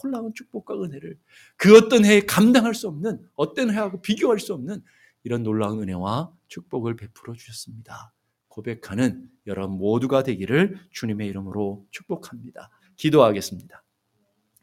놀라운 0.02 0.34
축복과 0.34 0.82
은혜를 0.82 1.18
그 1.56 1.76
어떤 1.76 2.04
해에 2.04 2.20
감당할 2.20 2.74
수 2.74 2.86
없는 2.88 3.18
어떤 3.34 3.70
해하고 3.70 4.02
비교할 4.02 4.38
수 4.38 4.52
없는 4.52 4.82
이런 5.22 5.42
놀라운 5.42 5.80
은혜와 5.82 6.30
축복을 6.48 6.96
베풀어 6.96 7.32
주셨습니다. 7.34 8.12
고백하는 8.48 9.30
여러분 9.46 9.78
모두가 9.78 10.22
되기를 10.22 10.78
주님의 10.90 11.28
이름으로 11.28 11.86
축복합니다. 11.90 12.68
기도하겠습니다. 12.96 13.83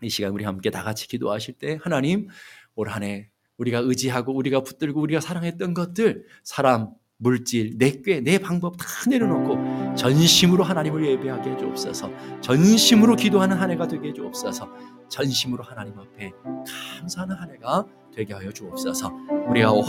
이 0.01 0.09
시간 0.09 0.31
우리 0.31 0.43
함께 0.43 0.69
다 0.69 0.83
같이 0.83 1.07
기도하실 1.07 1.55
때 1.55 1.79
하나님 1.81 2.27
올 2.75 2.89
한해 2.89 3.29
우리가 3.57 3.79
의지하고 3.79 4.35
우리가 4.35 4.61
붙들고 4.61 5.01
우리가 5.01 5.21
사랑했던 5.21 5.73
것들 5.73 6.25
사람 6.43 6.89
물질, 7.23 7.77
내 7.77 8.01
꾀, 8.01 8.19
내 8.21 8.39
방법 8.39 8.77
다 8.77 8.85
내려놓고 9.07 9.93
전심으로 9.95 10.63
하나님을 10.63 11.05
예배하게 11.05 11.51
해주옵소서. 11.51 12.09
전심으로 12.41 13.15
기도하는 13.15 13.57
한 13.57 13.69
해가 13.69 13.87
되게 13.87 14.09
해주옵소서. 14.09 14.67
전심으로 15.07 15.63
하나님 15.63 15.99
앞에 15.99 16.31
감사하는 16.99 17.35
한 17.35 17.51
해가 17.51 17.85
되게 18.11 18.33
하여 18.33 18.51
주옵소서. 18.51 19.11
우리가 19.49 19.71
온 19.71 19.85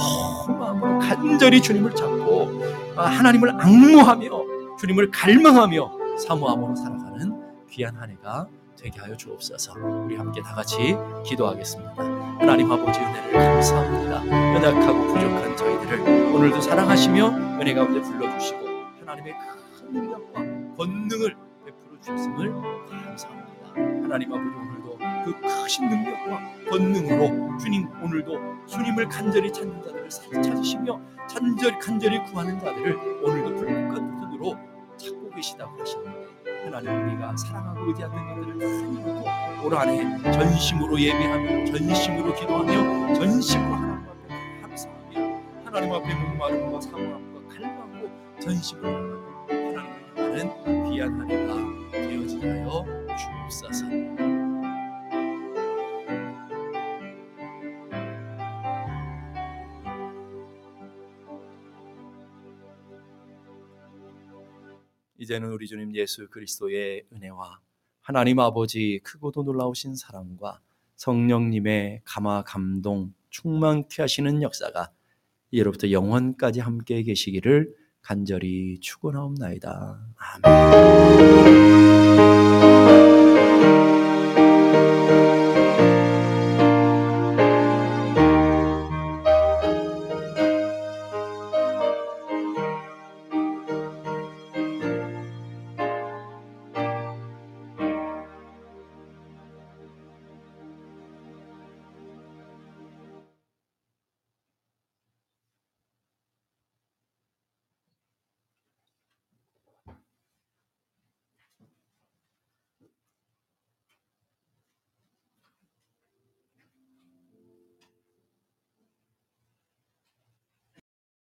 마음으로 0.59 0.99
간절히 0.99 1.63
주님을 1.63 1.95
찾고 1.95 2.51
아, 2.97 3.07
하나님을 3.07 3.51
악무하며 3.59 4.29
주님을 4.79 5.11
갈망하며 5.11 6.19
사모함으로 6.19 6.77
살아가는 6.77 7.33
귀한 7.71 7.97
한 7.97 8.11
해가 8.11 8.47
되게 8.83 8.99
하여 8.99 9.17
주옵소서. 9.17 9.75
우리 10.05 10.17
함께 10.17 10.43
다 10.43 10.57
같이 10.57 10.97
기도하겠습니다. 11.25 12.03
하나님 12.03 12.73
아버지 12.73 12.99
은혜를 12.99 13.33
감사합니다. 13.33 14.27
연약하고 14.57 15.07
부족한 15.07 15.57
저희들을 15.57 16.01
오늘도 16.35 16.61
사랑하시며 16.61 17.29
은혜 17.61 17.75
가운데 17.75 18.01
불러주시고 18.01 18.67
하나님의 19.01 19.35
큰 19.79 19.93
능력과 19.93 20.41
권능을 20.77 21.37
베풀어 21.65 22.01
주셨음을 22.01 22.53
감사합니다. 23.05 23.69
하나님 24.03 24.33
아버지 24.33 24.51
오늘도 24.51 24.99
그 25.27 25.41
크신 25.63 25.89
능력과 25.89 26.41
권능으로 26.69 27.59
주님 27.59 27.89
오늘도 28.03 28.67
주님을 28.67 29.09
간절히 29.09 29.53
찾는 29.53 29.81
자들을 29.81 30.09
찾으시며 30.09 31.01
간절히 31.31 31.79
간절히 31.79 32.19
구하는 32.25 32.59
자들을 32.59 32.97
오늘도 33.23 33.55
불꽃 33.55 34.03
눈으로 34.03 34.57
찾고 34.97 35.31
계시다고 35.31 35.81
하시는데 35.81 36.22
하나님 36.65 37.07
우리가 37.09 37.37
사랑하고 37.37 37.87
의지하는 37.89 38.35
것들을 38.35 38.59
다 38.59 38.67
이루고 38.67 39.67
올 39.67 39.75
한해 39.75 40.33
전심으로 40.33 41.01
예배하며 41.01 41.65
전심으로 41.67 42.35
기도하며 42.35 43.15
전심으로 43.15 43.75
하나님 43.75 44.09
앞에 44.09 44.61
감사하며 44.63 45.41
하나님 45.65 45.93
앞에 45.93 46.15
목마름과 46.15 46.81
사모함과 46.81 47.55
갈망고 47.55 48.11
전심으로 48.41 48.89
하나님을 49.49 49.79
향하는 50.17 50.91
귀한 50.91 51.21
한 51.21 51.31
해가 51.31 51.55
되어지게 51.93 52.49
하여 52.49 52.85
주옵소서. 53.17 54.32
이제는 65.23 65.53
우리 65.53 65.69
주님 65.69 65.95
예수 65.95 66.29
그리스도의 66.29 67.05
은혜와 67.13 67.61
하나님 68.01 68.41
아버지 68.41 68.99
크고도 69.05 69.45
놀라우신 69.45 69.95
사랑과 69.95 70.59
성령님의 70.97 72.01
감화 72.05 72.43
감동 72.43 73.15
충만케 73.31 74.03
하시는 74.03 74.43
역사가 74.43 74.91
이로부터 75.53 75.93
영원까지 75.93 76.59
함께 76.59 77.05
계시기를 77.05 77.73
간절히 78.01 78.81
축원하옵나이다. 78.81 80.01
아멘. 80.43 82.92